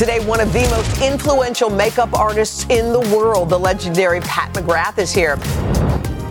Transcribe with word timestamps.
Today, 0.00 0.24
one 0.24 0.40
of 0.40 0.50
the 0.54 0.62
most 0.70 1.02
influential 1.02 1.68
makeup 1.68 2.14
artists 2.14 2.64
in 2.70 2.90
the 2.90 3.00
world, 3.14 3.50
the 3.50 3.58
legendary 3.58 4.20
Pat 4.20 4.50
McGrath, 4.54 4.96
is 4.96 5.12
here. 5.12 5.36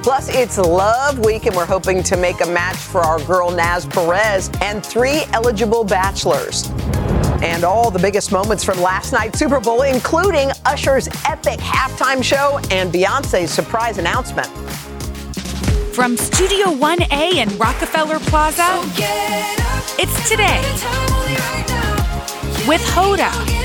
Plus, 0.01 0.27
it's 0.29 0.57
Love 0.57 1.19
Week, 1.19 1.45
and 1.45 1.55
we're 1.55 1.67
hoping 1.67 2.01
to 2.01 2.17
make 2.17 2.41
a 2.41 2.47
match 2.47 2.77
for 2.77 3.01
our 3.01 3.23
girl 3.25 3.51
Naz 3.51 3.85
Perez 3.85 4.49
and 4.63 4.83
three 4.83 5.21
eligible 5.33 5.83
bachelors. 5.83 6.67
And 7.43 7.63
all 7.63 7.91
the 7.91 7.99
biggest 7.99 8.31
moments 8.31 8.63
from 8.63 8.81
last 8.81 9.13
night's 9.13 9.37
Super 9.37 9.59
Bowl, 9.59 9.83
including 9.83 10.49
Usher's 10.65 11.07
epic 11.27 11.59
halftime 11.59 12.23
show 12.23 12.59
and 12.71 12.91
Beyonce's 12.91 13.51
surprise 13.51 13.99
announcement. 13.99 14.47
From 15.93 16.17
Studio 16.17 16.73
1A 16.73 17.35
in 17.35 17.55
Rockefeller 17.59 18.17
Plaza, 18.17 18.81
it's 19.99 20.27
today 20.27 20.59
with 22.67 22.81
Hoda 22.81 23.58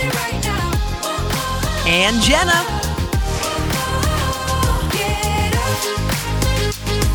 And 1.87 2.21
Jenna. 2.23 2.65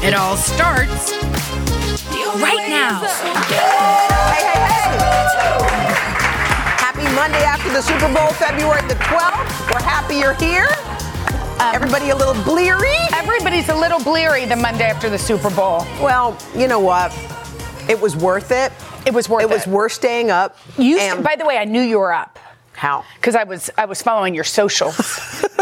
It 0.05 0.13
all 0.13 0.37
starts 0.37 1.11
right 2.39 2.69
now. 2.69 3.01
Hey, 3.01 4.45
hey, 4.45 4.59
hey. 4.61 4.99
Happy 6.77 7.03
Monday 7.15 7.43
after 7.43 7.69
the 7.71 7.81
Super 7.81 8.13
Bowl, 8.13 8.31
February 8.33 8.81
the 8.87 8.93
12th. 8.95 9.71
We're 9.73 9.81
happy 9.81 10.17
you're 10.17 10.35
here. 10.35 10.67
Um, 11.59 11.73
Everybody 11.75 12.11
a 12.11 12.15
little 12.15 12.41
bleary? 12.43 12.95
Everybody's 13.13 13.69
a 13.69 13.75
little 13.75 13.99
bleary 14.03 14.45
the 14.45 14.55
Monday 14.55 14.85
after 14.85 15.09
the 15.09 15.17
Super 15.17 15.49
Bowl. 15.49 15.79
Well, 15.99 16.37
you 16.55 16.67
know 16.67 16.79
what? 16.79 17.11
It 17.89 17.99
was 17.99 18.15
worth 18.15 18.51
it. 18.51 18.71
It 19.07 19.13
was 19.13 19.27
worth 19.27 19.41
It 19.41 19.45
It 19.45 19.49
was 19.49 19.65
worth 19.67 19.93
staying 19.93 20.29
up. 20.29 20.57
You, 20.77 20.99
And- 20.99 21.23
by 21.23 21.35
the 21.35 21.45
way, 21.45 21.57
I 21.57 21.65
knew 21.65 21.81
you 21.81 21.97
were 21.97 22.13
up 22.13 22.37
how? 22.79 23.03
because 23.15 23.35
I 23.35 23.43
was 23.43 23.69
I 23.77 23.85
was 23.85 24.01
following 24.01 24.33
your 24.35 24.43
socials. 24.45 24.97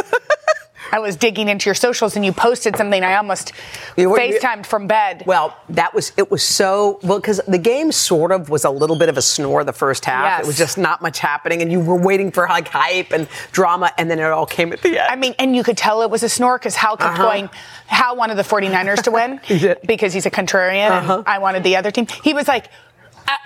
I 0.90 1.00
was 1.00 1.18
digging 1.18 1.50
into 1.50 1.66
your 1.70 1.76
socials 1.76 2.16
and 2.16 2.24
you 2.24 2.32
posted 2.32 2.78
something. 2.78 3.04
I 3.04 3.16
almost 3.18 3.52
You 3.98 4.10
were- 4.10 4.18
FaceTimed 4.18 4.66
from 4.66 4.88
bed. 4.88 5.24
Well, 5.28 5.54
that 5.72 5.94
was 5.94 6.14
it 6.16 6.32
was 6.32 6.42
so 6.44 7.00
well 7.04 7.20
because 7.20 7.42
the 7.46 7.58
game 7.58 7.92
sort 7.92 8.32
of 8.32 8.50
was 8.50 8.64
a 8.64 8.70
little 8.70 8.98
bit 8.98 9.10
of 9.10 9.18
a 9.18 9.22
snore 9.22 9.66
the 9.66 9.74
first 9.74 10.06
half. 10.06 10.24
Yes. 10.24 10.44
It 10.44 10.48
was 10.48 10.58
just 10.58 10.78
not 10.78 11.02
much 11.02 11.20
happening, 11.20 11.62
and 11.62 11.70
you 11.74 11.82
were 11.82 11.98
waiting 12.00 12.32
for 12.32 12.48
like 12.48 12.70
hype 12.70 13.12
and 13.12 13.28
drama, 13.52 13.92
and 13.98 14.10
then 14.10 14.18
it 14.20 14.24
all 14.32 14.46
came 14.46 14.72
at 14.72 14.82
the 14.82 14.98
end. 14.98 15.10
I 15.12 15.18
mean, 15.18 15.36
and 15.40 15.54
you 15.58 15.64
could 15.64 15.78
tell 15.78 16.04
it 16.04 16.10
was 16.10 16.24
a 16.24 16.30
snore 16.30 16.58
because 16.58 16.76
Hal 16.76 16.96
kept 16.96 17.16
Uh-huh. 17.20 17.24
going. 17.24 17.50
Hal 17.88 18.16
wanted 18.16 18.36
the 18.36 18.44
49ers 18.44 19.02
to 19.04 19.12
win 19.12 19.42
He 19.44 19.74
because 19.86 20.14
he's 20.14 20.26
a 20.26 20.32
contrarian 20.32 20.92
Uh-huh. 20.92 21.18
and 21.18 21.28
I 21.28 21.40
wanted 21.40 21.64
the 21.64 21.76
other 21.76 21.92
team. 21.92 22.08
He 22.24 22.34
was 22.34 22.48
like, 22.48 22.68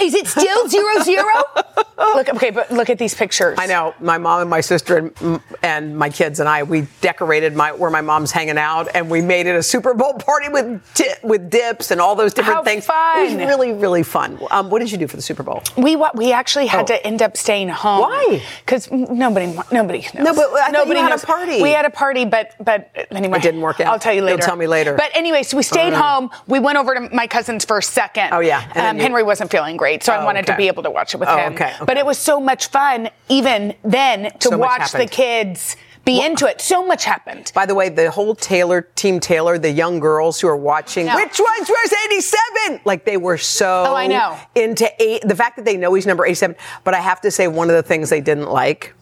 is 0.01 0.13
it 0.13 0.27
still 0.27 0.67
zero 0.67 0.99
zero? 1.03 1.31
look, 2.15 2.29
okay, 2.29 2.49
but 2.49 2.71
look 2.71 2.89
at 2.89 2.97
these 2.97 3.13
pictures. 3.13 3.57
I 3.59 3.67
know 3.67 3.93
my 3.99 4.17
mom 4.17 4.41
and 4.41 4.49
my 4.49 4.61
sister 4.61 4.97
and, 4.97 5.41
and 5.63 5.97
my 5.97 6.09
kids 6.09 6.39
and 6.39 6.47
I 6.49 6.63
we 6.63 6.87
decorated 7.01 7.55
my 7.55 7.71
where 7.71 7.89
my 7.91 8.01
mom's 8.01 8.31
hanging 8.31 8.57
out 8.57 8.89
and 8.95 9.09
we 9.09 9.21
made 9.21 9.45
it 9.47 9.55
a 9.55 9.63
Super 9.63 9.93
Bowl 9.93 10.13
party 10.13 10.49
with 10.49 10.81
di- 10.95 11.13
with 11.23 11.49
dips 11.49 11.91
and 11.91 12.01
all 12.01 12.15
those 12.15 12.33
different 12.33 12.57
How 12.57 12.63
things. 12.63 12.83
It 12.85 12.87
fun. 12.87 13.23
was 13.25 13.35
really 13.35 13.73
really 13.73 14.03
fun. 14.03 14.39
Um, 14.51 14.69
what 14.69 14.79
did 14.79 14.91
you 14.91 14.97
do 14.97 15.07
for 15.07 15.15
the 15.15 15.21
Super 15.21 15.43
Bowl? 15.43 15.61
We 15.77 15.95
we 16.15 16.31
actually 16.31 16.67
had 16.67 16.81
Oh. 16.81 16.85
to 16.95 17.05
end 17.05 17.21
up 17.21 17.37
staying 17.37 17.69
home. 17.69 18.01
Why? 18.01 18.41
Because 18.65 18.89
nobody 18.91 19.55
nobody 19.71 19.99
knows. 20.13 20.23
No, 20.25 20.33
but 20.33 20.49
I 20.61 20.71
nobody 20.71 20.99
had 20.99 21.11
a 21.11 21.23
party. 21.25 21.61
We 21.61 21.71
had 21.71 21.85
a 21.85 21.89
party, 21.89 22.25
but 22.25 22.55
but 22.59 22.89
anyway, 23.11 23.37
It 23.37 23.43
didn't 23.43 23.61
work 23.61 23.79
out. 23.79 23.87
I'll 23.87 23.99
tell 23.99 24.13
you 24.13 24.19
You'll 24.21 24.31
later. 24.31 24.41
tell 24.43 24.55
me 24.55 24.67
later. 24.67 24.95
But 24.95 25.11
anyway, 25.13 25.43
so 25.43 25.57
we 25.57 25.63
stayed 25.63 25.93
Uh. 25.93 26.01
home. 26.01 26.29
We 26.47 26.59
went 26.59 26.77
over 26.77 26.93
to 26.95 27.09
my 27.13 27.27
cousin's 27.27 27.65
for 27.65 27.77
a 27.77 27.83
second. 27.83 28.29
Oh, 28.33 28.39
yeah. 28.39 28.63
And 28.75 28.87
Um, 28.87 28.97
you- 28.97 29.03
Henry 29.03 29.23
wasn't 29.23 29.51
feeling 29.51 29.70
great, 29.77 30.03
so 30.03 30.13
I 30.13 30.21
Oh, 30.21 30.25
wanted 30.25 30.45
to 30.47 30.55
be 30.55 30.67
able 30.67 30.83
to 30.83 30.91
watch 30.91 31.13
it 31.13 31.17
with 31.17 31.29
Oh, 31.29 31.37
him. 31.37 31.53
okay, 31.53 31.73
okay. 31.75 31.85
But 31.85 31.97
it 31.97 32.05
was 32.05 32.17
so 32.17 32.39
much 32.39 32.67
fun, 32.67 33.09
even 33.29 33.73
then, 33.83 34.31
to 34.39 34.49
So 34.49 34.57
watch 34.57 34.91
the 34.91 35.05
kids 35.05 35.75
be 36.03 36.19
into 36.25 36.47
it. 36.47 36.59
So 36.61 36.83
much 36.85 37.05
happened. 37.05 37.51
By 37.53 37.65
the 37.67 37.75
way, 37.75 37.89
the 37.89 38.09
whole 38.09 38.33
Taylor 38.33 38.81
team 38.95 39.19
Taylor, 39.19 39.59
the 39.59 39.69
young 39.69 39.99
girls 39.99 40.41
who 40.41 40.47
are 40.47 40.57
watching, 40.57 41.05
which 41.05 41.39
one's 41.39 41.69
where's 41.69 41.93
87? 42.05 42.81
Like 42.85 43.05
they 43.05 43.17
were 43.17 43.37
so 43.37 43.85
Oh, 43.87 43.95
I 43.95 44.07
know. 44.07 44.35
into 44.55 44.89
eight. 45.01 45.21
The 45.27 45.35
fact 45.35 45.57
that 45.57 45.65
they 45.65 45.77
know 45.77 45.93
he's 45.93 46.07
number 46.07 46.25
87, 46.25 46.55
but 46.83 46.93
I 46.95 46.99
have 47.01 47.21
to 47.21 47.29
say 47.31 47.47
one 47.47 47.69
of 47.69 47.75
the 47.75 47.83
things 47.83 48.09
they 48.09 48.21
didn't 48.21 48.49
like 48.49 48.93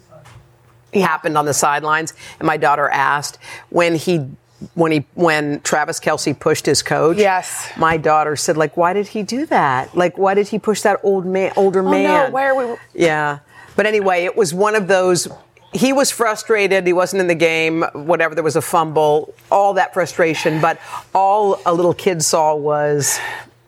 happened 0.94 1.38
on 1.38 1.46
the 1.46 1.54
sidelines, 1.54 2.14
and 2.40 2.48
my 2.48 2.58
daughter 2.58 2.90
asked 2.90 3.38
when 3.70 3.96
he. 3.96 4.28
When 4.74 4.92
he 4.92 5.06
when 5.14 5.62
Travis 5.62 6.00
Kelce 6.00 6.38
pushed 6.38 6.66
his 6.66 6.84
coach, 6.84 7.18
Yes. 7.18 7.70
my 7.78 7.96
daughter 7.98 8.36
said 8.36 8.58
like, 8.58 8.76
why 8.76 8.92
did 8.94 9.08
he 9.08 9.24
do 9.24 9.46
that? 9.46 9.96
Like, 9.96 10.18
why 10.18 10.34
did 10.34 10.50
he 10.50 10.60
push 10.60 10.82
that 10.82 11.00
old 11.04 11.26
man, 11.26 11.54
older 11.56 11.80
Oh, 11.80 11.84
no, 11.84 11.92
man? 11.92 12.32
why 12.32 12.46
are 12.48 12.56
we- 12.56 12.76
Yeah. 12.94 13.40
But 13.78 13.86
anyway, 13.86 14.26
it 14.26 14.36
was 14.36 14.54
one 14.54 14.76
of 14.76 14.88
those. 14.88 15.30
He 15.72 15.94
was 15.94 16.12
frustrated. 16.12 16.86
He 16.86 16.94
wasn't 16.94 17.22
in 17.22 17.28
the 17.28 17.36
game. 17.36 17.84
Whatever. 17.94 18.36
There 18.36 18.44
was 18.44 18.56
a 18.58 18.62
fumble. 18.62 19.34
All 19.52 19.74
that 19.76 19.94
frustration. 19.94 20.60
But 20.60 20.80
all 21.14 21.62
a 21.66 21.74
little 21.74 21.94
kid 21.94 22.22
saw 22.24 22.56
was 22.56 23.20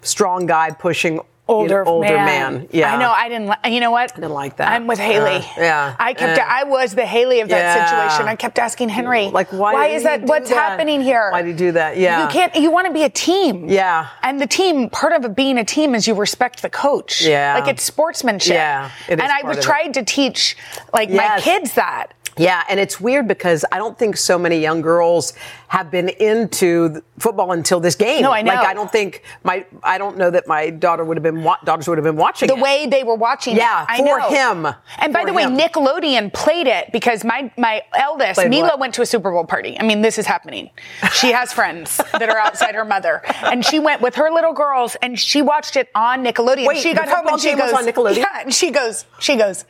strong 0.02 0.46
guy 0.48 0.72
pushing 0.72 1.22
older, 1.52 1.80
you 1.80 1.84
know, 1.86 1.92
older 1.92 2.08
man. 2.16 2.68
Yeah. 2.72 2.94
I 2.96 3.00
know. 3.00 3.12
I 3.12 3.30
didn't. 3.30 3.48
Li- 3.48 3.74
you 3.74 3.80
know 3.80 3.92
what? 3.92 4.12
I 4.12 4.16
didn't 4.16 4.32
like 4.32 4.58
that. 4.58 4.72
I'm 4.72 4.88
with 4.88 5.00
Haley. 5.00 5.36
Uh, 5.38 5.44
yeah. 5.58 5.96
I 6.00 6.14
kept. 6.14 6.40
Uh, 6.40 6.46
I 6.48 6.64
was 6.64 6.96
the 6.96 7.06
Haley 7.06 7.42
of 7.42 7.50
that 7.50 7.58
Yeah. 7.78 7.86
situation. 7.86 8.28
I 8.28 8.36
kept 8.36 8.58
asking 8.60 8.90
Henry, 8.90 9.28
Like, 9.30 9.52
why 9.52 9.74
Why 9.74 9.88
is 9.88 10.04
that? 10.04 10.24
What's 10.24 10.50
that? 10.50 10.56
happening 10.56 11.02
here? 11.02 11.30
Why 11.32 11.42
do 11.42 11.48
you 11.50 11.54
do 11.54 11.72
that? 11.74 11.98
Yeah. 11.98 12.24
You 12.24 12.30
can't. 12.32 12.56
You 12.56 12.72
want 12.72 12.88
to 12.88 12.94
be 12.94 13.04
a 13.04 13.10
team. 13.10 13.68
Yeah. 13.70 14.08
And 14.24 14.40
the 14.42 14.48
team. 14.48 14.90
Part 14.90 15.14
of 15.14 15.36
being 15.36 15.58
a 15.58 15.66
team 15.66 15.96
is 15.96 16.08
you 16.08 16.16
respect 16.16 16.62
the 16.62 16.70
coach. 16.70 17.22
Yeah. 17.22 17.56
Like 17.60 17.68
it's 17.68 17.84
sportsmanship. 17.84 18.54
Yeah, 18.56 18.90
it 19.08 19.20
is 19.20 19.24
and 19.24 19.32
I 19.32 19.48
was 19.48 19.58
it. 19.58 19.94
to 19.94 20.04
teach 20.04 20.58
like 20.94 21.10
my 21.10 21.40
kids 21.40 21.74
that. 21.74 22.14
Yeah, 22.38 22.64
and 22.70 22.80
it's 22.80 23.00
weird 23.00 23.28
because 23.28 23.66
I 23.72 23.78
don't 23.78 23.98
think 23.98 24.18
so 24.18 24.38
many 24.40 24.60
young 24.60 24.82
girls 24.82 25.34
have 25.68 25.92
been 25.92 26.10
into 26.10 27.02
football 27.20 27.52
until 27.52 27.80
this 27.80 27.96
game. 27.96 28.22
No, 28.24 28.32
I 28.32 28.42
know. 28.42 28.54
Like 28.54 28.68
I 28.68 28.74
don't 28.74 28.92
think 28.92 29.24
my 29.44 29.66
I 29.84 29.98
don't 29.98 30.18
know 30.18 30.30
that 30.32 30.48
my 30.48 30.70
daughter 30.70 31.04
would 31.04 31.18
have 31.18 31.24
been 31.24 31.44
wa- 31.44 31.58
daughters 31.64 31.88
would 31.88 31.98
have 31.98 32.06
been 32.06 32.16
watching 32.16 32.48
the 32.48 32.56
it. 32.56 32.62
way 32.62 32.88
they 32.88 33.04
were 33.04 33.16
watching 33.16 33.56
Yeah, 33.56 33.86
it. 33.90 33.98
For 33.98 34.20
him. 34.34 34.68
And 35.00 35.14
by 35.14 35.26
the 35.26 35.34
way. 35.34 35.44
Nickelodeon 35.44 36.34
played 36.34 36.68
it 36.68 36.92
because 36.92 37.24
my 37.26 37.52
my 37.58 37.82
eldest 37.96 38.36
Played 38.40 38.50
Mila 38.50 38.70
what? 38.70 38.80
went 38.80 38.94
to 38.96 39.02
a 39.02 39.06
Super 39.06 39.32
Bowl 39.32 39.46
party. 39.46 39.78
I 39.80 39.84
mean, 39.84 40.02
this 40.02 40.18
is 40.18 40.26
happening. 40.26 40.70
She 41.14 41.32
has 41.32 41.52
friends 41.60 41.98
that 42.14 42.30
are 42.30 42.38
outside 42.38 42.76
her 42.76 42.86
mother, 42.86 43.22
and 43.44 43.66
she 43.66 43.80
went 43.80 44.02
with 44.02 44.16
her 44.16 44.32
little 44.32 44.54
girls, 44.54 44.96
and 45.02 45.20
she 45.20 45.42
watched 45.42 45.76
it 45.76 45.90
on 45.96 46.24
Nickelodeon. 46.24 46.66
Wait, 46.68 46.78
she 46.78 46.94
the 46.94 47.00
got 47.00 47.08
home 47.10 47.18
football 47.18 47.34
and 47.34 47.42
she 47.42 47.50
game 47.50 47.60
was 47.60 47.72
goes, 47.72 47.82
on 47.82 47.86
Nickelodeon? 47.94 48.18
Yeah, 48.18 48.42
and 48.42 48.54
she 48.54 48.72
goes, 48.72 49.06
she 49.20 49.36
goes. 49.36 49.66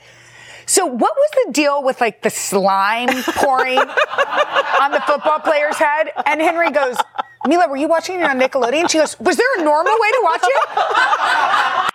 So 0.65 0.85
what 0.85 1.13
was 1.15 1.45
the 1.45 1.51
deal 1.51 1.83
with 1.83 1.99
like 2.01 2.21
the 2.21 2.29
slime 2.29 3.09
pouring 3.23 3.77
on 3.79 4.91
the 4.91 5.01
football 5.05 5.39
player's 5.39 5.75
head? 5.77 6.11
And 6.25 6.39
Henry 6.41 6.71
goes, 6.71 6.97
Mila, 7.45 7.67
were 7.69 7.77
you 7.77 7.87
watching 7.87 8.19
it 8.19 8.23
on 8.23 8.39
Nickelodeon? 8.39 8.89
She 8.89 8.97
goes, 8.99 9.19
Was 9.19 9.37
there 9.37 9.47
a 9.59 9.63
normal 9.63 9.93
way 9.93 10.11
to 10.11 10.19
watch 10.23 10.41
it? 10.43 11.91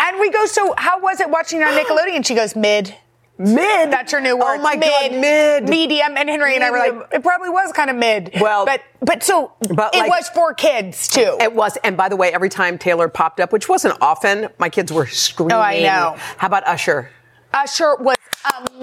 And 0.00 0.20
we 0.20 0.30
go, 0.30 0.44
so 0.46 0.74
how 0.76 1.00
was 1.00 1.20
it 1.20 1.30
watching 1.30 1.60
it 1.60 1.64
on 1.66 1.72
Nickelodeon? 1.72 2.26
She 2.26 2.34
goes, 2.34 2.54
mid. 2.54 2.94
mid. 3.38 3.90
That's 3.90 4.12
your 4.12 4.20
new 4.20 4.36
word. 4.36 4.58
Oh 4.58 4.62
my 4.62 4.76
mid, 4.76 4.88
god, 5.12 5.20
mid. 5.20 5.68
Medium. 5.68 6.16
And 6.16 6.28
Henry 6.28 6.54
and 6.56 6.62
I 6.64 6.70
were 6.70 6.78
like, 6.78 7.08
it 7.14 7.22
probably 7.22 7.48
was 7.48 7.72
kind 7.72 7.88
of 7.90 7.96
mid. 7.96 8.32
Well- 8.40 8.66
but 8.66 8.82
but 9.00 9.22
so 9.22 9.52
But 9.74 9.94
it 9.94 9.98
like- 10.00 10.10
was 10.10 10.28
for 10.30 10.52
kids 10.54 11.08
too. 11.08 11.36
It 11.40 11.54
was, 11.54 11.76
and 11.84 11.96
by 11.96 12.08
the 12.08 12.16
way, 12.16 12.32
every 12.32 12.48
time 12.48 12.76
Taylor 12.78 13.08
popped 13.08 13.40
up, 13.40 13.52
which 13.52 13.68
wasn't 13.68 13.96
often, 14.00 14.48
my 14.58 14.68
kids 14.68 14.92
were 14.92 15.06
screaming. 15.06 15.52
Oh, 15.52 15.60
I 15.60 15.80
know. 15.80 16.16
How 16.38 16.46
about 16.48 16.66
Usher? 16.66 17.10
Usher 17.54 17.94
was 17.96 18.16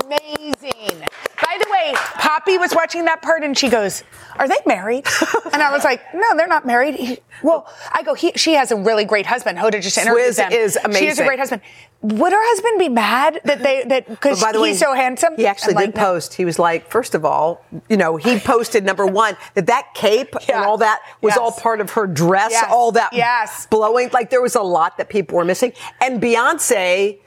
amazing. 0.05 1.03
By 1.43 1.57
the 1.59 1.67
way, 1.69 1.91
Poppy 1.95 2.57
was 2.57 2.73
watching 2.73 3.05
that 3.05 3.21
part 3.21 3.43
and 3.43 3.57
she 3.57 3.69
goes, 3.69 4.03
"Are 4.37 4.47
they 4.47 4.57
married?" 4.65 5.05
And 5.53 5.61
I 5.61 5.71
was 5.71 5.83
like, 5.83 6.01
"No, 6.13 6.35
they're 6.37 6.47
not 6.47 6.65
married." 6.65 6.95
He- 6.95 7.19
well, 7.43 7.67
I 7.91 8.03
go, 8.03 8.13
he, 8.13 8.31
"She 8.35 8.53
has 8.53 8.71
a 8.71 8.75
really 8.77 9.03
great 9.03 9.25
husband." 9.25 9.57
Hoda 9.57 9.81
just 9.81 9.97
interviewed 9.97 10.29
Swizz 10.31 10.35
them. 10.37 10.51
is 10.53 10.77
amazing. 10.83 11.01
She 11.01 11.05
has 11.07 11.19
a 11.19 11.25
great 11.25 11.39
husband. 11.39 11.61
Would 12.01 12.31
her 12.31 12.39
husband 12.41 12.79
be 12.79 12.89
mad 12.89 13.41
that 13.43 13.61
they 13.61 13.83
that 13.83 14.07
because 14.07 14.41
by 14.41 14.51
way, 14.57 14.69
he's 14.69 14.79
so 14.79 14.93
handsome? 14.93 15.35
He 15.35 15.45
actually 15.45 15.75
I'm 15.75 15.81
did 15.81 15.87
like, 15.87 15.95
no. 15.95 16.01
post. 16.01 16.33
He 16.35 16.45
was 16.45 16.57
like, 16.57 16.89
first 16.89 17.13
of 17.13 17.25
all, 17.25 17.63
you 17.89 17.97
know, 17.97 18.15
he 18.15 18.39
posted 18.39 18.85
number 18.85 19.05
one 19.05 19.35
that 19.55 19.67
that 19.67 19.93
cape 19.93 20.33
Yeah. 20.47 20.57
and 20.57 20.65
all 20.65 20.77
that 20.77 21.01
was 21.21 21.31
Yes. 21.31 21.37
all 21.37 21.51
part 21.51 21.81
of 21.81 21.91
her 21.91 22.07
dress, 22.07 22.51
Yes. 22.51 22.65
all 22.71 22.91
that 22.93 23.11
Yes. 23.13 23.67
blowing. 23.67 24.09
Like 24.13 24.29
there 24.29 24.41
was 24.41 24.55
a 24.55 24.61
lot 24.63 24.97
that 24.97 25.09
people 25.09 25.37
were 25.37 25.45
missing. 25.45 25.73
And 25.99 26.21
Beyonce 26.21 27.19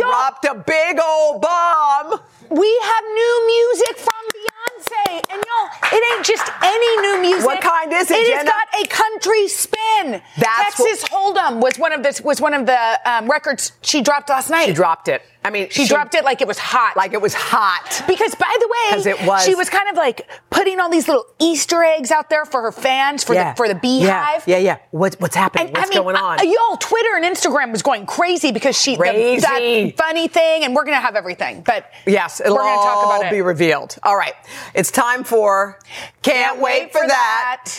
dropped 0.00 0.44
a 0.44 0.54
big 0.54 0.98
old 1.00 1.42
bomb. 1.42 2.20
We 2.50 2.80
have 2.82 3.04
new 3.04 3.46
music 3.46 3.98
from 3.98 4.22
Beyonce, 4.34 5.32
and 5.32 5.42
y'all, 5.46 5.68
it 5.92 6.16
ain't 6.16 6.24
just 6.24 6.50
any 6.62 6.96
new 7.02 7.20
music. 7.20 7.44
What 7.44 7.60
kind 7.60 7.92
is 7.92 8.10
it, 8.10 8.14
It 8.14 8.36
has 8.36 8.44
got 8.44 8.68
a 8.82 8.86
country 8.88 9.48
spin. 9.48 10.22
That's 10.38 10.76
Texas 10.76 11.04
Hold'em 11.08 11.60
was 11.60 11.78
one 11.78 11.92
of 11.92 12.02
the 12.02 12.20
was 12.24 12.40
one 12.40 12.54
of 12.54 12.64
the 12.64 13.00
um, 13.04 13.28
records 13.28 13.72
she 13.82 14.00
dropped 14.00 14.30
last 14.30 14.48
night. 14.50 14.66
She 14.66 14.72
dropped 14.72 15.08
it. 15.08 15.22
I 15.48 15.50
mean, 15.50 15.70
She, 15.70 15.88
dropped 15.88 16.14
it 16.14 16.24
like 16.24 16.42
it 16.42 16.46
was 16.46 16.58
hot. 16.58 16.94
like 16.94 17.14
it 17.14 17.22
was 17.22 17.32
hot. 17.32 18.04
because 18.06 18.34
by 18.34 18.54
the 18.60 18.68
way, 18.68 19.10
it 19.12 19.26
was. 19.26 19.44
she 19.44 19.54
was 19.54 19.70
kind 19.70 19.88
of 19.88 19.96
like 19.96 20.28
putting 20.50 20.78
all 20.78 20.90
these 20.90 21.08
little 21.08 21.24
Easter 21.38 21.82
eggs 21.82 22.10
out 22.10 22.28
there 22.28 22.44
for 22.44 22.60
her 22.60 22.72
fans 22.72 23.24
for 23.24 23.34
the 23.34 23.54
for 23.56 23.66
the 23.66 23.74
BeyHive. 23.74 24.02
Yeah, 24.02 24.40
yeah. 24.46 24.58
yeah. 24.58 24.78
What's 24.90 25.18
what's 25.18 25.34
happening? 25.34 25.68
And 25.68 25.76
what's 25.76 25.90
I 25.90 25.94
mean, 25.94 26.02
going 26.02 26.16
on? 26.16 26.38
uh, 26.38 26.42
y'all, 26.42 26.76
Twitter 26.76 27.16
and 27.16 27.24
Instagram 27.24 27.72
was 27.72 27.80
going 27.80 28.04
crazy 28.04 28.52
because 28.52 28.78
she 28.78 28.92
the, 28.92 28.98
Crazy. 28.98 29.40
that 29.40 29.94
funny 29.96 30.28
thing, 30.28 30.64
and 30.64 30.74
we're 30.74 30.84
gonna 30.84 30.96
have 31.00 31.16
everything. 31.16 31.62
But 31.62 31.90
Yes, 32.06 32.40
it'll 32.40 32.54
we're 32.54 32.60
gonna 32.64 32.76
talk 32.76 32.96
all 32.98 33.16
about 33.16 33.26
it. 33.26 33.30
be 33.30 33.40
revealed. 33.40 33.96
All 34.02 34.16
right, 34.16 34.34
it's 34.74 34.90
time 34.90 35.24
for. 35.24 35.78
Can't, 36.22 36.60
wait, 36.60 36.92
for, 36.92 37.06
that. 37.06 37.72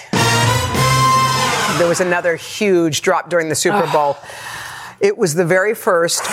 There 1.77 1.88
was 1.88 2.01
another 2.01 2.36
huge 2.36 3.01
drop 3.01 3.30
during 3.30 3.48
the 3.48 3.56
Super 3.56 3.88
Bowl. 3.92 4.18
It 5.01 5.18
was 5.18 5.34
the 5.36 5.46
very 5.46 5.74
first 5.74 6.24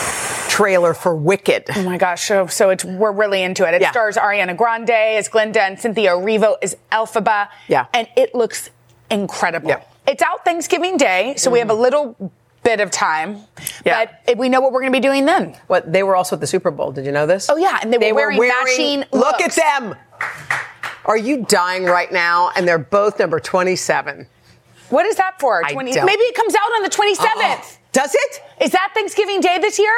trailer 0.50 0.94
for 0.94 1.14
Wicked. 1.14 1.64
Oh 1.74 1.82
my 1.82 1.98
gosh! 1.98 2.26
So, 2.26 2.46
so 2.46 2.70
it's 2.70 2.84
we're 2.84 3.12
really 3.12 3.42
into 3.42 3.66
it. 3.66 3.74
It 3.74 3.82
Yeah. 3.82 3.90
stars 3.90 4.16
Ariana 4.16 4.56
Grande 4.56 4.90
as 4.90 5.28
Glinda 5.28 5.62
and 5.62 5.78
Cynthia 5.78 6.12
Erivo 6.12 6.56
as 6.62 6.76
Elphaba. 6.90 7.48
Yeah. 7.68 7.86
and 7.92 8.08
it 8.16 8.34
looks 8.34 8.70
incredible. 9.10 9.68
Yeah. 9.68 9.82
It's 10.06 10.22
out 10.22 10.44
Thanksgiving 10.44 10.96
Day, 10.96 11.34
so 11.36 11.50
we 11.50 11.58
have 11.58 11.70
a 11.70 11.72
mm-hmm. 11.72 11.82
little 11.82 12.32
bit 12.62 12.80
of 12.80 12.90
time. 12.90 13.38
Yeah. 13.84 14.10
but 14.26 14.36
we 14.36 14.48
know 14.48 14.60
what 14.60 14.72
we're 14.72 14.80
going 14.80 14.92
to 14.92 14.96
be 14.96 15.02
doing 15.02 15.24
then. 15.24 15.56
What 15.68 15.92
they 15.92 16.02
were 16.02 16.16
also 16.16 16.36
at 16.36 16.40
the 16.40 16.46
Super 16.46 16.70
Bowl. 16.70 16.90
Did 16.92 17.06
you 17.06 17.12
know 17.12 17.26
this? 17.26 17.48
Oh 17.48 17.56
yeah, 17.56 17.78
and 17.80 17.92
they, 17.92 18.12
were, 18.12 18.16
wearing, 18.16 18.38
matching. 18.40 19.00
Look 19.12 19.40
looks. 19.40 19.58
at 19.58 19.80
them. 19.80 19.96
Are 21.04 21.16
you 21.16 21.44
dying 21.44 21.84
right 21.84 22.10
now? 22.10 22.50
And 22.56 22.66
they're 22.66 22.78
both 22.78 23.18
number 23.18 23.38
twenty-seven. 23.38 24.26
What 24.90 25.06
is 25.06 25.16
that 25.16 25.40
for? 25.40 25.64
I 25.64 25.72
20, 25.72 25.92
don't- 25.92 26.06
maybe 26.06 26.22
it 26.22 26.34
comes 26.34 26.54
out 26.54 26.72
on 26.76 26.82
the 26.82 26.88
twenty 26.88 27.14
seventh. 27.14 27.78
Does 27.96 28.14
it? 28.14 28.42
Is 28.60 28.72
that 28.72 28.90
Thanksgiving 28.92 29.40
Day 29.40 29.58
this 29.58 29.78
year? 29.78 29.94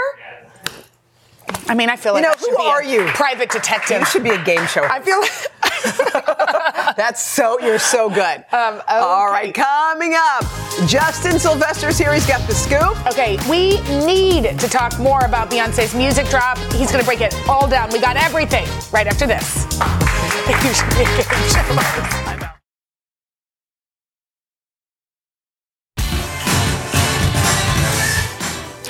I 1.67 1.75
mean, 1.75 1.91
I 1.91 1.97
feel 1.97 2.13
like 2.13 2.23
you 2.23 2.29
know, 2.29 2.33
I 2.33 2.39
should 2.39 2.51
who 2.51 2.57
be 2.57 2.63
a 2.63 2.69
are 2.69 2.85
you? 2.85 3.07
Private 3.09 3.51
detective. 3.51 3.99
You 3.99 4.07
should 4.07 4.23
be 4.23 4.31
a 4.31 4.45
game 4.45 4.65
show. 4.69 4.85
I 4.85 5.01
feel 5.01 5.19
like 5.21 6.95
That's 6.97 7.21
so 7.21 7.59
you're 7.59 7.81
so 7.81 8.09
good. 8.09 8.45
Um, 8.53 8.77
okay. 8.77 8.85
right, 9.33 9.53
coming 9.53 10.15
up, 10.17 10.45
Justin 10.87 11.41
Sylvester's 11.41 11.99
here. 11.99 12.15
He's 12.15 12.25
got 12.25 12.47
the 12.47 12.55
scoop. 12.55 13.05
Okay, 13.09 13.37
we 13.51 13.81
need 14.07 14.57
to 14.61 14.69
talk 14.69 14.97
more 15.01 15.25
about 15.25 15.51
Beyonce's 15.51 15.93
music 15.93 16.29
drop. 16.29 16.57
He's 16.75 16.93
going 16.93 17.01
to 17.01 17.07
break 17.07 17.21
it 17.21 17.35
all 17.49 17.69
down. 17.69 17.91
We 17.91 18.01
got 18.01 18.17
everything 18.17 18.69
right 18.93 19.09
after 19.09 19.27
this. 19.27 19.67
You 20.49 20.73
should 20.73 20.89
be 20.91 21.03
a 21.03 21.05
game 21.05 21.49
show 21.51 22.18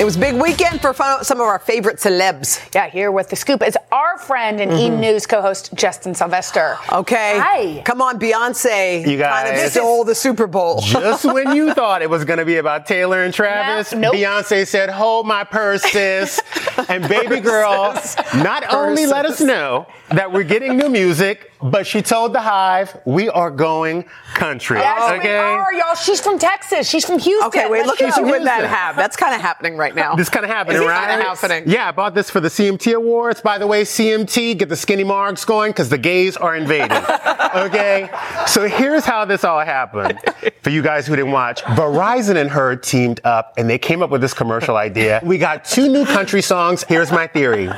It 0.00 0.04
was 0.04 0.14
a 0.14 0.20
big 0.20 0.40
weekend 0.40 0.80
for 0.80 0.94
some 0.94 1.38
of 1.40 1.46
our 1.46 1.58
favorite 1.58 1.96
celebs. 1.96 2.72
Yeah, 2.72 2.88
here 2.88 3.10
with 3.10 3.30
the 3.30 3.34
scoop 3.36 3.62
is 3.66 3.76
our 3.90 4.16
friend 4.18 4.60
and 4.60 4.70
E! 4.72 4.88
Mm-hmm. 4.88 5.00
News 5.00 5.26
co-host 5.26 5.74
Justin 5.74 6.14
Sylvester. 6.14 6.76
Okay. 6.92 7.36
Hi. 7.40 7.82
Come 7.84 8.00
on, 8.00 8.20
Beyonce. 8.20 9.00
You 9.00 9.18
kind 9.18 9.48
of 9.48 9.54
guys. 9.56 9.72
stole 9.72 10.04
the 10.04 10.14
Super 10.14 10.46
Bowl. 10.46 10.80
Just 10.84 11.24
when 11.24 11.52
you 11.56 11.74
thought 11.74 12.00
it 12.02 12.08
was 12.08 12.24
going 12.24 12.38
to 12.38 12.44
be 12.44 12.58
about 12.58 12.86
Taylor 12.86 13.24
and 13.24 13.34
Travis, 13.34 13.92
No, 13.92 13.98
nope. 13.98 14.14
Beyonce 14.14 14.64
said, 14.68 14.88
Hold 14.88 15.26
my 15.26 15.42
purse, 15.42 15.82
sis. 15.82 16.40
and 16.88 17.08
baby 17.08 17.40
girl 17.40 18.00
not 18.36 18.72
only 18.72 19.04
let 19.06 19.26
us 19.26 19.40
know 19.40 19.88
that 20.10 20.30
we're 20.32 20.44
getting 20.44 20.76
new 20.76 20.88
music, 20.88 21.50
but 21.60 21.86
she 21.88 22.02
told 22.02 22.32
the 22.32 22.40
Hive, 22.40 22.96
We 23.04 23.28
are 23.30 23.50
going 23.50 24.04
country. 24.34 24.78
Yes, 24.78 25.10
we 25.10 25.18
okay? 25.18 25.36
are, 25.36 25.72
y'all. 25.72 25.96
She's 25.96 26.20
from 26.20 26.38
Texas. 26.38 26.88
She's 26.88 27.04
from 27.04 27.18
Houston. 27.18 27.48
okay, 27.48 27.68
wait, 27.68 27.84
Let's 27.84 28.00
look 28.00 28.02
at 28.10 28.14
go. 28.16 28.24
you 28.26 28.30
with 28.32 28.44
that 28.44 28.58
Houston. 28.60 28.70
hat. 28.76 28.94
That's 28.96 29.16
kind 29.16 29.34
of 29.34 29.40
happening 29.40 29.76
right 29.76 29.87
now. 29.94 30.14
This 30.14 30.28
kind 30.28 30.44
of 30.44 30.50
happening, 30.50 30.82
right? 30.82 31.20
happening? 31.20 31.64
Yeah, 31.66 31.88
I 31.88 31.92
bought 31.92 32.14
this 32.14 32.30
for 32.30 32.40
the 32.40 32.48
CMT 32.48 32.94
Awards. 32.94 33.40
By 33.40 33.58
the 33.58 33.66
way, 33.66 33.82
CMT, 33.82 34.58
get 34.58 34.68
the 34.68 34.76
skinny 34.76 35.04
marks 35.04 35.44
going 35.44 35.70
because 35.72 35.88
the 35.88 35.98
gays 35.98 36.36
are 36.36 36.56
invading. 36.56 36.90
okay? 37.54 38.08
So 38.46 38.66
here's 38.68 39.04
how 39.04 39.24
this 39.24 39.44
all 39.44 39.60
happened. 39.60 40.18
For 40.62 40.70
you 40.70 40.82
guys 40.82 41.06
who 41.06 41.16
didn't 41.16 41.32
watch, 41.32 41.62
Verizon 41.62 42.36
and 42.36 42.50
her 42.50 42.76
teamed 42.76 43.20
up 43.24 43.54
and 43.56 43.68
they 43.68 43.78
came 43.78 44.02
up 44.02 44.10
with 44.10 44.20
this 44.20 44.34
commercial 44.34 44.76
idea. 44.76 45.20
We 45.22 45.38
got 45.38 45.64
two 45.64 45.88
new 45.88 46.04
country 46.04 46.42
songs. 46.42 46.84
Here's 46.84 47.10
my 47.10 47.26
theory. 47.26 47.70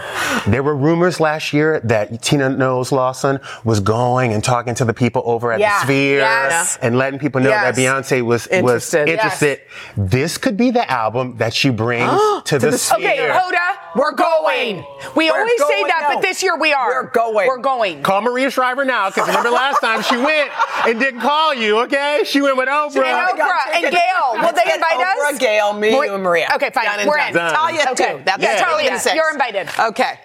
There 0.46 0.62
were 0.62 0.76
rumors 0.76 1.20
last 1.20 1.52
year 1.52 1.80
that 1.80 2.22
Tina 2.22 2.48
Knowles 2.50 2.92
Lawson 2.92 3.40
was 3.64 3.80
going 3.80 4.32
and 4.32 4.42
talking 4.42 4.74
to 4.76 4.84
the 4.84 4.94
people 4.94 5.22
over 5.24 5.52
at 5.52 5.60
Yeah, 5.60 5.78
the 5.80 5.84
Sphere 5.84 6.18
yes. 6.20 6.78
and 6.82 6.96
letting 6.98 7.18
people 7.20 7.40
know 7.40 7.50
Yes. 7.50 7.76
that 7.76 7.80
Beyonce 7.80 8.22
was 8.22 8.46
Interested. 8.46 8.64
was 8.64 8.92
Yes. 8.92 9.08
interested. 9.42 9.60
This 9.96 10.38
could 10.38 10.56
be 10.56 10.70
the 10.70 10.90
album 10.90 11.36
that 11.38 11.52
she 11.54 11.70
brings 11.70 11.99
to, 12.44 12.58
the, 12.58 12.70
the 12.70 12.78
Sphere. 12.78 13.10
Okay, 13.10 13.28
Hoda, 13.28 13.76
we're 13.96 14.12
going. 14.12 14.84
We 15.16 15.30
We're 15.30 15.38
always 15.38 15.58
say 15.66 15.82
that, 15.84 16.06
no. 16.08 16.14
but 16.16 16.22
this 16.22 16.42
year 16.42 16.56
we 16.58 16.72
are. 16.72 16.88
We're 17.04 17.10
going. 17.10 17.46
We're 17.48 17.58
going. 17.58 18.02
Call 18.02 18.20
Maria 18.22 18.50
Shriver 18.50 18.84
now, 18.84 19.08
because 19.10 19.26
remember 19.28 19.50
last 19.50 19.80
time 19.80 20.02
she 20.02 20.16
went 20.16 20.50
and 20.86 20.98
didn't 21.00 21.20
call 21.20 21.54
you, 21.54 21.80
okay? 21.82 22.22
She 22.24 22.40
went 22.40 22.56
with 22.56 22.68
Oprah. 22.68 22.96
And 23.04 23.38
Oprah 23.38 23.74
and 23.74 23.82
Gayle. 23.92 24.32
Will 24.34 24.52
they 24.52 24.62
get 24.64 24.74
invite 24.76 24.98
Oprah, 25.06 25.32
us? 25.32 25.38
Gayle, 25.38 25.72
me, 25.72 25.94
We're- 25.94 26.06
you, 26.08 26.14
and 26.14 26.22
Maria. 26.22 26.48
Okay, 26.54 26.70
fine. 26.70 26.84
Done 26.84 27.06
We're 27.08 27.16
done. 27.16 27.28
in. 27.28 27.34
Done. 27.34 27.52
Talia, 27.54 27.80
Okay. 27.90 28.12
too. 28.18 28.22
That's 28.24 28.42
Yeah. 28.42 28.56
Talia 28.56 28.64
Talia, 28.64 28.90
and 28.92 29.00
six. 29.00 29.14
you're 29.14 29.30
invited. 29.32 29.68
Okay. 29.78 30.18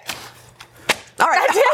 All 1.18 1.28
right. 1.28 1.48
That's 1.48 1.58
it. 1.58 1.66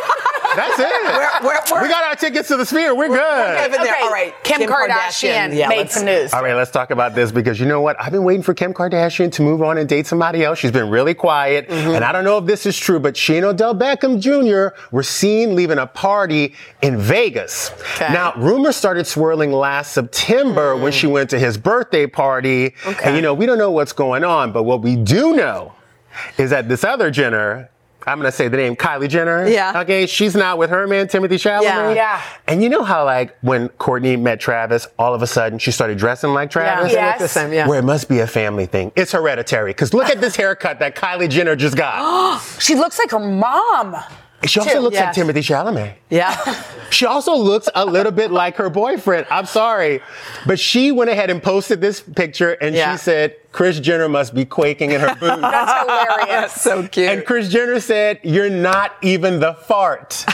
That's 0.56 0.80
it. 0.80 0.86
We're- 0.86 1.30
we're- 1.42 1.60
we're- 1.72 1.82
we 1.84 1.90
got 1.90 2.04
our 2.04 2.16
tickets 2.16 2.48
to 2.50 2.58
the 2.58 2.66
Sphere. 2.66 2.94
We're 2.94 3.08
good. 3.08 3.18
Over 3.18 3.78
there. 3.78 3.82
Okay, 3.82 4.01
All 4.01 4.01
right. 4.34 4.44
Kim, 4.44 4.62
Kardashian, 4.62 5.56
Yeah, 5.56 5.70
made 5.70 5.92
some 5.92 6.06
news. 6.06 6.34
All 6.34 6.44
right, 6.44 6.56
let's 6.56 6.72
talk 6.72 6.92
about 6.92 7.16
this 7.16 7.32
because 7.32 7.60
you 7.60 7.66
know 7.66 7.82
what? 7.82 7.96
I've 8.00 8.12
been 8.12 8.24
waiting 8.24 8.44
for 8.44 8.54
Kim 8.54 8.74
Kardashian 8.74 9.32
to 9.34 9.42
move 9.42 9.62
on 9.62 9.78
and 9.78 9.88
date 9.88 10.08
somebody 10.08 10.44
else. 10.44 10.60
She's 10.60 10.72
been 10.72 10.90
really 10.90 11.14
quiet. 11.14 11.68
Mm-hmm. 11.68 11.92
And 11.92 12.04
I 12.04 12.12
don't 12.12 12.24
know 12.24 12.38
if 12.38 12.46
this 12.46 12.66
is 12.66 12.78
true, 12.78 13.00
but 13.00 13.16
she 13.16 13.38
and 13.38 13.46
Odell 13.46 13.76
Beckham 13.76 14.20
Jr. 14.20 14.76
were 14.92 15.04
seen 15.04 15.56
leaving 15.56 15.78
a 15.78 15.88
party 15.88 16.54
in 16.82 16.98
Vegas. 16.98 17.72
Okay. 17.96 18.14
Now, 18.14 18.34
rumors 18.36 18.76
started 18.76 19.08
swirling 19.08 19.52
last 19.52 19.94
September 19.94 20.76
mm. 20.76 20.82
when 20.82 20.92
she 20.92 21.08
went 21.08 21.30
to 21.32 21.40
his 21.40 21.58
birthday 21.58 22.08
party. 22.08 22.74
Okay. 22.86 23.04
And 23.04 23.16
you 23.16 23.22
know, 23.22 23.34
we 23.34 23.46
don't 23.46 23.58
know 23.58 23.72
what's 23.72 23.94
going 23.94 24.24
on, 24.24 24.52
but 24.52 24.64
what 24.64 24.82
we 24.82 24.96
do 24.96 25.36
know 25.36 25.74
is 26.38 26.50
that 26.50 26.68
this 26.68 26.84
other 26.84 27.12
Jenner, 27.12 27.70
I'm 28.08 28.18
gonna 28.18 28.32
say 28.32 28.48
the 28.48 28.58
name 28.58 28.76
Kylie 28.76 29.10
Jenner. 29.10 29.48
Yeah. 29.48 29.82
Okay, 29.82 30.06
she's 30.06 30.36
now 30.36 30.58
with 30.58 30.70
her 30.70 30.88
man 30.88 31.08
Timothée 31.08 31.30
Chalamet. 31.32 31.64
Yeah. 31.64 31.94
Yeah. 31.94 32.22
And 32.48 32.64
you 32.64 32.70
know 32.70 32.84
how 32.84 33.06
like 33.06 33.38
when 33.42 33.70
Kourtney 33.70 34.20
met 34.20 34.40
Travis, 34.40 34.88
all 34.98 35.14
of 35.14 35.22
a 35.22 35.28
sudden 35.28 35.60
she 35.60 35.72
started 35.72 35.98
dressing 35.98 36.34
like 36.34 36.50
Travis? 36.50 36.92
they 36.92 36.98
Yes. 36.98 37.20
the 37.20 37.28
same, 37.28 37.54
yeah. 37.54 37.68
Where 37.68 37.80
it 37.80 37.84
must 37.86 38.10
be 38.10 38.20
a 38.20 38.28
family 38.28 38.66
thing. 38.66 38.92
It's 38.96 39.12
hereditary. 39.12 39.72
Because 39.72 39.94
look 39.94 40.10
at 40.10 40.20
this 40.22 40.36
haircut 40.36 40.80
that 40.80 40.96
Kylie 40.96 41.30
Jenner 41.30 41.56
just 41.56 41.76
got. 41.78 42.42
She 42.60 42.76
looks 42.76 42.98
like 43.00 43.12
her 43.12 43.20
mom. 43.20 43.96
She 44.46 44.60
also 44.60 44.80
looks 44.82 44.96
yes. 44.96 45.16
like 45.18 45.28
Timothée 45.28 45.44
Chalamet. 45.44 45.94
Yeah. 46.10 46.64
She 46.92 47.06
also 47.06 47.36
looks 47.38 47.70
a 47.74 47.86
little 47.86 48.12
bit 48.12 48.32
like 48.32 48.58
her 48.58 48.70
boyfriend. 48.70 49.26
I'm 49.32 49.46
sorry. 49.46 50.02
But 50.46 50.60
she 50.60 50.92
went 50.92 51.10
ahead 51.10 51.30
and 51.30 51.42
posted 51.42 51.80
this 51.80 52.02
picture 52.02 52.52
and 52.52 52.76
Yeah. 52.76 52.92
she 52.92 52.98
said, 52.98 53.38
Kris 53.54 53.80
Jenner 53.80 54.10
must 54.10 54.36
be 54.36 54.44
quaking 54.44 54.92
in 54.92 55.00
her 55.00 55.16
boots. 55.16 55.22
That's 55.42 55.80
hilarious. 55.82 56.28
That's 56.54 56.62
so 56.62 56.86
cute. 56.90 57.10
and 57.10 57.26
Kris 57.26 57.48
Jenner 57.48 57.80
said, 57.80 58.20
You're 58.24 58.50
not 58.50 58.94
even 59.02 59.40
the 59.40 59.54
fart. 59.54 60.26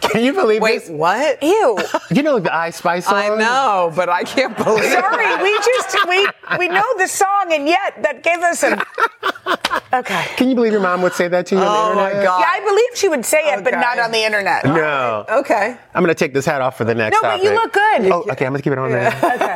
Can 0.00 0.24
you 0.24 0.32
believe 0.32 0.62
Wait, 0.62 0.80
this? 0.80 0.88
what? 0.88 1.42
Ew. 1.42 1.78
You 2.10 2.22
know 2.22 2.38
the 2.38 2.54
Ice 2.54 2.76
Spice 2.76 3.04
song? 3.04 3.14
I 3.14 3.28
know, 3.36 3.92
but 3.94 4.08
I 4.08 4.24
can't 4.24 4.56
believe 4.56 4.84
it. 4.84 4.92
Sorry, 4.92 5.42
we 5.42 5.58
just 5.58 6.08
we 6.08 6.28
we 6.58 6.68
know 6.68 6.84
the 6.96 7.06
song, 7.06 7.52
and 7.52 7.68
yet 7.68 8.02
that 8.02 8.22
gave 8.22 8.38
us 8.38 8.62
a. 8.62 9.81
Okay. 9.92 10.24
Can 10.36 10.48
you 10.48 10.54
believe 10.54 10.72
your 10.72 10.80
mom 10.80 11.02
would 11.02 11.12
say 11.12 11.28
that 11.28 11.46
to 11.46 11.54
you 11.54 11.60
Oh, 11.60 11.64
on 11.64 11.94
the 11.96 12.00
oh, 12.00 12.04
my 12.04 12.08
internet? 12.10 12.24
God. 12.24 12.40
Yeah, 12.40 12.46
I 12.48 12.60
believe 12.60 12.88
she 12.94 13.08
would 13.08 13.24
say 13.26 13.38
it, 13.52 13.62
but 13.64 13.72
not 13.74 13.98
on 13.98 14.10
the 14.10 14.24
internet. 14.24 14.64
No. 14.64 15.24
Okay. 15.28 15.76
I'm 15.94 16.02
gonna 16.02 16.14
take 16.14 16.32
this 16.32 16.46
hat 16.46 16.60
off 16.62 16.78
for 16.78 16.84
the 16.84 16.94
next 16.94 17.14
No, 17.14 17.20
but 17.22 17.42
you 17.42 17.52
look 17.52 17.72
good. 17.72 18.06
Oh, 18.06 18.22
okay. 18.30 18.46
I'm 18.46 18.52
gonna 18.52 18.62
keep 18.62 18.72
it 18.72 18.78
on 18.78 18.90
there. 18.90 19.08
Okay. 19.22 19.52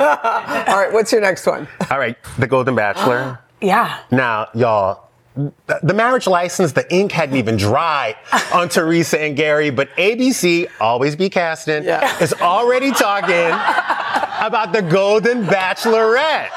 All 0.72 0.76
right, 0.78 0.92
what's 0.92 1.10
your 1.12 1.20
next 1.20 1.46
one? 1.46 1.66
All 1.90 1.98
right, 1.98 2.16
The 2.38 2.46
Golden 2.46 2.74
Bachelor. 2.74 3.40
Yeah. 3.62 4.00
now, 4.10 4.48
y'all, 4.54 5.08
the 5.34 5.94
marriage 5.94 6.26
license, 6.26 6.72
the 6.72 6.84
ink 6.94 7.10
hadn't 7.10 7.36
even 7.36 7.56
dried 7.56 8.16
on 8.52 8.68
Theresa 8.68 9.18
and 9.18 9.34
Gary, 9.34 9.70
but 9.70 9.88
ABC, 9.96 10.68
always 10.78 11.16
be 11.16 11.30
casting, 11.30 11.84
Yeah. 11.84 12.18
is 12.22 12.34
already 12.34 12.90
talking 12.92 13.34
about 14.46 14.72
the 14.74 14.82
Golden 14.82 15.44
Bachelorette. 15.44 16.50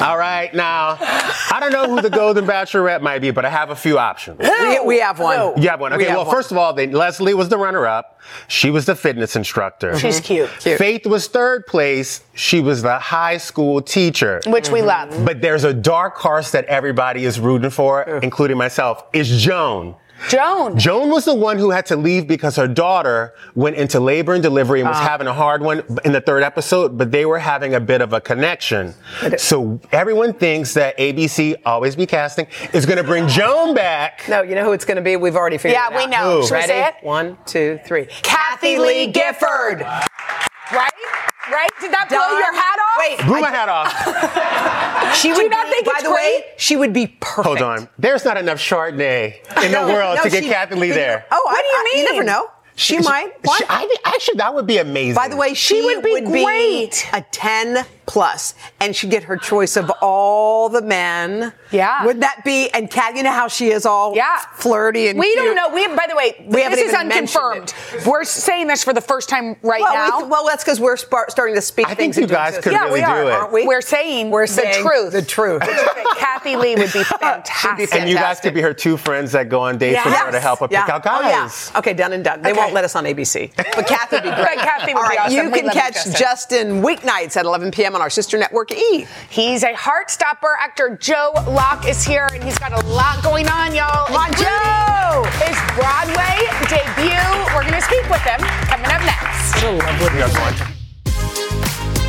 All 0.00 0.18
right, 0.18 0.52
now, 0.54 0.98
I 1.00 1.58
don't 1.60 1.72
know 1.72 1.88
who 1.88 2.02
the 2.02 2.10
Golden 2.10 2.44
Bachelorette 2.44 3.00
might 3.00 3.20
be, 3.20 3.30
but 3.30 3.44
I 3.46 3.50
have 3.50 3.70
a 3.70 3.76
few 3.76 3.98
options. 3.98 4.38
We, 4.40 4.80
we 4.80 4.98
have 5.00 5.18
one. 5.18 5.60
You 5.60 5.68
have 5.70 5.80
one. 5.80 5.92
We 5.92 5.96
Okay, 5.96 6.04
have 6.06 6.16
well, 6.18 6.26
one. 6.26 6.34
first 6.34 6.50
of 6.50 6.58
all, 6.58 6.72
they, 6.74 6.86
Leslie 6.88 7.32
was 7.34 7.48
the 7.48 7.56
runner 7.56 7.86
up. 7.86 8.20
She 8.48 8.70
was 8.70 8.84
the 8.84 8.94
fitness 8.94 9.36
instructor. 9.36 9.98
She's 9.98 10.20
cute, 10.20 10.50
Cute. 10.60 10.76
Faith 10.78 11.06
was 11.06 11.28
third 11.28 11.66
place. 11.66 12.22
She 12.34 12.60
was 12.60 12.82
the 12.82 12.98
high 12.98 13.38
school 13.38 13.80
teacher. 13.80 14.40
which 14.46 14.68
we 14.70 14.82
love. 14.82 15.24
But 15.24 15.40
there's 15.40 15.64
a 15.64 15.72
dark 15.72 16.16
horse 16.16 16.50
that 16.50 16.66
everybody 16.66 17.24
is 17.24 17.40
rooting 17.40 17.70
for, 17.70 18.02
including 18.02 18.58
myself, 18.58 19.04
is 19.12 19.42
Joan. 19.42 19.94
Joan. 20.28 20.78
Joan 20.78 21.10
was 21.10 21.24
the 21.24 21.34
one 21.34 21.58
who 21.58 21.70
had 21.70 21.86
to 21.86 21.96
leave 21.96 22.26
because 22.26 22.56
her 22.56 22.66
daughter 22.66 23.34
went 23.54 23.76
into 23.76 24.00
labor 24.00 24.34
and 24.34 24.42
delivery 24.42 24.80
and 24.80 24.88
was 24.88 24.98
ah. 24.98 25.08
having 25.08 25.26
a 25.26 25.32
hard 25.32 25.62
one 25.62 25.82
in 26.04 26.12
the 26.12 26.20
third 26.20 26.42
episode, 26.42 26.98
but 26.98 27.10
they 27.10 27.26
were 27.26 27.38
having 27.38 27.74
a 27.74 27.80
bit 27.80 28.00
of 28.00 28.12
a 28.12 28.20
connection. 28.20 28.94
So 29.36 29.80
everyone 29.92 30.32
thinks 30.32 30.74
that 30.74 30.96
ABC, 30.98 31.56
always 31.64 31.96
be 31.96 32.06
casting, 32.06 32.46
is 32.72 32.86
going 32.86 32.98
to 32.98 33.04
bring 33.04 33.28
Joan 33.28 33.74
back. 33.74 34.24
No, 34.28 34.42
you 34.42 34.54
know 34.54 34.64
who 34.64 34.72
it's 34.72 34.84
going 34.84 34.96
to 34.96 35.02
be? 35.02 35.16
We've 35.16 35.36
already 35.36 35.58
figured 35.58 35.74
Yeah, 35.74 35.88
it 35.88 35.92
out. 35.94 36.00
Yeah, 36.00 36.06
we 36.06 36.10
know. 36.10 36.40
Who? 36.40 36.46
Should 36.46 36.52
we 36.54 36.58
Ready? 36.58 36.68
say 36.68 36.86
it? 36.86 36.94
One, 37.02 37.38
two, 37.46 37.78
three. 37.84 38.06
Kathie 38.22 38.78
Lee 38.78 39.06
Gifford. 39.08 39.82
Right? 40.72 40.90
Right? 41.50 41.70
Did 41.80 41.92
that 41.92 42.08
blow 42.08 42.18
Don- 42.18 42.38
your 42.38 42.54
hat 42.54 42.78
off? 42.80 42.98
Wait, 42.98 43.18
Blew 43.26 43.40
my 43.40 43.50
hat 43.50 43.68
off. 43.68 45.14
she 45.16 45.28
Do 45.28 45.34
would 45.34 45.42
you 45.44 45.48
not 45.48 45.66
be, 45.66 45.70
think 45.72 45.86
by 45.86 45.92
it's 45.96 46.02
the 46.02 46.10
way, 46.10 46.42
great? 46.42 46.60
she 46.60 46.76
would 46.76 46.92
be 46.92 47.06
perfect. 47.20 47.46
Hold 47.46 47.62
on. 47.62 47.88
There's 47.98 48.24
not 48.24 48.36
enough 48.36 48.58
Chardonnay 48.58 49.34
in 49.64 49.72
the 49.72 49.80
world 49.92 50.16
no, 50.16 50.22
to 50.24 50.30
get 50.30 50.42
she- 50.44 50.50
Kathie 50.50 50.74
Lee 50.74 50.90
there. 50.90 51.24
Oh, 51.30 51.40
What 51.44 51.56
I, 51.56 51.62
do 51.62 51.68
you 51.68 51.74
I- 51.74 51.90
You 51.98 52.04
mean? 52.04 52.14
never 52.16 52.24
know. 52.26 52.50
She, 52.78 52.98
might. 52.98 53.30
She- 53.56 53.64
I, 53.70 53.96
actually, 54.04 54.36
that 54.38 54.54
would 54.54 54.66
be 54.66 54.78
amazing. 54.78 55.14
By 55.14 55.28
the 55.28 55.36
way, 55.36 55.54
she, 55.54 55.82
would 55.82 56.02
be 56.04 56.20
great. 56.20 57.08
a 57.12 57.22
10 57.30 57.86
plus, 58.06 58.54
and 58.80 58.94
she'd 58.94 59.10
get 59.10 59.24
her 59.24 59.36
choice 59.36 59.76
of 59.76 59.90
all 60.00 60.68
the 60.68 60.80
men. 60.82 61.52
Yeah. 61.72 62.04
Would 62.06 62.20
that 62.20 62.42
be, 62.44 62.70
and 62.70 62.90
Kat, 62.90 63.16
you 63.16 63.22
know 63.22 63.32
how 63.32 63.48
she 63.48 63.70
is 63.70 63.84
all 63.84 64.14
Yeah. 64.14 64.38
flirty 64.54 65.08
and 65.08 65.18
We 65.18 65.32
cute. 65.32 65.44
don't 65.44 65.56
know. 65.56 65.68
We 65.74 65.86
by 65.88 66.06
the 66.08 66.14
way, 66.16 66.44
We 66.48 66.62
haven't 66.62 66.78
this 66.78 66.88
is 66.90 66.94
unconfirmed. 66.94 67.74
We're 68.06 68.24
saying 68.24 68.68
this 68.68 68.84
for 68.84 68.92
the 68.92 69.00
first 69.00 69.28
time 69.28 69.56
right 69.62 69.80
Well, 69.80 69.92
now. 69.94 70.18
we, 70.22 70.28
well, 70.28 70.46
that's 70.46 70.62
because 70.62 70.80
we're 70.80 70.96
spa- 70.96 71.24
starting 71.28 71.54
to 71.56 71.60
speak 71.62 71.86
I 71.86 71.90
think 71.90 71.98
things 72.14 72.16
you 72.18 72.22
into 72.24 72.34
guys 72.34 72.50
could 72.58 72.72
existence. 72.72 72.74
yeah, 72.74 72.84
really 72.84 73.00
we 73.00 73.04
are, 73.04 73.22
do 73.22 73.28
it. 73.28 73.32
aren't 73.32 73.52
we? 73.52 73.66
We're 73.66 73.80
saying 73.80 74.30
We're 74.30 74.46
saying 74.46 74.82
the 74.84 74.88
truth. 74.88 75.12
the 75.12 75.22
truth. 75.22 75.62
Kathie 76.16 76.56
Lee 76.56 76.74
would 76.76 76.92
be 76.92 77.02
fantastic. 77.04 77.94
and 77.94 78.08
you 78.08 78.14
guys 78.16 78.38
could 78.40 78.54
be 78.54 78.60
her 78.60 78.72
two 78.72 78.96
friends 78.96 79.32
that 79.32 79.48
go 79.48 79.60
on 79.62 79.78
dates 79.78 80.04
with 80.04 80.14
her 80.14 80.30
to 80.30 80.40
help 80.40 80.60
her 80.60 80.68
pick 80.68 80.78
out 80.78 81.02
guys. 81.02 81.24
Oh, 81.24 81.28
yeah. 81.74 81.78
Okay, 81.80 81.92
done 81.92 82.12
and 82.12 82.22
done. 82.24 82.42
They 82.42 82.52
Okay. 82.52 82.60
won't 82.60 82.72
let 82.72 82.84
us 82.84 82.94
on 82.94 83.04
ABC. 83.04 83.52
But 83.56 83.86
Kathie 83.86 84.16
would 84.16 84.22
be 84.22 84.30
great. 84.34 84.56
But 84.56 84.58
Kathie 84.58 84.94
would 84.94 85.02
All 85.02 85.08
be 85.10 85.16
right, 85.16 85.26
awesome. 85.26 85.34
you 85.46 85.50
We 85.50 85.60
can 85.60 85.70
catch 85.70 85.94
Justin. 85.94 86.12
Justin 86.14 86.82
weeknights 86.82 87.36
at 87.36 87.44
11 87.44 87.70
p.m. 87.72 87.95
on 87.96 88.02
our 88.02 88.10
sister 88.10 88.36
network 88.36 88.70
E. 88.72 89.06
He's 89.30 89.64
a 89.64 89.72
heart 89.74 90.10
stopper. 90.10 90.54
Actor 90.60 90.98
Joe 91.00 91.32
Locke 91.48 91.88
is 91.88 92.04
here, 92.04 92.28
and 92.32 92.44
he's 92.44 92.58
got 92.58 92.72
a 92.72 92.86
lot 92.88 93.22
going 93.22 93.48
on, 93.48 93.74
y'all. 93.74 94.06
Come 94.06 94.16
on, 94.16 94.32
Joe! 94.36 95.24
His 95.40 95.56
Broadway 95.72 96.44
debut. 96.68 97.16
We're 97.56 97.62
going 97.62 97.72
to 97.72 97.80
speak 97.80 98.04
with 98.10 98.20
him 98.20 98.38
coming 98.68 98.86
up 98.92 99.00
next. 99.00 99.56
You 99.64 99.80
guys 100.20 100.34
want- 100.36 100.76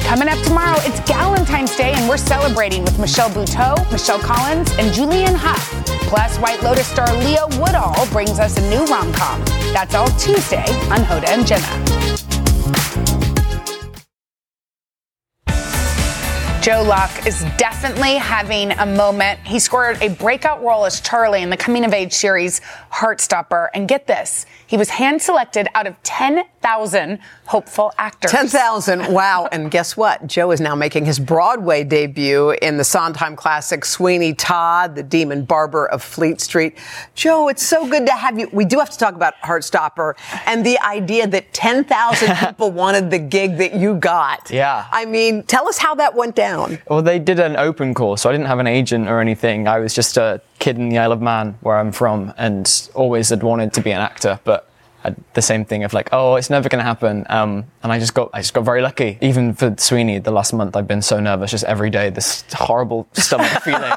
Coming 0.04 0.28
up 0.30 0.40
tomorrow, 0.46 0.78
it's 0.82 1.00
Galentine's 1.02 1.76
Day, 1.76 1.92
and 1.94 2.08
we're 2.10 2.18
celebrating 2.18 2.84
with 2.84 2.98
Michelle 3.00 3.30
Buteau, 3.30 3.90
Michelle 3.92 4.20
Collins, 4.20 4.70
and 4.78 4.94
Julianne 4.94 5.36
Hough. 5.36 5.86
Plus, 6.08 6.38
White 6.38 6.62
Lotus 6.64 6.88
star 6.88 7.08
Leo 7.18 7.48
Woodall 7.60 8.06
brings 8.12 8.40
us 8.40 8.58
a 8.58 8.70
new 8.70 8.86
rom 8.86 9.12
com. 9.14 9.44
That's 9.74 9.96
all 9.96 10.08
Tuesday 10.18 10.66
on 10.92 11.00
Hoda 11.00 11.28
and 11.30 11.46
Jenna. 11.48 12.27
Joe 16.68 16.84
Locke 16.84 17.26
is 17.26 17.46
definitely 17.56 18.16
having 18.16 18.72
a 18.72 18.86
moment. 18.86 19.40
He 19.48 19.58
scored 19.58 20.02
a 20.02 20.10
breakout 20.10 20.62
role 20.62 20.84
as 20.84 21.00
Charlie 21.00 21.42
in 21.42 21.50
the 21.50 21.56
coming 21.56 21.86
of 21.86 21.94
age 21.94 22.12
series 22.12 22.60
Heartstopper. 22.92 23.70
And 23.74 23.88
get 23.88 24.06
this, 24.06 24.46
he 24.66 24.76
was 24.76 24.90
hand 24.90 25.22
selected 25.22 25.70
out 25.76 25.88
of 25.88 25.96
10,000 26.68 27.20
hopeful 27.46 27.94
actors. 27.98 28.32
10,000. 28.32 29.08
Wow. 29.18 29.48
And 29.52 29.72
guess 29.72 29.96
what? 29.96 30.28
Joe 30.28 30.52
is 30.52 30.60
now 30.60 30.76
making 30.76 31.06
his 31.06 31.18
Broadway 31.18 31.84
debut 31.84 32.52
in 32.62 32.78
the 32.78 32.84
Sondheim 32.84 33.36
classic 33.36 33.86
Sweeney 33.86 34.34
Todd, 34.34 34.96
the 34.96 35.02
demon 35.02 35.46
barber 35.46 35.88
of 35.88 36.04
Fleet 36.04 36.42
Street. 36.42 36.78
Joe, 37.16 37.48
it's 37.48 37.66
so 37.66 37.88
good 37.88 38.06
to 38.06 38.12
have 38.12 38.38
you. 38.38 38.50
We 38.52 38.66
do 38.66 38.80
have 38.80 38.90
to 38.90 38.98
talk 38.98 39.16
about 39.16 39.34
Heartstopper 39.44 40.16
and 40.46 40.66
the 40.66 40.78
idea 40.86 41.26
that 41.28 41.52
10,000 41.54 42.36
people 42.48 42.72
wanted 42.72 43.10
the 43.10 43.20
gig 43.20 43.58
that 43.58 43.76
you 43.76 43.96
got. 43.96 44.52
Yeah. 44.52 44.88
I 44.92 45.06
mean, 45.06 45.44
tell 45.44 45.68
us 45.68 45.78
how 45.78 45.96
that 45.96 46.14
went 46.14 46.36
down. 46.36 46.80
Well, 46.90 47.02
they 47.02 47.18
did 47.18 47.40
an 47.40 47.56
open 47.56 47.94
call, 47.94 48.18
so 48.18 48.30
I 48.30 48.34
didn't 48.34 48.48
have 48.48 48.60
an 48.60 48.68
agent 48.68 49.08
or 49.08 49.20
anything. 49.20 49.68
I 49.68 49.80
was 49.80 49.94
just 49.94 50.18
a 50.18 50.42
kid 50.60 50.78
in 50.78 50.90
the 50.90 50.98
Isle 50.98 51.14
of 51.14 51.22
Man, 51.22 51.58
where 51.62 51.78
I'm 51.78 51.92
from, 51.92 52.34
and 52.38 52.90
always 52.94 53.30
had 53.30 53.42
wanted 53.42 53.74
to 53.74 53.82
be 53.82 53.92
an 53.92 54.02
actor, 54.02 54.40
but 54.44 54.67
the 55.34 55.42
same 55.42 55.66
thing 55.66 55.84
of 55.84 55.94
like, 55.94 56.10
oh, 56.12 56.36
it's 56.36 56.50
never 56.50 56.70
going 56.70 56.80
to 56.80 56.86
happen. 56.86 57.26
Um, 57.30 57.66
and 57.84 57.92
I 57.92 58.00
just 58.00 58.14
got, 58.14 58.30
I 58.34 58.40
just 58.42 58.54
got 58.54 58.64
very 58.66 58.82
lucky. 58.82 59.18
Even 59.22 59.54
for 59.54 59.74
Sweeney, 59.78 60.20
the 60.20 60.32
last 60.32 60.54
month, 60.54 60.76
I've 60.76 60.88
been 60.88 61.02
so 61.02 61.20
nervous, 61.20 61.52
just 61.52 61.64
every 61.66 61.90
day, 61.90 62.10
this 62.10 62.44
horrible 62.54 63.08
stomach 63.14 63.48
feeling. 63.64 63.92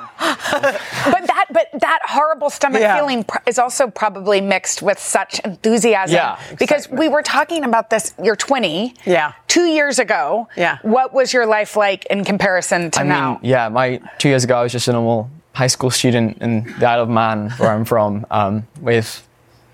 But 0.53 1.27
that, 1.27 1.47
but 1.53 1.67
that 1.81 2.01
horrible 2.07 2.51
stomach 2.51 2.81
Yeah. 2.81 2.97
feeling 2.97 3.25
pr- 3.25 3.39
is 3.47 3.59
also 3.59 3.89
probably 3.89 4.41
mixed 4.41 4.83
with 4.83 4.99
such 4.99 5.41
enthusiasm. 5.41 6.15
Yeah, 6.17 6.39
Because 6.59 6.89
we 6.89 7.09
were 7.09 7.23
talking 7.23 7.65
about 7.65 7.91
this. 7.91 8.15
You're 8.23 8.37
20. 8.37 8.95
Yeah. 9.05 9.33
Two 9.49 9.65
years 9.65 9.99
ago. 9.99 10.49
Yeah. 10.57 10.79
What 10.83 11.13
was 11.13 11.33
your 11.33 11.47
life 11.47 11.77
like 11.77 12.07
in 12.07 12.25
comparison 12.25 12.91
to 12.93 13.01
I 13.01 13.05
now? 13.05 13.31
mean, 13.35 13.41
yeah, 13.51 13.69
my 13.69 14.01
two 14.19 14.29
years 14.29 14.45
ago, 14.45 14.57
I 14.59 14.63
was 14.63 14.73
just 14.73 14.89
a 14.89 14.93
normal 14.93 15.31
high 15.53 15.67
school 15.67 15.91
student 15.91 16.39
in 16.41 16.65
the 16.79 16.87
Isle 16.87 17.03
of 17.03 17.09
Man, 17.09 17.51
where 17.59 17.71
I'm 17.73 17.85
from, 17.85 18.25
um, 18.31 18.67
with 18.81 19.27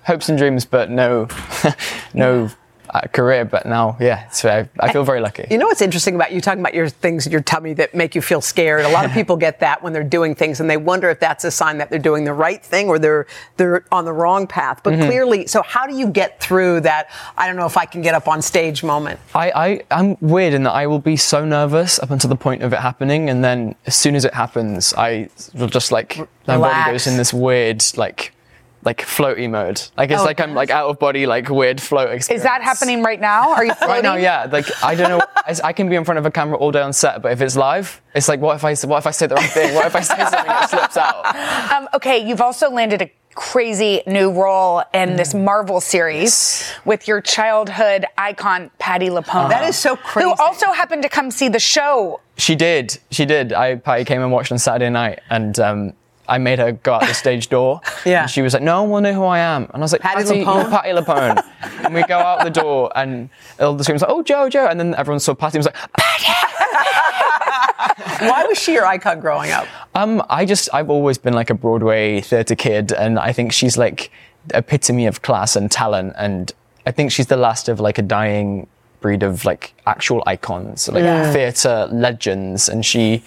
hopes 0.06 0.28
and 0.28 0.38
dreams, 0.38 0.64
but 0.64 0.90
no, 0.90 1.28
no 2.14 2.48
uh, 2.90 3.00
career. 3.12 3.44
But 3.44 3.66
now, 3.66 3.96
yeah, 4.00 4.28
so 4.30 4.48
I, 4.48 4.68
I 4.80 4.92
feel 4.92 5.04
very 5.04 5.20
lucky. 5.20 5.46
You 5.50 5.58
know 5.58 5.66
what's 5.66 5.82
interesting 5.82 6.14
about 6.14 6.32
you 6.32 6.40
talking 6.40 6.60
about 6.60 6.74
your 6.74 6.88
things 6.88 7.26
in 7.26 7.32
your 7.32 7.42
tummy 7.42 7.74
that 7.74 7.94
make 7.94 8.14
you 8.14 8.22
feel 8.22 8.40
scared? 8.40 8.84
A 8.84 8.88
lot 8.88 9.04
of 9.04 9.12
people 9.20 9.36
get 9.36 9.60
that 9.60 9.82
when 9.82 9.92
they're 9.92 10.04
doing 10.04 10.34
things 10.34 10.60
and 10.60 10.70
they 10.70 10.76
wonder 10.76 11.10
if 11.10 11.20
that's 11.20 11.44
a 11.44 11.50
sign 11.50 11.78
that 11.78 11.90
they're 11.90 11.98
doing 11.98 12.24
the 12.24 12.32
right 12.32 12.64
thing 12.64 12.88
or 12.88 12.98
they're 12.98 13.26
they're 13.56 13.84
on 13.92 14.04
the 14.04 14.12
wrong 14.12 14.46
path. 14.46 14.80
But 14.82 14.94
clearly, 14.94 15.46
so 15.46 15.62
how 15.62 15.86
do 15.86 15.96
you 15.96 16.08
get 16.08 16.40
through 16.40 16.80
that 16.82 17.10
I 17.36 17.46
don't 17.46 17.56
know 17.56 17.66
if 17.66 17.76
I 17.76 17.84
can 17.84 18.02
get 18.02 18.14
up 18.14 18.28
on 18.28 18.42
stage 18.42 18.84
moment? 18.84 19.18
I, 19.34 19.50
I, 19.50 19.80
I'm 19.90 20.16
weird 20.20 20.54
in 20.54 20.62
that 20.64 20.72
I 20.72 20.86
will 20.86 21.00
be 21.00 21.16
so 21.16 21.44
nervous 21.44 21.98
up 21.98 22.10
until 22.10 22.30
the 22.30 22.36
point 22.36 22.62
of 22.62 22.72
it 22.72 22.78
happening, 22.78 23.28
and 23.28 23.42
then 23.42 23.74
as 23.86 23.96
soon 23.96 24.14
as 24.14 24.24
it 24.24 24.34
happens, 24.34 24.94
I 24.94 25.28
will 25.54 25.68
just 25.68 25.90
like 25.90 26.18
my 26.46 26.54
Relax. 26.54 26.74
body 26.74 26.92
goes 26.92 27.06
in 27.06 27.16
this 27.16 27.34
weird 27.34 27.84
like 27.96 28.32
like 28.86 29.02
floaty 29.02 29.50
mode. 29.50 29.82
Like 29.96 30.10
it's 30.10 30.22
Oh, 30.22 30.24
like 30.24 30.40
I'm 30.40 30.54
like 30.54 30.70
out 30.70 30.88
of 30.88 30.98
body 30.98 31.26
like 31.26 31.50
weird 31.50 31.80
float 31.80 32.10
experience. 32.12 32.40
Is 32.40 32.44
that 32.44 32.62
happening 32.62 33.02
right 33.02 33.20
now? 33.20 33.50
Are 33.52 33.64
you 33.64 33.74
floating? 33.74 33.86
Right 33.96 34.02
now, 34.02 34.14
yeah. 34.14 34.46
Like 34.50 34.66
I 34.82 34.94
don't 34.94 35.08
know. 35.10 35.22
I, 35.36 35.54
I 35.64 35.72
can 35.72 35.88
be 35.88 35.96
in 35.96 36.04
front 36.04 36.18
of 36.18 36.26
a 36.26 36.30
camera 36.30 36.56
all 36.56 36.70
day 36.70 36.80
on 36.82 36.92
set, 36.92 37.20
but 37.22 37.32
if 37.32 37.40
it's 37.40 37.56
live, 37.56 38.00
it's 38.14 38.28
like, 38.28 38.40
what 38.40 38.56
if 38.56 38.64
I 38.64 38.74
what 38.86 38.98
if 38.98 39.06
I 39.06 39.10
say 39.10 39.26
the 39.26 39.34
wrong 39.34 39.44
thing? 39.44 39.74
What 39.74 39.86
if 39.86 39.96
I 39.96 40.00
say 40.00 40.16
something 40.16 40.30
that 40.46 40.70
slips 40.70 40.96
out? 40.96 41.24
Um, 41.76 41.88
okay, 41.94 42.26
you've 42.26 42.40
also 42.40 42.70
landed 42.70 43.02
a 43.02 43.10
crazy 43.34 44.02
new 44.06 44.30
role 44.30 44.82
in 44.94 45.16
this 45.16 45.34
Marvel 45.34 45.80
series 45.80 46.72
with 46.84 47.06
your 47.06 47.20
childhood 47.20 48.06
icon 48.16 48.70
Patti 48.78 49.08
LuPone. 49.08 49.50
That 49.50 49.68
is 49.68 49.76
so 49.76 49.96
crazy. 49.96 50.26
Who 50.28 50.34
also 50.38 50.72
happened 50.72 51.02
to 51.02 51.08
come 51.08 51.30
see 51.30 51.48
the 51.48 51.58
show. 51.58 52.20
She 52.38 52.54
did. 52.54 52.98
She 53.10 53.26
did. 53.26 53.52
I 53.52 53.76
Patti 53.76 54.04
came 54.04 54.22
and 54.22 54.32
watched 54.32 54.52
on 54.52 54.58
Saturday 54.58 54.90
night, 54.90 55.20
and 55.28 55.58
um, 55.58 55.92
I 56.28 56.38
made 56.38 56.58
her 56.58 56.72
go 56.72 56.94
out 56.94 57.02
the 57.02 57.14
stage 57.14 57.48
door. 57.48 57.80
Yeah. 58.04 58.22
And 58.22 58.30
she 58.30 58.42
was 58.42 58.54
like, 58.54 58.62
"No 58.62 58.82
one 58.82 58.90
will 58.90 59.00
know 59.00 59.12
who 59.12 59.24
I 59.24 59.40
am." 59.40 59.64
And 59.64 59.76
I 59.76 59.78
was 59.78 59.92
like, 59.92 60.00
Patti 60.00 60.22
"Patti, 60.22 60.44
LuPone? 60.44 60.62
you're 60.62 60.70
Patti 60.70 60.90
LuPone." 60.90 61.84
and 61.84 61.94
we 61.94 62.02
go 62.04 62.18
out 62.18 62.44
the 62.44 62.50
door, 62.50 62.92
and 62.94 63.28
all 63.58 63.74
the 63.74 63.84
screams 63.84 64.02
like, 64.02 64.10
"Oh, 64.10 64.22
Joe, 64.22 64.48
Joe!" 64.48 64.66
And 64.66 64.78
then 64.78 64.94
everyone 64.94 65.20
saw 65.20 65.34
Patti 65.34 65.58
and 65.58 65.64
was 65.64 65.66
like, 65.66 65.76
Why 68.20 68.44
was 68.48 68.58
she 68.58 68.74
your 68.74 68.86
icon 68.86 69.20
growing 69.20 69.50
up? 69.50 69.66
Um, 69.94 70.22
I 70.28 70.44
just 70.44 70.68
I've 70.72 70.90
always 70.90 71.18
been 71.18 71.34
like 71.34 71.50
a 71.50 71.54
Broadway 71.54 72.20
theatre 72.20 72.54
kid, 72.54 72.92
and 72.92 73.18
I 73.18 73.32
think 73.32 73.52
she's 73.52 73.76
like 73.76 74.10
the 74.46 74.58
epitome 74.58 75.06
of 75.06 75.22
class 75.22 75.56
and 75.56 75.70
talent, 75.70 76.14
and 76.16 76.52
I 76.86 76.92
think 76.92 77.12
she's 77.12 77.26
the 77.26 77.36
last 77.36 77.68
of 77.68 77.80
like 77.80 77.98
a 77.98 78.02
dying 78.02 78.66
breed 79.00 79.22
of 79.22 79.44
like 79.44 79.74
actual 79.86 80.22
icons, 80.26 80.88
like 80.88 81.02
theatre 81.32 81.88
legends, 81.90 82.68
and 82.68 82.84
she 82.84 83.22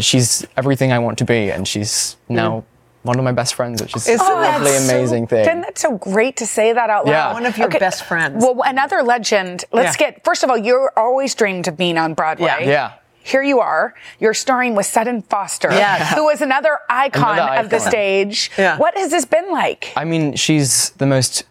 she's 0.00 0.46
everything 0.56 0.92
I 0.92 0.98
want 0.98 1.18
to 1.18 1.24
be, 1.24 1.50
and 1.50 1.66
she's 1.66 2.16
now 2.28 2.64
one 3.02 3.18
of 3.18 3.24
my 3.24 3.32
best 3.32 3.54
friends, 3.54 3.82
which 3.82 3.96
is 3.96 4.06
a 4.08 4.12
Isn't 4.12 4.26
that 4.26 4.58
lovely, 4.60 4.70
so- 4.78 4.94
amazing 4.96 5.26
thing. 5.26 5.40
Isn't 5.40 5.60
that 5.62 5.78
so 5.78 5.98
great 5.98 6.36
to 6.36 6.46
say 6.46 6.72
that 6.72 6.88
out 6.88 7.04
loud? 7.06 7.12
Yeah. 7.12 7.32
One 7.32 7.46
of 7.46 7.58
your 7.58 7.68
best 7.68 8.04
friends. 8.04 8.44
Well, 8.44 8.62
another 8.64 9.02
legend. 9.02 9.64
Let's 9.72 10.00
Yeah. 10.00 10.10
get, 10.10 10.24
first 10.24 10.44
of 10.44 10.50
all, 10.50 10.56
you're 10.56 10.92
always 10.96 11.34
dreamed 11.34 11.66
of 11.68 11.76
being 11.76 11.98
on 11.98 12.14
Broadway. 12.14 12.46
Yeah. 12.46 12.68
Yeah. 12.68 12.90
Here 13.24 13.42
you 13.42 13.60
are. 13.60 13.94
You're 14.18 14.34
starring 14.34 14.74
with 14.74 14.86
Sutton 14.86 15.22
Foster, 15.22 15.70
Yes. 15.72 16.12
who 16.14 16.28
is 16.28 16.42
another 16.42 16.78
icon, 16.88 17.38
Another 17.38 17.60
of 17.60 17.70
the 17.70 17.76
icon. 17.76 17.88
stage. 17.90 18.50
Yeah. 18.58 18.76
What 18.78 18.96
has 18.96 19.10
this 19.10 19.24
been 19.24 19.50
like? 19.50 19.92
I 19.96 20.04
mean, 20.04 20.34
she's 20.36 20.90
the 20.98 21.06
most 21.06 21.44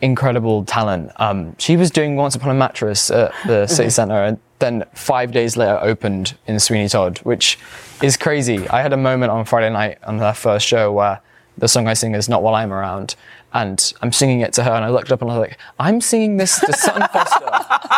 incredible 0.00 0.64
talent. 0.64 1.10
Um, 1.16 1.54
she 1.58 1.76
was 1.76 1.90
doing 1.90 2.16
Once 2.16 2.34
Upon 2.34 2.50
a 2.50 2.54
Mattress 2.54 3.10
at 3.10 3.32
the 3.46 3.66
City 3.66 3.90
Centre, 3.90 4.22
and 4.24 4.38
then 4.58 4.84
five 4.94 5.32
days 5.32 5.56
later 5.56 5.78
opened 5.80 6.36
in 6.46 6.58
Sweeney 6.58 6.88
Todd, 6.88 7.18
which 7.18 7.58
is 8.02 8.16
crazy. 8.16 8.68
I 8.68 8.82
had 8.82 8.92
a 8.92 8.96
moment 8.96 9.30
on 9.30 9.44
Friday 9.44 9.70
night 9.70 9.98
on 10.04 10.18
her 10.18 10.32
first 10.32 10.66
show 10.66 10.92
where 10.92 11.20
the 11.56 11.68
song 11.68 11.88
I 11.88 11.94
sing 11.94 12.14
is 12.14 12.28
Not 12.28 12.42
While 12.42 12.54
I'm 12.54 12.72
Around. 12.72 13.14
And 13.52 13.92
I'm 14.02 14.12
singing 14.12 14.42
it 14.42 14.52
to 14.54 14.62
her, 14.62 14.72
and 14.72 14.84
I 14.84 14.90
looked 14.90 15.10
up 15.10 15.22
and 15.22 15.30
I 15.30 15.38
was 15.38 15.48
like, 15.48 15.58
I'm 15.78 16.02
singing 16.02 16.36
this 16.36 16.60
to 16.60 16.72
Sutton 16.74 17.08
Foster 17.10 17.46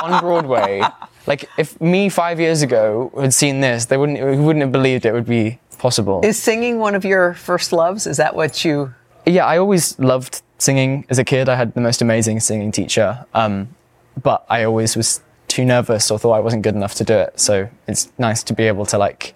on 0.04 0.20
Broadway. 0.20 0.80
Like, 1.26 1.48
if 1.58 1.80
me 1.80 2.08
five 2.08 2.38
years 2.38 2.62
ago 2.62 3.10
had 3.20 3.34
seen 3.34 3.60
this, 3.60 3.86
they 3.86 3.96
wouldn't, 3.96 4.24
we 4.24 4.36
wouldn't 4.36 4.62
have 4.62 4.70
believed 4.70 5.04
it 5.04 5.12
would 5.12 5.26
be 5.26 5.58
possible. 5.78 6.20
Is 6.22 6.40
singing 6.40 6.78
one 6.78 6.94
of 6.94 7.04
your 7.04 7.34
first 7.34 7.72
loves? 7.72 8.06
Is 8.06 8.16
that 8.18 8.36
what 8.36 8.64
you 8.64 8.94
yeah, 9.26 9.46
I 9.46 9.58
always 9.58 9.98
loved 9.98 10.42
singing 10.58 11.04
as 11.08 11.18
a 11.18 11.24
kid. 11.24 11.48
I 11.48 11.54
had 11.54 11.74
the 11.74 11.80
most 11.80 12.02
amazing 12.02 12.40
singing 12.40 12.72
teacher, 12.72 13.24
um, 13.34 13.74
but 14.22 14.44
I 14.48 14.64
always 14.64 14.96
was 14.96 15.20
too 15.50 15.64
nervous 15.64 16.10
or 16.10 16.18
thought 16.18 16.32
I 16.32 16.40
wasn't 16.40 16.62
good 16.62 16.74
enough 16.74 16.94
to 16.94 17.04
do 17.04 17.14
it. 17.14 17.38
So 17.38 17.68
it's 17.86 18.10
nice 18.18 18.42
to 18.44 18.54
be 18.54 18.64
able 18.64 18.86
to 18.86 18.98
like 18.98 19.34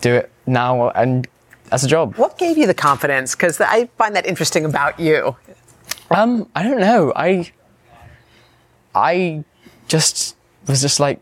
do 0.00 0.14
it 0.14 0.30
now 0.46 0.88
and 0.90 1.28
as 1.70 1.84
a 1.84 1.88
job. 1.88 2.16
What 2.16 2.38
gave 2.38 2.56
you 2.56 2.66
the 2.66 2.74
confidence? 2.74 3.34
Because 3.34 3.60
I 3.60 3.86
find 3.98 4.16
that 4.16 4.26
interesting 4.26 4.64
about 4.64 4.98
you. 4.98 5.36
Um, 6.10 6.48
I 6.54 6.62
don't 6.62 6.80
know. 6.80 7.12
I 7.14 7.52
I 8.94 9.44
just 9.86 10.36
was 10.66 10.80
just 10.80 10.98
like, 10.98 11.20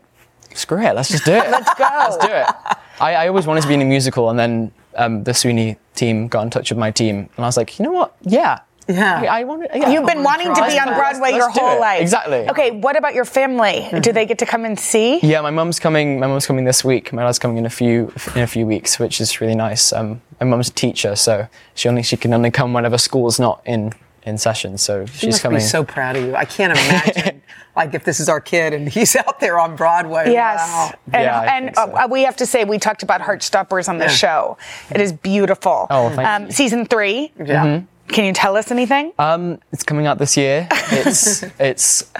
screw 0.53 0.81
it, 0.81 0.95
let's 0.95 1.09
just 1.09 1.25
do 1.25 1.33
it. 1.33 1.49
let's 1.51 1.73
go. 1.75 1.87
Let's 1.91 2.17
do 2.17 2.31
it. 2.31 2.77
I, 2.99 3.13
I 3.13 3.27
always 3.27 3.45
wanted 3.45 3.61
to 3.61 3.67
be 3.67 3.73
in 3.73 3.81
a 3.81 3.85
musical, 3.85 4.29
and 4.29 4.39
then 4.39 4.71
um, 4.95 5.23
the 5.23 5.33
Sweeney 5.33 5.77
team 5.95 6.27
got 6.27 6.43
in 6.43 6.49
touch 6.49 6.71
with 6.71 6.79
my 6.79 6.91
team, 6.91 7.29
and 7.35 7.45
I 7.45 7.47
was 7.47 7.57
like, 7.57 7.77
you 7.77 7.83
know 7.83 7.91
what? 7.91 8.15
Yeah. 8.21 8.59
Yeah. 8.87 9.21
I, 9.21 9.41
I 9.41 9.43
want 9.43 9.67
yeah, 9.73 9.89
You've 9.89 10.05
been 10.05 10.23
wanting 10.23 10.53
to 10.53 10.65
be 10.65 10.79
on 10.79 10.87
Broadway 10.95 11.31
your 11.31 11.47
Let's 11.47 11.57
whole 11.57 11.79
life. 11.79 12.01
Exactly. 12.01 12.49
Okay, 12.49 12.71
what 12.71 12.95
about 12.95 13.13
your 13.13 13.25
family? 13.25 13.87
Do 14.01 14.13
they 14.13 14.25
get 14.25 14.37
to 14.39 14.45
come 14.45 14.63
and 14.65 14.79
see? 14.79 15.19
Yeah, 15.21 15.41
my 15.41 15.51
mum's 15.51 15.79
coming. 15.79 16.19
My 16.19 16.27
mum's 16.27 16.45
coming 16.45 16.65
this 16.65 16.83
week. 16.83 17.11
My 17.11 17.23
dad's 17.23 17.39
coming 17.39 17.57
in 17.57 17.65
a 17.65 17.69
few 17.69 18.13
in 18.35 18.41
a 18.41 18.47
few 18.47 18.65
weeks, 18.65 18.97
which 18.99 19.19
is 19.19 19.41
really 19.41 19.55
nice. 19.55 19.91
Um, 19.91 20.21
my 20.39 20.45
mum's 20.45 20.69
a 20.69 20.73
teacher, 20.73 21.15
so 21.15 21.47
she 21.75 21.89
only 21.89 22.03
she 22.03 22.15
can 22.17 22.33
only 22.33 22.51
come 22.51 22.73
whenever 22.73 22.97
school's 22.97 23.39
not 23.39 23.61
in 23.65 23.93
in 24.23 24.37
session. 24.37 24.77
So 24.77 25.05
She 25.05 25.17
she's 25.19 25.27
must 25.35 25.41
coming. 25.43 25.57
be 25.59 25.63
so 25.63 25.83
proud 25.85 26.17
of 26.17 26.23
you. 26.25 26.35
I 26.35 26.43
can't 26.43 26.73
imagine, 26.77 27.41
like, 27.77 27.93
if 27.93 28.03
this 28.03 28.19
is 28.19 28.27
our 28.27 28.41
kid 28.41 28.73
and 28.73 28.89
he's 28.89 29.15
out 29.15 29.39
there 29.39 29.57
on 29.57 29.77
Broadway. 29.77 30.31
Yes. 30.33 30.59
Wow. 30.59 30.91
And, 31.13 31.23
Yeah, 31.23 31.55
and 31.57 31.75
so. 31.75 31.81
uh, 31.95 32.07
we 32.11 32.23
have 32.23 32.35
to 32.37 32.45
say, 32.45 32.65
we 32.65 32.77
talked 32.77 33.03
about 33.03 33.21
Heartstoppers 33.21 33.87
on 33.87 33.99
the 33.99 34.05
Yeah. 34.05 34.11
show. 34.11 34.57
It 34.91 34.99
is 34.99 35.13
beautiful. 35.13 35.87
Oh, 35.89 36.09
thank 36.09 36.27
um, 36.27 36.45
you. 36.47 36.51
Season 36.51 36.85
three. 36.85 37.31
Yeah. 37.41 37.83
Can 38.07 38.25
you 38.25 38.33
tell 38.33 38.55
us 38.57 38.71
anything? 38.71 39.13
Um, 39.19 39.59
it's 39.71 39.83
coming 39.83 40.05
out 40.07 40.17
this 40.17 40.37
year. 40.37 40.67
It's 40.91 41.43
it's 41.59 42.11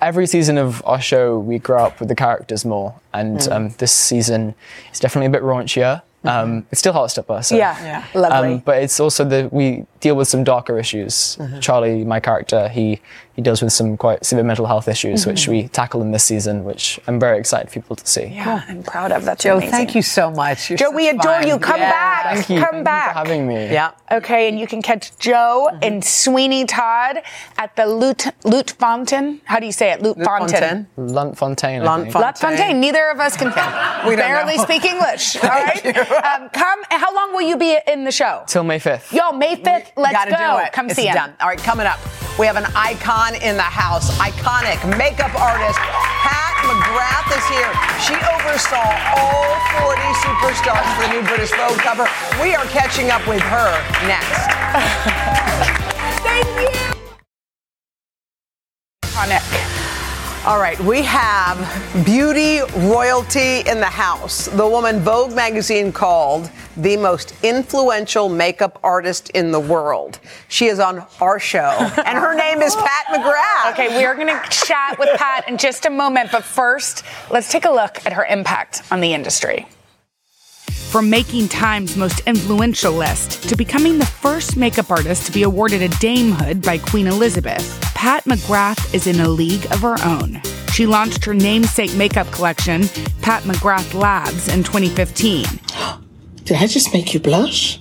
every 0.00 0.26
season 0.26 0.58
of 0.58 0.82
our 0.86 1.00
show 1.00 1.38
we 1.38 1.58
grow 1.58 1.84
up 1.84 2.00
with 2.00 2.08
the 2.08 2.14
characters 2.14 2.64
more, 2.64 2.94
and 3.12 3.38
Mm. 3.38 3.52
um, 3.52 3.68
this 3.78 3.92
season 3.92 4.54
is 4.92 5.00
definitely 5.00 5.26
a 5.26 5.30
bit 5.30 5.42
raunchier. 5.42 6.02
Um, 6.24 6.66
it's 6.70 6.78
still 6.80 6.92
Heartstopper, 6.92 7.42
so 7.44 7.54
Mm-hmm. 7.56 7.84
yeah. 7.86 8.04
Yeah. 8.14 8.20
Lovely. 8.20 8.54
Um, 8.54 8.58
but 8.58 8.82
it's 8.82 9.00
also 9.00 9.24
the 9.24 9.48
we 9.50 9.86
deal 10.00 10.16
with 10.16 10.28
some 10.28 10.44
darker 10.44 10.78
issues. 10.78 11.36
Mm-hmm. 11.38 11.60
Charlie, 11.60 12.04
my 12.04 12.20
character, 12.20 12.68
he 12.68 13.00
he 13.36 13.42
deals 13.42 13.62
with 13.62 13.72
some 13.72 13.96
quite 13.96 14.24
severe 14.26 14.44
mental 14.44 14.66
health 14.66 14.86
issues, 14.88 15.26
which 15.26 15.42
Mm-hmm. 15.42 15.50
we 15.52 15.68
tackle 15.68 16.02
in 16.02 16.10
this 16.10 16.24
season, 16.24 16.64
which 16.64 17.00
I'm 17.06 17.18
very 17.18 17.38
excited 17.38 17.68
for 17.68 17.74
people 17.74 17.96
to 17.96 18.06
see. 18.06 18.26
yeah, 18.26 18.64
I'm 18.68 18.82
proud 18.82 19.12
of. 19.12 19.24
that. 19.24 19.38
Joe, 19.38 19.54
amazing. 19.56 19.70
thank 19.70 19.94
you 19.94 20.02
so 20.02 20.30
much. 20.30 20.68
You're 20.68 20.76
Joe, 20.78 20.90
we 20.90 21.08
adore 21.08 21.40
fun. 21.40 21.46
you. 21.48 21.58
Come 21.58 21.80
Yeah. 21.80 21.90
back. 21.90 22.34
Thank 22.34 22.50
you. 22.50 22.56
Come 22.58 22.64
Thank 22.70 22.76
you 22.80 22.84
back. 22.84 23.12
for 23.12 23.18
having 23.18 23.46
me. 23.46 23.72
Yeah. 23.72 23.92
Okay, 24.12 24.48
and 24.48 24.58
you 24.60 24.66
can 24.66 24.82
catch 24.82 25.16
Joe 25.18 25.68
Mm-hmm. 25.70 25.84
and 25.84 26.04
Sweeney 26.04 26.64
Todd 26.66 27.22
at 27.56 27.76
the 27.76 27.86
Lute, 27.86 28.26
Lute 28.44 28.72
Fountain. 28.78 29.40
How 29.44 29.58
do 29.60 29.66
you 29.66 29.72
say 29.72 29.92
it? 29.92 30.02
Lute, 30.02 30.18
Fountain. 30.22 30.86
Fontaine. 30.96 31.14
Lunt 31.14 31.38
Fontaine. 31.38 31.82
I 31.82 31.84
Lunt 31.84 32.02
think. 32.04 32.12
Fon- 32.12 32.34
Fontaine. 32.34 32.80
Neither 32.80 33.08
of 33.10 33.20
us 33.20 33.36
can 33.36 33.48
We 34.08 34.16
barely 34.16 34.56
know. 34.56 34.64
speak 34.64 34.84
English. 34.84 35.36
All 35.42 35.48
right. 35.48 35.86
Um, 35.86 36.48
come. 36.50 36.80
How 36.90 37.14
long 37.14 37.32
will 37.32 37.42
you 37.48 37.56
be 37.56 37.78
in 37.86 38.04
the 38.04 38.12
show? 38.12 38.42
Till 38.46 38.64
May 38.64 38.78
5th. 38.78 39.12
Yo, 39.12 39.32
May 39.32 39.56
5th, 39.56 39.89
let's 39.96 40.12
Gotta 40.14 40.30
go. 40.32 40.58
do 40.60 40.64
it. 40.66 40.72
Come 40.72 40.86
it's 40.86 40.96
see 40.96 41.10
done. 41.10 41.34
All 41.40 41.48
right, 41.48 41.58
coming 41.58 41.86
up, 41.86 41.98
we 42.38 42.46
have 42.46 42.56
an 42.56 42.66
icon 42.74 43.34
in 43.36 43.56
the 43.56 43.62
house, 43.62 44.10
iconic 44.18 44.78
makeup 44.96 45.34
artist. 45.40 45.78
Pat 45.78 46.54
McGrath 46.64 47.28
is 47.36 47.44
here. 47.48 47.72
She 48.00 48.14
oversaw 48.36 48.80
all 49.16 49.56
40 49.84 50.00
superstars 50.24 50.86
for 50.96 51.02
the 51.08 51.20
new 51.20 51.22
British 51.26 51.50
Vogue 51.52 51.78
cover. 51.80 52.06
We 52.42 52.54
are 52.54 52.64
catching 52.66 53.10
up 53.10 53.26
with 53.26 53.40
her 53.42 53.70
next. 54.06 54.48
Thank 56.22 56.46
you. 56.60 56.68
Iconic. 59.04 59.59
All 60.46 60.58
right, 60.58 60.80
we 60.80 61.02
have 61.02 61.58
beauty 62.06 62.60
royalty 62.88 63.60
in 63.68 63.78
the 63.78 63.84
house. 63.84 64.46
The 64.46 64.66
woman 64.66 65.00
Vogue 65.00 65.34
magazine 65.34 65.92
called 65.92 66.50
the 66.78 66.96
most 66.96 67.34
influential 67.44 68.30
makeup 68.30 68.80
artist 68.82 69.28
in 69.30 69.52
the 69.52 69.60
world. 69.60 70.18
She 70.48 70.68
is 70.68 70.80
on 70.80 71.04
our 71.20 71.38
show, 71.38 71.76
and 72.06 72.16
her 72.16 72.34
name 72.34 72.62
is 72.62 72.74
Pat 72.74 73.06
McGrath. 73.08 73.72
Okay, 73.72 73.98
we 73.98 74.06
are 74.06 74.14
going 74.14 74.28
to 74.28 74.42
chat 74.48 74.98
with 74.98 75.10
Pat 75.18 75.46
in 75.46 75.58
just 75.58 75.84
a 75.84 75.90
moment, 75.90 76.32
but 76.32 76.42
first, 76.42 77.04
let's 77.30 77.52
take 77.52 77.66
a 77.66 77.70
look 77.70 78.06
at 78.06 78.14
her 78.14 78.24
impact 78.24 78.80
on 78.90 79.02
the 79.02 79.12
industry. 79.12 79.66
From 80.90 81.08
making 81.08 81.46
Time's 81.46 81.96
most 81.96 82.18
influential 82.26 82.92
list 82.92 83.48
to 83.48 83.54
becoming 83.54 83.98
the 83.98 84.06
first 84.06 84.56
makeup 84.56 84.90
artist 84.90 85.24
to 85.26 85.30
be 85.30 85.44
awarded 85.44 85.82
a 85.82 85.88
damehood 85.88 86.64
by 86.64 86.78
Queen 86.78 87.06
Elizabeth, 87.06 87.80
Pat 87.94 88.24
McGrath 88.24 88.92
is 88.92 89.06
in 89.06 89.20
a 89.20 89.28
league 89.28 89.66
of 89.66 89.82
her 89.82 89.94
own. 90.04 90.42
She 90.72 90.86
launched 90.86 91.24
her 91.26 91.32
namesake 91.32 91.94
makeup 91.94 92.26
collection, 92.32 92.88
Pat 93.22 93.44
McGrath 93.44 93.94
Labs, 93.94 94.48
in 94.48 94.64
2015. 94.64 95.44
Did 96.42 96.56
I 96.56 96.66
just 96.66 96.92
make 96.92 97.14
you 97.14 97.20
blush? 97.20 97.80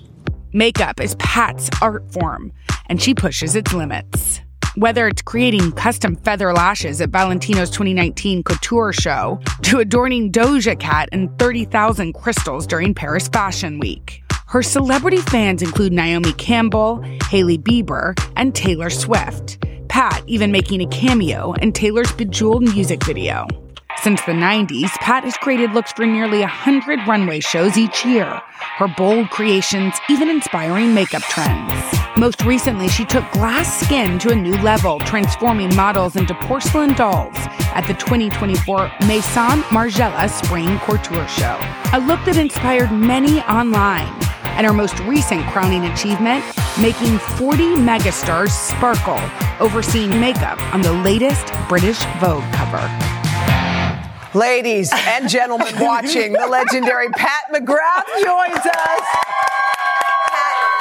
Makeup 0.53 0.99
is 0.99 1.15
Pat's 1.15 1.67
art 1.81 2.13
form, 2.13 2.51
and 2.89 3.01
she 3.01 3.15
pushes 3.15 3.55
its 3.55 3.73
limits. 3.73 4.41
Whether 4.79 5.09
it's 5.09 5.21
creating 5.21 5.73
custom 5.73 6.15
feather 6.15 6.53
lashes 6.53 7.01
at 7.01 7.09
Valentino's 7.09 7.69
2019 7.69 8.43
couture 8.43 8.93
show, 8.93 9.41
to 9.63 9.79
adorning 9.79 10.31
Doja 10.31 10.79
Cat 10.79 11.09
in 11.11 11.27
30,000 11.35 12.13
crystals 12.13 12.65
during 12.65 12.93
Paris 12.93 13.27
Fashion 13.27 13.79
Week. 13.79 14.23
Her 14.47 14.63
celebrity 14.63 15.17
fans 15.17 15.61
include 15.61 15.91
Naomi 15.91 16.31
Campbell, 16.31 17.01
Hailey 17.29 17.57
Bieber, 17.57 18.17
and 18.37 18.55
Taylor 18.55 18.89
Swift. 18.89 19.61
Pat 19.89 20.23
even 20.27 20.49
making 20.49 20.79
a 20.79 20.87
cameo 20.87 21.51
in 21.55 21.73
Taylor's 21.73 22.13
Bejeweled 22.13 22.63
music 22.63 23.03
video. 23.03 23.47
Since 24.01 24.21
the 24.21 24.31
90s, 24.31 24.91
Pat 25.01 25.25
has 25.25 25.35
created 25.35 25.73
looks 25.73 25.91
for 25.91 26.05
nearly 26.05 26.39
100 26.39 27.05
runway 27.05 27.41
shows 27.41 27.77
each 27.77 28.05
year. 28.05 28.41
Her 28.77 28.87
bold 28.87 29.29
creations 29.29 29.93
even 30.09 30.29
inspiring 30.29 30.93
makeup 30.93 31.21
trends. 31.23 31.73
Most 32.17 32.41
recently, 32.43 32.87
she 32.87 33.03
took 33.03 33.29
glass 33.31 33.81
skin 33.81 34.17
to 34.19 34.29
a 34.29 34.35
new 34.35 34.55
level, 34.59 34.99
transforming 34.99 35.75
models 35.75 36.15
into 36.15 36.33
porcelain 36.33 36.93
dolls 36.93 37.35
at 37.75 37.81
the 37.87 37.93
2024 37.95 38.89
Maison 39.05 39.63
Margiela 39.63 40.29
Spring 40.29 40.79
Couture 40.79 41.27
Show. 41.27 41.59
A 41.91 41.99
look 41.99 42.23
that 42.23 42.37
inspired 42.37 42.93
many 42.93 43.41
online. 43.41 44.07
And 44.55 44.65
her 44.65 44.73
most 44.73 44.97
recent 44.99 45.45
crowning 45.47 45.83
achievement, 45.85 46.45
making 46.81 47.17
40 47.37 47.75
megastars 47.75 48.51
sparkle, 48.51 49.19
overseeing 49.59 50.09
makeup 50.21 50.57
on 50.73 50.81
the 50.81 50.93
latest 50.93 51.51
British 51.67 51.99
Vogue 52.21 52.49
cover. 52.53 53.18
Ladies 54.33 54.91
and 54.93 55.27
gentlemen 55.27 55.73
watching, 55.79 56.33
the 56.33 56.45
legendary 56.47 57.09
Pat 57.09 57.45
McGrath 57.51 58.05
joins 58.23 58.65
us. 58.65 59.01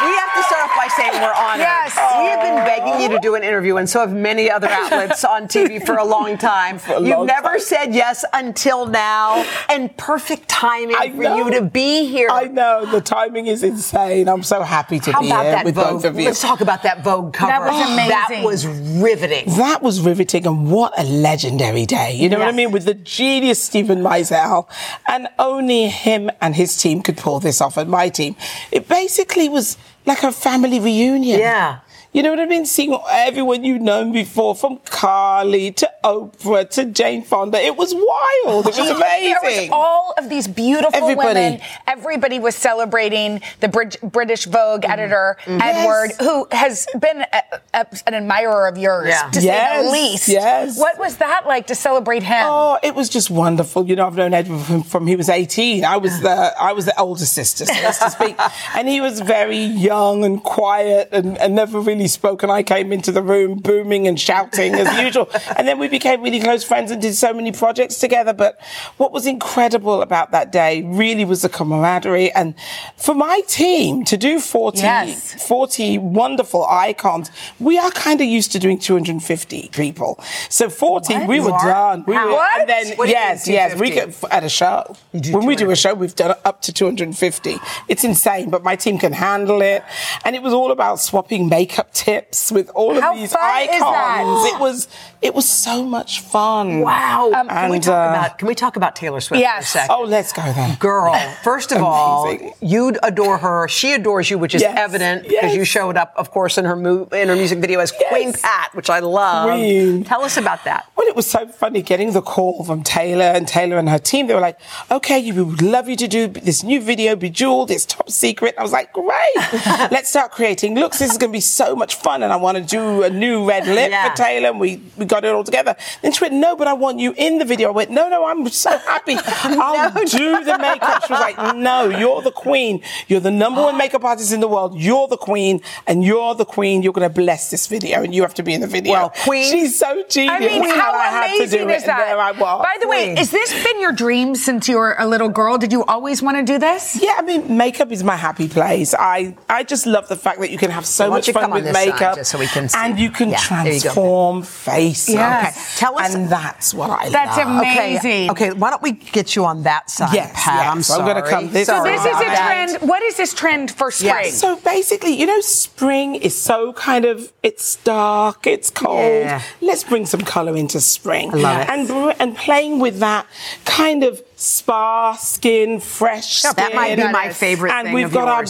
Pat, 0.08 0.12
we 0.12 0.16
have 0.16 0.34
to 0.34 0.42
start 0.42 0.70
off 0.70 0.76
by 0.76 0.88
saying 0.88 1.12
we're 1.22 1.32
honored. 1.32 1.60
Yes. 1.60 1.96
We 1.96 2.26
have 2.26 2.40
been 2.40 2.58
oh. 2.58 2.64
begging 2.64 3.00
you 3.02 3.08
to 3.16 3.20
do 3.20 3.34
an 3.34 3.42
interview, 3.42 3.76
and 3.76 3.88
so 3.88 4.00
have 4.00 4.12
many 4.12 4.50
other 4.50 4.68
outlets 4.68 5.24
on 5.24 5.48
TV 5.48 5.84
for 5.84 5.96
a 5.96 6.04
long 6.04 6.38
time. 6.38 6.80
a 6.88 7.00
You've 7.00 7.08
long 7.08 7.26
never 7.26 7.50
time. 7.50 7.60
said 7.60 7.94
yes 7.94 8.24
until 8.32 8.86
now, 8.86 9.44
and 9.68 9.94
perfect 9.96 10.48
timing 10.48 10.96
I 10.98 11.10
for 11.10 11.16
know. 11.22 11.36
you 11.36 11.50
to 11.52 11.62
be 11.62 12.06
here. 12.06 12.28
I 12.30 12.44
know 12.44 12.86
the 12.86 13.00
timing 13.00 13.46
is 13.46 13.62
insane. 13.62 14.28
I'm 14.28 14.42
so 14.42 14.62
happy 14.62 14.98
to 15.00 15.12
How 15.12 15.20
be 15.20 15.28
here 15.28 15.62
with 15.64 15.74
Vogue? 15.74 16.02
both 16.02 16.04
of 16.04 16.18
you. 16.18 16.24
Let's 16.24 16.42
talk 16.42 16.60
about 16.60 16.82
that 16.82 17.04
Vogue 17.04 17.32
cover. 17.32 17.52
That 17.52 17.60
was 17.60 17.90
amazing. 17.90 18.08
That 18.08 18.44
was 18.44 18.66
riveting. 18.66 19.56
That 19.56 19.82
was 19.82 20.00
riveting, 20.00 20.46
and 20.46 20.70
what 20.70 20.98
a 20.98 21.04
legendary 21.04 21.86
day. 21.86 22.14
You 22.14 22.28
know 22.28 22.38
what 22.38 22.48
I 22.48 22.52
mean? 22.52 22.72
With 22.72 22.84
the 22.84 22.94
genius 22.94 23.62
Steven 23.62 24.00
Meisel, 24.00 24.68
and 25.06 25.28
only 25.38 25.88
him 25.88 26.30
and 26.40 26.54
his 26.54 26.76
team 26.76 27.02
could 27.02 27.16
pull 27.16 27.40
this 27.40 27.60
off, 27.60 27.76
and 27.76 27.90
my 27.90 28.08
team. 28.08 28.36
It 28.70 28.88
basically 28.88 29.48
was 29.48 29.76
like 30.08 30.22
a 30.24 30.32
family 30.32 30.80
reunion. 30.80 31.38
Yeah. 31.38 31.80
You 32.12 32.22
know 32.22 32.30
what 32.30 32.40
I 32.40 32.46
mean? 32.46 32.64
Seeing 32.64 32.98
everyone 33.10 33.64
you've 33.64 33.82
known 33.82 34.12
before, 34.12 34.54
from 34.54 34.78
Carly 34.86 35.72
to 35.72 35.90
Oprah 36.02 36.68
to 36.70 36.86
Jane 36.86 37.22
Fonda. 37.22 37.60
It 37.60 37.76
was 37.76 37.94
wild. 37.94 38.66
It 38.66 38.76
was 38.76 38.78
amazing. 38.78 39.28
There 39.38 39.62
was 39.62 39.68
all 39.72 40.14
of 40.16 40.28
these 40.28 40.48
beautiful 40.48 40.94
Everybody. 40.94 41.40
women. 41.40 41.60
Everybody 41.86 42.38
was 42.38 42.54
celebrating 42.54 43.40
the 43.60 43.68
Brit- 43.68 44.00
British 44.02 44.46
Vogue 44.46 44.82
mm-hmm. 44.82 44.90
editor, 44.90 45.36
mm-hmm. 45.44 45.60
Edward, 45.60 46.10
Yes. 46.10 46.20
who 46.20 46.48
has 46.50 46.86
been 46.98 47.20
a, 47.20 47.42
a, 47.74 47.86
an 48.06 48.14
admirer 48.14 48.66
of 48.68 48.78
yours, 48.78 49.08
Yeah. 49.08 49.30
to 49.30 49.40
say 49.40 49.82
the 49.84 49.90
least. 49.90 50.28
yes. 50.28 50.78
What 50.78 50.98
was 50.98 51.16
that 51.18 51.46
like 51.46 51.66
to 51.68 51.74
celebrate 51.74 52.22
him? 52.22 52.42
Oh, 52.46 52.78
it 52.82 52.94
was 52.94 53.08
just 53.08 53.30
wonderful. 53.30 53.86
You 53.86 53.96
know, 53.96 54.06
I've 54.06 54.16
known 54.16 54.32
Edward 54.32 54.62
from, 54.64 54.82
from 54.82 55.06
he 55.06 55.16
was 55.16 55.28
18. 55.28 55.84
I 55.84 55.98
was 55.98 56.20
the 56.20 56.54
I 56.58 56.72
was 56.72 56.86
the 56.86 56.98
older 56.98 57.24
sister, 57.26 57.66
so 57.66 57.74
to 57.74 58.10
speak. 58.10 58.36
and 58.74 58.88
he 58.88 59.00
was 59.00 59.20
very 59.20 59.62
young 59.62 60.24
and 60.24 60.42
quiet 60.42 61.10
and, 61.12 61.36
and 61.38 61.54
never 61.54 61.80
really 61.80 61.97
really 61.98 62.08
spoke, 62.08 62.42
and 62.44 62.52
I 62.52 62.62
came 62.62 62.92
into 62.92 63.10
the 63.12 63.22
room 63.22 63.58
booming 63.58 64.06
and 64.06 64.18
shouting 64.18 64.74
as 64.74 64.98
usual. 65.04 65.28
And 65.56 65.66
then 65.66 65.78
we 65.78 65.88
became 65.88 66.22
really 66.22 66.40
close 66.40 66.62
friends 66.64 66.90
and 66.92 67.02
did 67.02 67.14
so 67.14 67.32
many 67.34 67.50
projects 67.52 67.98
together. 67.98 68.32
But 68.32 68.58
what 68.98 69.10
was 69.12 69.26
incredible 69.26 70.00
about 70.00 70.30
that 70.30 70.52
day 70.52 70.82
really 70.82 71.24
was 71.24 71.42
the 71.42 71.48
camaraderie. 71.48 72.32
And 72.32 72.54
for 72.96 73.14
my 73.14 73.40
team 73.48 74.04
to 74.04 74.16
do 74.16 74.38
40, 74.40 74.78
Yes. 74.78 75.46
40 75.46 75.98
wonderful 75.98 76.64
icons, 76.66 77.30
we 77.58 77.78
are 77.78 77.90
kind 77.90 78.20
of 78.20 78.26
used 78.28 78.52
to 78.52 78.58
doing 78.60 78.78
250 78.78 79.70
people. 79.72 80.20
So 80.48 80.70
40, 80.70 81.26
we 81.26 81.40
were 81.40 81.48
You 81.48 81.52
are? 81.54 81.66
done. 81.66 82.04
We 82.06 82.14
were, 82.14 82.30
What? 82.30 82.60
and 82.60 82.68
then, 82.68 82.96
What 82.96 83.06
do 83.06 83.10
you 83.10 83.16
yes, 83.18 83.46
mean 83.46 83.54
yes, 83.54 83.74
we 83.74 83.90
250? 83.90 84.20
could, 84.20 84.32
at 84.32 84.44
a 84.44 84.48
show. 84.48 84.96
when 85.12 85.46
we 85.46 85.56
do 85.56 85.70
a 85.72 85.76
show, 85.76 85.94
we've 85.94 86.14
done 86.14 86.34
up 86.44 86.62
to 86.62 86.72
250. 86.72 87.56
It's 87.88 88.04
insane, 88.04 88.50
but 88.50 88.62
my 88.62 88.76
team 88.76 88.98
can 88.98 89.12
handle 89.12 89.60
it. 89.62 89.82
And 90.24 90.36
it 90.36 90.42
was 90.42 90.52
all 90.52 90.70
about 90.70 91.00
swapping 91.00 91.48
makeup 91.48 91.87
tips 91.92 92.50
with 92.52 92.70
all 92.74 92.96
of 92.96 93.02
How 93.02 93.14
these 93.14 93.34
icons. 93.34 94.44
It 94.54 94.60
was 94.60 94.88
it 95.20 95.34
was 95.34 95.48
so 95.48 95.84
much 95.84 96.20
fun. 96.20 96.80
Wow. 96.80 97.30
can 97.48 97.70
we 97.70 97.80
talk 97.80 97.88
uh, 97.88 98.10
about 98.18 98.38
can 98.38 98.48
we 98.48 98.54
talk 98.54 98.76
about 98.76 98.94
Taylor 98.96 99.20
Swift 99.20 99.40
Yes. 99.40 99.72
for 99.72 99.78
a 99.78 99.82
second? 99.82 99.96
Oh, 99.96 100.04
let's 100.04 100.32
go 100.32 100.42
then. 100.52 100.76
Girl, 100.78 101.14
first 101.42 101.72
of 101.72 101.82
all, 101.82 102.36
you 102.60 102.94
adore 103.02 103.38
her. 103.38 103.68
She 103.68 103.92
adores 103.92 104.30
you, 104.30 104.38
which 104.38 104.54
is 104.54 104.62
Yes. 104.62 104.76
evident 104.78 105.28
because 105.28 105.54
you 105.54 105.64
showed 105.64 105.96
up, 105.96 106.12
of 106.16 106.30
course, 106.30 106.58
in 106.58 106.64
her 106.64 106.76
mo- 106.76 107.08
in 107.12 107.28
her 107.28 107.36
music 107.36 107.58
video 107.58 107.80
as 107.80 107.92
Queen 108.08 108.32
Pat, 108.32 108.74
which 108.74 108.90
I 108.90 109.00
love. 109.00 109.50
Queen. 109.50 110.04
Tell 110.04 110.22
us 110.24 110.36
about 110.36 110.64
that. 110.64 110.86
Well, 110.96 111.06
it 111.08 111.16
was 111.16 111.28
so 111.28 111.46
funny 111.48 111.82
getting 111.82 112.12
the 112.12 112.22
call 112.22 112.64
from 112.64 112.82
Taylor 112.82 113.24
and 113.24 113.46
Taylor 113.48 113.78
and 113.78 113.88
her 113.88 113.98
team. 113.98 114.26
They 114.26 114.34
were 114.34 114.40
like, 114.40 114.58
okay, 114.90 115.30
we 115.32 115.42
would 115.42 115.62
love 115.62 115.88
you 115.88 115.96
to 115.96 116.08
do 116.08 116.28
this 116.28 116.62
new 116.62 116.80
video, 116.80 117.16
Bejeweled, 117.16 117.70
it's 117.70 117.84
top 117.86 118.10
secret. 118.10 118.54
I 118.58 118.62
was 118.62 118.72
like, 118.72 118.92
great. 118.92 119.36
Let's 119.90 120.08
start 120.10 120.32
creating 120.32 120.74
looks. 120.74 120.98
This 120.98 121.10
is 121.10 121.18
going 121.18 121.30
to 121.32 121.36
be 121.36 121.40
so 121.40 121.74
much 121.78 121.94
fun. 121.94 122.22
And 122.22 122.32
I 122.32 122.36
want 122.36 122.58
to 122.58 122.62
do 122.64 123.02
a 123.04 123.10
new 123.10 123.48
red 123.48 123.66
lip 123.78 123.90
Yeah. 123.90 124.10
for 124.10 124.16
Taylor. 124.16 124.48
And 124.50 124.60
we, 124.60 124.82
we 124.96 125.04
got 125.04 125.24
it 125.24 125.32
all 125.34 125.44
together. 125.44 125.76
Then 126.02 126.12
she 126.12 126.22
went, 126.24 126.34
no, 126.34 126.56
but 126.56 126.68
I 126.68 126.72
want 126.74 126.98
you 126.98 127.14
in 127.16 127.38
the 127.38 127.44
video. 127.44 127.68
I 127.68 127.72
went, 127.72 127.90
no, 127.90 128.08
no, 128.08 128.26
I'm 128.26 128.46
so 128.48 128.76
happy. 128.78 129.16
I'll 129.44 129.92
do 130.04 130.44
the 130.44 130.58
makeup. 130.58 131.06
She 131.06 131.12
was 131.12 131.20
like, 131.20 131.56
no, 131.56 131.88
you're 131.88 132.22
the 132.22 132.30
queen. 132.32 132.82
You're 133.08 133.20
the 133.20 133.30
number 133.30 133.62
one 133.62 133.76
makeup 133.78 134.04
artist 134.04 134.32
in 134.32 134.40
the 134.40 134.48
world. 134.48 134.78
You're 134.78 135.08
the 135.08 135.16
queen 135.16 135.60
and 135.86 136.04
you're 136.04 136.34
the 136.34 136.44
queen. 136.44 136.82
You're 136.82 136.92
going 136.92 137.08
to 137.08 137.14
bless 137.14 137.50
this 137.50 137.66
video 137.66 138.02
and 138.02 138.14
you 138.14 138.22
have 138.22 138.34
to 138.34 138.42
be 138.42 138.52
in 138.54 138.60
the 138.60 138.66
video. 138.66 138.92
Well, 138.92 139.10
queen- 139.24 139.50
She's 139.50 139.78
so 139.78 140.04
genius. 140.08 140.34
I 140.36 140.40
mean, 140.40 140.62
how 140.68 140.92
I 140.94 141.26
amazing 141.36 141.70
is 141.70 141.84
that? 141.84 142.06
There 142.06 142.18
I 142.18 142.32
was. 142.32 142.62
By 142.62 142.76
the 142.80 142.88
way, 142.88 143.04
Queen. 143.06 143.16
has 143.16 143.30
this 143.30 143.52
been 143.64 143.80
your 143.80 143.92
dream 143.92 144.34
since 144.34 144.68
you 144.68 144.76
were 144.78 144.96
a 144.98 145.06
little 145.06 145.28
girl? 145.28 145.58
Did 145.58 145.72
you 145.72 145.84
always 145.84 146.22
want 146.22 146.36
to 146.38 146.42
do 146.42 146.58
this? 146.58 147.00
Yeah, 147.00 147.14
I 147.18 147.22
mean, 147.22 147.56
makeup 147.56 147.90
is 147.92 148.02
my 148.04 148.16
happy 148.16 148.48
place. 148.48 148.94
I, 148.94 149.36
I 149.48 149.62
just 149.64 149.86
love 149.86 150.08
the 150.08 150.16
fact 150.16 150.40
that 150.40 150.50
you 150.50 150.58
can 150.58 150.70
have 150.70 150.86
so 150.86 151.08
Why 151.10 151.16
much 151.16 151.30
fun 151.30 151.50
with 151.50 151.64
this 151.72 151.76
side 151.76 151.86
makeup, 151.92 152.14
just 152.16 152.30
so 152.30 152.38
we 152.38 152.46
can 152.46 152.68
see? 152.68 152.78
and 152.78 152.98
you 152.98 153.10
can 153.10 153.30
Yeah, 153.30 153.38
there 153.64 153.72
you 153.72 153.80
go. 153.80 153.92
transform 153.92 154.42
faces. 154.42 155.14
Yes. 155.14 155.56
Okay, 155.56 155.80
tell 155.86 155.98
us- 155.98 156.14
and 156.14 156.28
that's 156.28 156.74
what 156.74 156.90
I 156.90 157.08
That's 157.08 157.36
love. 157.36 157.48
amazing. 157.48 158.30
Okay, 158.30 158.50
okay. 158.50 158.50
Why 158.52 158.70
don't 158.70 158.82
we 158.82 158.92
get 158.92 159.36
you 159.36 159.44
on 159.44 159.62
that 159.64 159.90
side, 159.90 160.14
Yes, 160.14 160.30
Pat? 160.34 160.54
yes. 160.54 160.66
I'm 160.66 160.72
I'm 160.78 160.82
sorry. 160.82 161.06
gonna 161.14 161.28
come 161.28 161.50
this 161.50 161.66
So 161.66 161.82
this 161.82 162.00
is 162.00 162.06
a 162.06 162.10
that. 162.18 162.66
trend. 162.68 162.88
What 162.88 163.02
is 163.02 163.16
this 163.16 163.34
trend 163.34 163.70
for 163.70 163.90
spring? 163.90 164.12
Yes. 164.24 164.38
So 164.38 164.56
basically, 164.56 165.12
you 165.12 165.26
know, 165.26 165.40
spring 165.40 166.14
is 166.16 166.36
so 166.40 166.72
kind 166.74 167.04
of 167.04 167.32
it's 167.42 167.76
dark, 167.76 168.46
it's 168.46 168.70
cold. 168.70 168.98
Yeah. 169.24 169.40
Let's 169.60 169.84
bring 169.84 170.06
some 170.06 170.20
color 170.22 170.56
into 170.56 170.80
spring. 170.80 171.30
I 171.34 171.36
love 171.36 171.60
it. 171.62 171.68
And 171.70 171.88
br- 171.88 172.12
and 172.18 172.36
playing 172.36 172.78
with 172.78 172.98
that 173.00 173.26
kind 173.64 174.02
of 174.04 174.20
spa 174.40 175.14
skin, 175.14 175.80
fresh 175.80 176.42
skin. 176.42 176.52
that 176.56 176.72
might 176.72 176.94
be 176.94 177.02
my 177.10 177.32
favorite 177.32 177.72
And 177.72 177.92
we've 177.92 178.12
got 178.12 178.28
yours. 178.28 178.30
our 178.30 178.44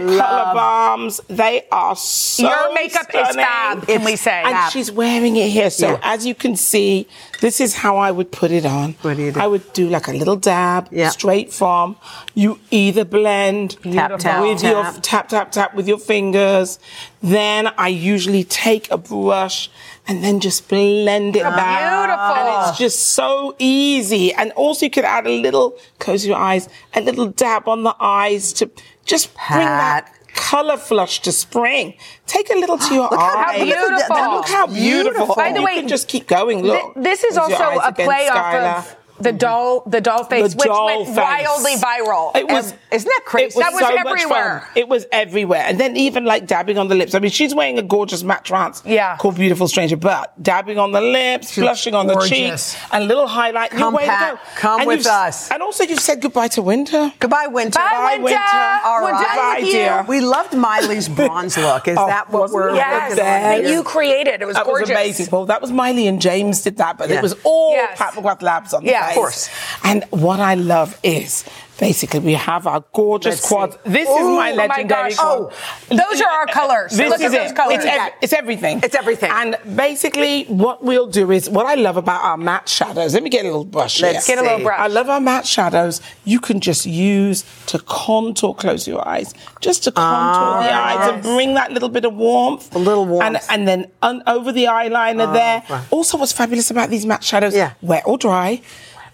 beautiful 0.00 0.18
color 0.18 0.54
bombs. 0.54 1.20
They 1.28 1.66
are 1.70 1.94
so 1.94 2.42
Your 2.48 2.74
makeup 2.74 3.06
is 3.14 3.28
stunning. 3.28 3.44
fab, 3.44 3.86
can 3.86 4.04
we 4.04 4.16
say? 4.16 4.42
And 4.42 4.50
Fab. 4.52 4.72
she's 4.72 4.90
wearing 4.90 5.36
it 5.36 5.50
here. 5.50 5.70
So 5.70 5.90
Yeah. 5.92 6.00
as 6.02 6.26
you 6.26 6.34
can 6.34 6.56
see, 6.56 7.06
this 7.44 7.60
is 7.60 7.74
how 7.74 7.98
I 7.98 8.10
would 8.10 8.30
put 8.32 8.50
it 8.50 8.64
on. 8.64 8.94
What 9.02 9.18
do 9.18 9.22
you 9.24 9.32
do? 9.32 9.38
I 9.38 9.46
would 9.46 9.66
do 9.74 9.86
like 9.90 10.08
a 10.08 10.12
little 10.12 10.36
dab, 10.36 10.88
Yeah. 10.90 11.10
straight 11.10 11.52
from. 11.52 11.96
You 12.34 12.58
either 12.70 13.04
blend 13.04 13.76
Tap, 13.82 14.18
tap, 14.18 14.40
with 14.42 14.62
your 14.62 14.82
tap. 14.82 14.96
tap, 15.02 15.28
tap, 15.28 15.52
tap 15.52 15.74
with 15.74 15.86
your 15.86 15.98
fingers. 15.98 16.78
Then 17.22 17.68
I 17.76 17.88
usually 17.88 18.44
take 18.44 18.90
a 18.90 18.96
brush 18.96 19.70
and 20.08 20.24
then 20.24 20.40
just 20.40 20.68
blend 20.68 21.36
it 21.36 21.42
back. 21.42 21.80
Beautiful. 21.84 22.34
And 22.40 22.70
it's 22.70 22.78
just 22.78 22.98
so 23.20 23.54
easy. 23.58 24.32
And 24.32 24.50
also 24.52 24.86
you 24.86 24.90
could 24.90 25.04
add 25.04 25.26
a 25.26 25.36
little, 25.46 25.76
close 25.98 26.24
your 26.24 26.38
eyes, 26.38 26.66
a 26.94 27.02
little 27.02 27.26
dab 27.26 27.68
on 27.68 27.82
the 27.82 27.94
eyes 28.00 28.54
to 28.54 28.70
just 29.04 29.34
bring 29.34 29.68
Pat. 29.68 30.06
that 30.06 30.13
color 30.34 30.76
flush 30.76 31.20
to 31.22 31.32
spring. 31.32 31.94
Take 32.26 32.50
a 32.50 32.54
little 32.54 32.78
to 32.78 32.94
your 32.94 33.08
Look 33.10 33.20
how 33.20 33.52
beautiful. 33.54 33.90
Look 33.90 34.08
how, 34.08 34.36
look 34.36 34.48
how 34.48 34.66
beautiful. 34.66 35.12
Beautiful. 35.12 35.34
By 35.36 35.52
the 35.52 35.62
way, 35.62 35.74
You 35.74 35.80
can 35.80 35.88
just 35.88 36.08
keep 36.08 36.26
going. 36.26 36.62
Th- 36.62 36.72
Look. 36.74 36.94
this 36.96 37.24
is 37.24 37.36
also 37.38 37.54
a 37.54 37.92
play 37.92 38.28
off 38.28 38.90
of 38.90 38.96
Mm-hmm. 39.14 39.22
the 39.22 39.32
doll, 39.32 39.82
the 39.86 40.00
doll 40.00 40.24
face, 40.24 40.52
The 40.52 40.56
which 40.58 40.66
doll 40.66 40.86
went 40.86 41.06
face. 41.08 41.16
wildly 41.16 41.74
viral. 41.76 42.34
It 42.36 42.48
was, 42.48 42.72
And- 42.72 42.80
Isn't 42.90 43.08
that 43.08 43.22
crazy? 43.24 43.56
Was 43.58 43.64
That 43.64 43.72
was 43.72 43.80
so 43.80 43.96
everywhere. 43.96 44.68
It 44.74 44.88
was 44.88 45.06
everywhere. 45.12 45.62
And 45.66 45.78
then 45.78 45.96
even 45.96 46.24
like 46.24 46.46
dabbing 46.46 46.78
on 46.78 46.88
the 46.88 46.94
lips. 46.94 47.14
I 47.14 47.20
mean, 47.20 47.30
she's 47.30 47.54
wearing 47.54 47.78
a 47.78 47.82
gorgeous 47.82 48.22
matte 48.24 48.44
trance 48.44 48.82
Yeah. 48.84 49.16
called 49.16 49.36
Beautiful 49.36 49.68
Stranger, 49.68 49.96
but 49.96 50.32
dabbing 50.42 50.78
on 50.78 50.92
the 50.92 51.00
lips, 51.00 51.56
blushing 51.56 51.94
on 51.94 52.06
gorgeous. 52.08 52.28
the 52.28 52.34
cheeks, 52.34 52.76
and 52.92 53.06
little 53.06 53.26
highlight. 53.28 53.70
Your 53.72 53.78
Come, 53.80 53.94
way 53.94 54.06
Pat. 54.06 54.30
to 54.30 54.34
go. 54.36 54.40
Come 54.56 54.80
and 54.80 54.88
with 54.88 55.06
us. 55.06 55.50
And 55.50 55.62
also, 55.62 55.84
you've 55.84 56.00
said 56.00 56.20
goodbye 56.20 56.48
to 56.48 56.62
winter. 56.62 57.12
Goodbye, 57.20 57.46
winter. 57.46 57.78
Bye, 57.78 57.90
Bye, 57.90 58.22
Winter. 58.22 58.24
Winter. 58.24 58.80
All 58.84 59.02
We're 59.02 59.12
right. 59.12 59.34
done 59.36 59.54
with 59.56 59.66
you. 59.66 59.72
dear. 59.72 60.04
We 60.08 60.20
loved 60.20 60.54
Miley's 60.54 61.08
bronze 61.08 61.56
look. 61.56 61.86
Is 61.88 61.96
Oh, 62.04 62.06
that 62.06 62.30
what 62.30 62.50
we're 62.50 62.70
it 62.70 62.76
Yes, 62.76 63.10
looking 63.10 63.24
at 63.24 63.62
that 63.62 63.70
you 63.70 63.82
created. 63.82 64.42
It 64.42 64.46
was 64.46 64.56
That 64.56 64.64
gorgeous. 64.66 64.88
was 64.88 64.96
amazing. 64.98 65.28
Well, 65.30 65.46
that 65.46 65.60
was 65.62 65.70
Miley 65.72 66.06
and 66.08 66.20
James 66.20 66.62
did 66.62 66.76
that, 66.78 66.98
but 66.98 67.08
Yeah. 67.08 67.16
it 67.18 67.22
was 67.22 67.34
all 67.44 67.72
Yes. 67.72 67.96
Pat 67.98 68.14
McGrath 68.14 68.42
Labs 68.42 68.74
on 68.74 68.82
the 68.84 68.90
Yeah, 69.04 69.08
of 69.10 69.14
course. 69.14 69.50
And 69.82 70.04
what 70.10 70.40
I 70.40 70.54
love 70.54 70.98
is 71.02 71.44
basically 71.78 72.20
we 72.20 72.34
have 72.34 72.68
our 72.68 72.84
gorgeous 72.92 73.34
Let's 73.36 73.48
quads. 73.48 73.74
see. 73.84 73.90
This 73.90 74.08
Ooh, 74.08 74.16
is 74.16 74.36
my 74.38 74.52
oh 74.52 74.68
my 74.68 74.82
gosh. 74.84 75.16
quad. 75.16 75.52
Oh, 75.52 75.52
those 75.88 76.20
are 76.20 76.28
our 76.30 76.46
colors. 76.46 76.92
This 76.96 77.10
Look 77.10 77.20
is 77.20 77.34
at 77.34 77.42
those 77.42 77.50
it. 77.50 77.56
colors. 77.56 77.76
It's, 77.78 77.84
ev- 77.86 78.12
it's 78.22 78.32
everything. 78.32 78.80
It's 78.84 78.94
everything. 78.94 79.30
And 79.32 79.56
basically, 79.76 80.44
what 80.44 80.84
we'll 80.84 81.08
do 81.08 81.30
is 81.32 81.50
what 81.50 81.66
I 81.66 81.74
love 81.74 81.96
about 81.96 82.22
our 82.22 82.36
matte 82.36 82.68
shadows. 82.68 83.12
Let 83.14 83.22
me 83.24 83.30
get 83.30 83.42
a 83.44 83.48
little 83.48 83.64
brush. 83.64 84.00
Let's 84.00 84.26
here. 84.26 84.36
Get 84.36 84.44
a 84.44 84.48
little 84.48 84.64
brush. 84.64 84.78
I 84.78 84.86
love 84.86 85.08
our 85.08 85.20
matte 85.20 85.46
shadows. 85.46 86.00
You 86.24 86.38
can 86.38 86.60
just 86.60 86.86
use 86.86 87.44
to 87.66 87.80
contour, 87.80 88.54
close 88.54 88.86
your 88.86 89.06
eyes, 89.06 89.34
just 89.60 89.82
to 89.84 89.90
contour 89.92 90.04
ah, 90.06 90.62
the 90.62 90.72
eyes 90.72 91.12
and 91.14 91.22
bring 91.22 91.54
that 91.54 91.72
little 91.72 91.88
bit 91.88 92.04
of 92.04 92.14
warmth. 92.14 92.72
A 92.74 92.78
little 92.78 93.04
warmth. 93.04 93.24
And, 93.24 93.38
and 93.50 93.66
then 93.66 93.90
un- 94.00 94.22
over 94.28 94.52
the 94.52 94.64
eyeliner 94.66 95.26
ah, 95.26 95.32
there. 95.32 95.82
Also, 95.90 96.18
what's 96.18 96.32
fabulous 96.32 96.70
about 96.70 96.88
these 96.88 97.04
matte 97.04 97.24
shadows, 97.24 97.54
Yeah. 97.56 97.74
wet 97.82 98.04
or 98.06 98.16
dry, 98.16 98.62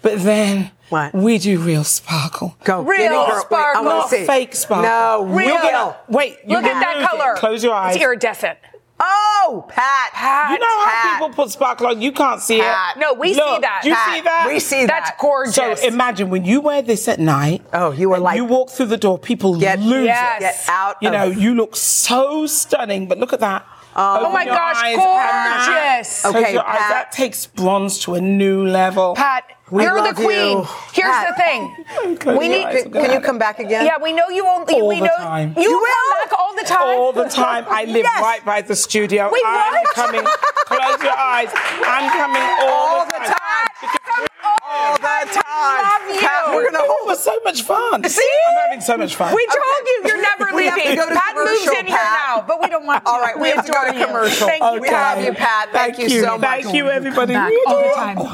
but 0.01 0.19
then 0.23 0.71
What? 0.89 1.13
we 1.13 1.37
do 1.37 1.59
real 1.59 1.83
sparkle. 1.83 2.55
Go. 2.63 2.81
Real 2.81 2.97
Give 2.97 3.11
me, 3.11 3.17
girl. 3.17 3.25
Wait, 3.27 3.33
I 3.35 3.41
sparkle. 3.41 3.83
wanna 3.83 3.97
Not 3.99 4.09
see. 4.09 4.25
fake 4.25 4.55
sparkle. 4.55 4.89
No, 4.89 5.23
Real. 5.35 5.57
real. 5.61 5.95
Wait, 6.09 6.37
you 6.45 6.55
Look 6.57 6.65
at 6.65 6.79
that 6.79 6.95
remove 6.95 7.03
it. 7.03 7.09
color. 7.19 7.35
Close 7.35 7.63
your 7.63 7.73
eyes. 7.73 7.95
It's 7.95 8.03
iridescent. 8.03 8.57
Oh, 9.03 9.65
Pat. 9.67 10.11
Pat. 10.13 10.51
You 10.51 10.59
know 10.59 10.85
how 10.85 10.85
Pat. 10.91 11.13
people 11.19 11.29
put 11.33 11.49
sparkle 11.49 11.87
on? 11.87 12.01
You 12.03 12.11
can't 12.11 12.39
see 12.39 12.59
Pat. 12.61 12.95
it. 12.95 12.99
No, 12.99 13.13
we 13.13 13.33
Look, 13.33 13.55
see 13.55 13.61
that. 13.61 13.79
Do 13.81 13.89
you 13.89 13.95
Pat, 13.95 14.13
see 14.13 14.21
that? 14.21 14.45
we 14.47 14.59
see 14.59 14.85
That's 14.85 14.87
that. 14.91 14.99
That's 15.17 15.21
gorgeous. 15.21 15.55
So 15.81 15.87
imagine 15.87 16.29
when 16.29 16.45
you 16.45 16.61
wear 16.61 16.83
this 16.83 17.07
at 17.07 17.19
night. 17.19 17.63
Oh, 17.73 17.91
you 17.91 18.13
are 18.13 18.19
like- 18.19 18.35
You 18.37 18.45
walk 18.45 18.69
through 18.69 18.85
the 18.87 18.97
door, 18.97 19.17
people 19.17 19.57
Get- 19.57 19.79
lose 19.79 20.05
Yes. 20.05 20.35
it. 20.37 20.39
Get 20.41 20.69
out 20.69 20.97
You 21.01 21.07
of- 21.07 21.13
know, 21.15 21.23
you 21.23 21.55
look 21.55 21.75
so 21.75 22.45
stunning, 22.45 23.07
but 23.07 23.17
look 23.17 23.33
at 23.33 23.39
that. 23.39 23.65
Oh 23.95 24.31
my 24.31 24.45
gosh, 24.45 24.81
gorgeous. 24.95 26.25
Okay, 26.25 26.39
Okay, 26.39 26.57
Pat. 26.57 26.89
that 26.89 27.11
takes 27.11 27.45
bronze 27.45 27.99
to 27.99 28.15
a 28.15 28.21
new 28.21 28.65
level. 28.65 29.15
Pat, 29.15 29.43
We 29.69 29.83
you're 29.83 30.01
the 30.01 30.13
queen. 30.13 30.57
you. 30.59 30.67
Here's 30.93 31.07
Pat. 31.11 31.27
the 31.29 31.35
thing. 31.43 31.75
Oh 32.03 32.15
Close 32.19 32.37
We 32.39 32.47
need. 32.47 32.65
eyes. 32.65 32.83
Can, 32.83 32.91
can 32.93 33.11
you 33.11 33.19
come 33.19 33.37
back 33.37 33.59
again? 33.59 33.85
Yeah, 33.85 33.97
we 34.01 34.13
know 34.13 34.29
you 34.29 34.47
only. 34.47 34.75
All 34.75 34.87
we 34.87 34.99
the 34.99 35.05
know 35.07 35.17
time. 35.17 35.53
you, 35.57 35.63
You 35.63 35.69
come 35.69 35.81
will? 35.81 36.23
back 36.23 36.39
all 36.39 36.55
the 36.55 36.63
time. 36.63 36.97
All 36.99 37.11
the 37.13 37.25
time. 37.43 37.65
I 37.69 37.83
live 37.85 38.05
Yes. 38.07 38.21
right 38.23 38.43
by 38.45 38.61
the 38.61 38.75
studio. 38.75 39.29
Wait, 39.31 39.43
I'm 39.45 39.73
what? 39.83 39.93
coming. 39.93 40.25
Close 40.71 41.03
your 41.03 41.17
eyes. 41.17 41.49
I'm 41.83 42.09
coming 42.11 42.41
all, 42.63 42.99
All 42.99 43.05
the 43.05 43.11
the 43.11 43.17
time. 43.19 43.27
time. 43.27 43.40
All 44.71 44.95
the 44.95 45.01
time. 45.35 45.83
love 45.83 46.15
you. 46.15 46.21
Pat, 46.21 46.55
we're 46.55 46.71
gonna 46.71 46.83
It 46.83 47.05
was 47.05 47.23
so 47.23 47.37
much 47.43 47.61
fun. 47.63 48.03
See? 48.07 48.21
I'm 48.49 48.55
having 48.65 48.81
so 48.81 48.97
much 48.97 49.15
fun. 49.15 49.35
We 49.35 49.45
told 49.47 49.83
you 49.85 50.01
you're 50.07 50.21
never 50.21 50.55
We 50.55 50.65
have 50.65 50.75
to 50.75 50.81
leaving. 50.81 50.95
go 50.97 51.09
to 51.09 51.15
Pat 51.15 51.35
moves 51.35 51.67
in 51.67 51.85
here 51.87 51.95
now, 51.97 52.43
but 52.47 52.61
we 52.61 52.67
don't 52.69 52.85
want. 52.85 53.03
All 53.05 53.19
right, 53.19 53.37
we 53.37 53.49
have 53.51 53.65
to 53.65 53.71
go 53.71 53.83
to 53.91 54.05
commercial. 54.05 54.47
Thank 54.47 54.63
you, 54.63 54.79
We 54.81 54.89
Pat. 54.89 55.17
love 55.17 55.25
you, 55.25 55.33
Pat. 55.33 55.69
Thank 55.71 55.97
you 55.99 56.09
so 56.09 56.37
much. 56.37 56.41
Thank 56.63 56.73
you, 56.75 56.89
everybody. 56.89 57.33
Back 57.33 57.51
all 57.67 57.81
the 57.83 57.89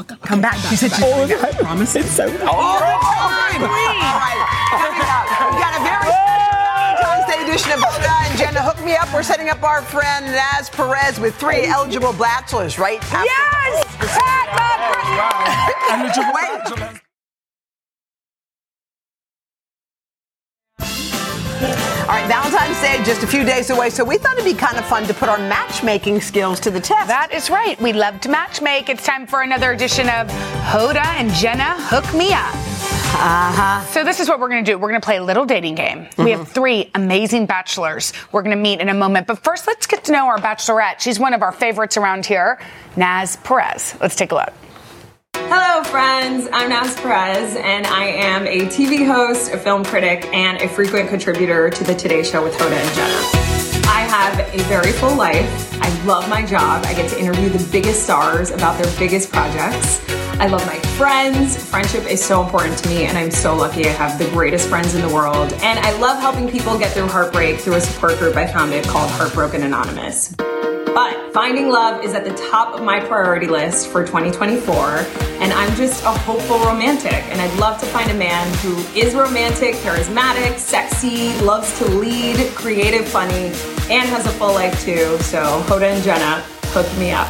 time. 0.06 0.18
Come 0.22 0.40
back. 0.40 0.56
She 0.70 0.76
said 0.76 0.92
All 1.02 1.26
the 1.26 1.34
time. 1.36 1.54
Promise. 1.54 1.96
It's 1.96 2.10
so 2.10 2.24
All 2.24 2.78
right. 2.80 2.98
All 3.02 3.68
right. 3.68 4.40
Coming 4.70 5.00
up, 5.02 5.26
we 5.52 5.58
got 5.58 5.74
a 5.74 5.82
very 5.82 6.10
special 6.12 7.02
Valentine's 7.02 7.26
Day 7.26 7.42
edition 7.44 7.72
of 7.72 7.80
Hoda 7.80 8.28
and 8.30 8.38
Jenna 8.38 8.62
Hook 8.62 8.84
Me 8.84 8.94
Up. 8.96 9.12
We're 9.12 9.22
setting 9.22 9.48
up 9.48 9.62
our 9.62 9.82
friend 9.82 10.26
Naz 10.26 10.70
Perez 10.70 11.18
with 11.18 11.34
three 11.36 11.66
eligible 11.66 12.12
bachelors, 12.12 12.78
right? 12.78 13.02
after- 13.12 13.24
Yes, 13.24 13.84
Pat. 13.84 13.87
Love- 15.18 17.00
All 22.08 22.14
right, 22.14 22.26
Valentine's 22.28 22.80
Day 22.80 23.02
just 23.04 23.22
a 23.24 23.26
few 23.26 23.44
days 23.44 23.70
away, 23.70 23.90
so 23.90 24.04
we 24.04 24.16
thought 24.16 24.34
it'd 24.34 24.44
be 24.44 24.54
kind 24.54 24.78
of 24.78 24.84
fun 24.86 25.04
to 25.06 25.12
put 25.14 25.28
our 25.28 25.36
matchmaking 25.38 26.20
skills 26.20 26.60
to 26.60 26.70
the 26.70 26.80
test. 26.80 27.08
That 27.08 27.32
is 27.34 27.50
right. 27.50 27.78
We 27.82 27.92
love 27.92 28.20
to 28.22 28.28
matchmake. 28.28 28.88
It's 28.88 29.04
time 29.04 29.26
for 29.26 29.42
another 29.42 29.72
edition 29.72 30.08
of 30.08 30.28
Hoda 30.64 31.04
and 31.04 31.30
Jenna 31.32 31.74
Hook 31.78 32.04
Me 32.14 32.32
Up. 32.32 32.54
Uh-huh. 33.20 33.84
So 33.86 34.04
this 34.04 34.20
is 34.20 34.28
what 34.28 34.38
we're 34.38 34.48
going 34.48 34.64
to 34.64 34.70
do. 34.72 34.78
We're 34.78 34.88
going 34.88 35.00
to 35.00 35.04
play 35.04 35.16
a 35.16 35.24
little 35.24 35.44
dating 35.44 35.74
game. 35.74 36.04
Mm-hmm. 36.04 36.24
We 36.24 36.30
have 36.30 36.46
three 36.48 36.90
amazing 36.94 37.46
bachelors. 37.46 38.12
We're 38.30 38.42
going 38.42 38.56
to 38.56 38.62
meet 38.62 38.80
in 38.80 38.88
a 38.88 38.94
moment. 38.94 39.26
But 39.26 39.42
first, 39.42 39.66
let's 39.66 39.86
get 39.86 40.04
to 40.04 40.12
know 40.12 40.26
our 40.28 40.38
bachelorette. 40.38 41.00
She's 41.00 41.18
one 41.18 41.34
of 41.34 41.42
our 41.42 41.52
favorites 41.52 41.96
around 41.96 42.24
here, 42.24 42.60
Naz 42.96 43.36
Perez. 43.36 43.96
Let's 44.00 44.14
take 44.14 44.30
a 44.30 44.36
look. 44.36 44.52
Hello, 45.50 45.82
friends. 45.82 46.46
I'm 46.52 46.68
Naz 46.68 46.94
Perez, 46.96 47.56
and 47.56 47.86
I 47.86 48.04
am 48.04 48.46
a 48.46 48.66
TV 48.66 49.06
host, 49.06 49.50
a 49.50 49.56
film 49.56 49.82
critic, 49.82 50.26
and 50.26 50.60
a 50.60 50.68
frequent 50.68 51.08
contributor 51.08 51.70
to 51.70 51.84
the 51.84 51.94
Today 51.94 52.22
Show 52.22 52.44
with 52.44 52.52
Hoda 52.52 52.72
and 52.72 52.94
Jenna. 52.94 53.88
I 53.88 54.00
have 54.02 54.38
a 54.54 54.62
very 54.64 54.92
full 54.92 55.16
life. 55.16 55.80
I 55.80 56.04
love 56.04 56.28
my 56.28 56.44
job. 56.44 56.84
I 56.84 56.92
get 56.92 57.08
to 57.12 57.18
interview 57.18 57.48
the 57.48 57.66
biggest 57.72 58.02
stars 58.02 58.50
about 58.50 58.76
their 58.76 58.94
biggest 58.98 59.32
projects. 59.32 60.06
I 60.38 60.48
love 60.48 60.66
my 60.66 60.78
friends. 60.98 61.56
Friendship 61.56 62.04
is 62.04 62.22
so 62.22 62.44
important 62.44 62.76
to 62.80 62.88
me, 62.90 63.06
and 63.06 63.16
I'm 63.16 63.30
so 63.30 63.56
lucky 63.56 63.86
I 63.86 63.92
have 63.92 64.18
the 64.18 64.28
greatest 64.32 64.68
friends 64.68 64.94
in 64.94 65.00
the 65.00 65.14
world. 65.14 65.54
And 65.62 65.78
I 65.78 65.98
love 65.98 66.20
helping 66.20 66.50
people 66.50 66.78
get 66.78 66.92
through 66.92 67.08
heartbreak 67.08 67.58
through 67.58 67.76
a 67.76 67.80
support 67.80 68.18
group 68.18 68.36
I 68.36 68.46
founded 68.46 68.84
called 68.84 69.10
Heartbroken 69.12 69.62
Anonymous. 69.62 70.34
Finding 71.32 71.68
love 71.68 72.02
is 72.02 72.14
at 72.14 72.24
the 72.24 72.34
top 72.50 72.74
of 72.74 72.82
my 72.82 73.00
priority 73.00 73.46
list 73.46 73.88
for 73.88 74.04
2024, 74.04 74.74
and 75.40 75.52
I'm 75.52 75.76
just 75.76 76.02
a 76.04 76.10
hopeful 76.10 76.58
romantic. 76.60 77.12
And 77.12 77.40
I'd 77.40 77.58
love 77.58 77.78
to 77.80 77.86
find 77.86 78.10
a 78.10 78.14
man 78.14 78.52
who 78.58 78.76
is 78.98 79.14
romantic, 79.14 79.74
charismatic, 79.76 80.58
sexy, 80.58 81.38
loves 81.40 81.76
to 81.78 81.84
lead, 81.86 82.54
creative, 82.54 83.06
funny, 83.06 83.52
and 83.90 84.08
has 84.08 84.26
a 84.26 84.30
full 84.30 84.54
life 84.54 84.82
too. 84.82 85.18
So, 85.18 85.62
Hoda 85.66 85.94
and 85.94 86.02
Jenna, 86.02 86.40
hook 86.72 86.98
me 86.98 87.10
up. 87.10 87.28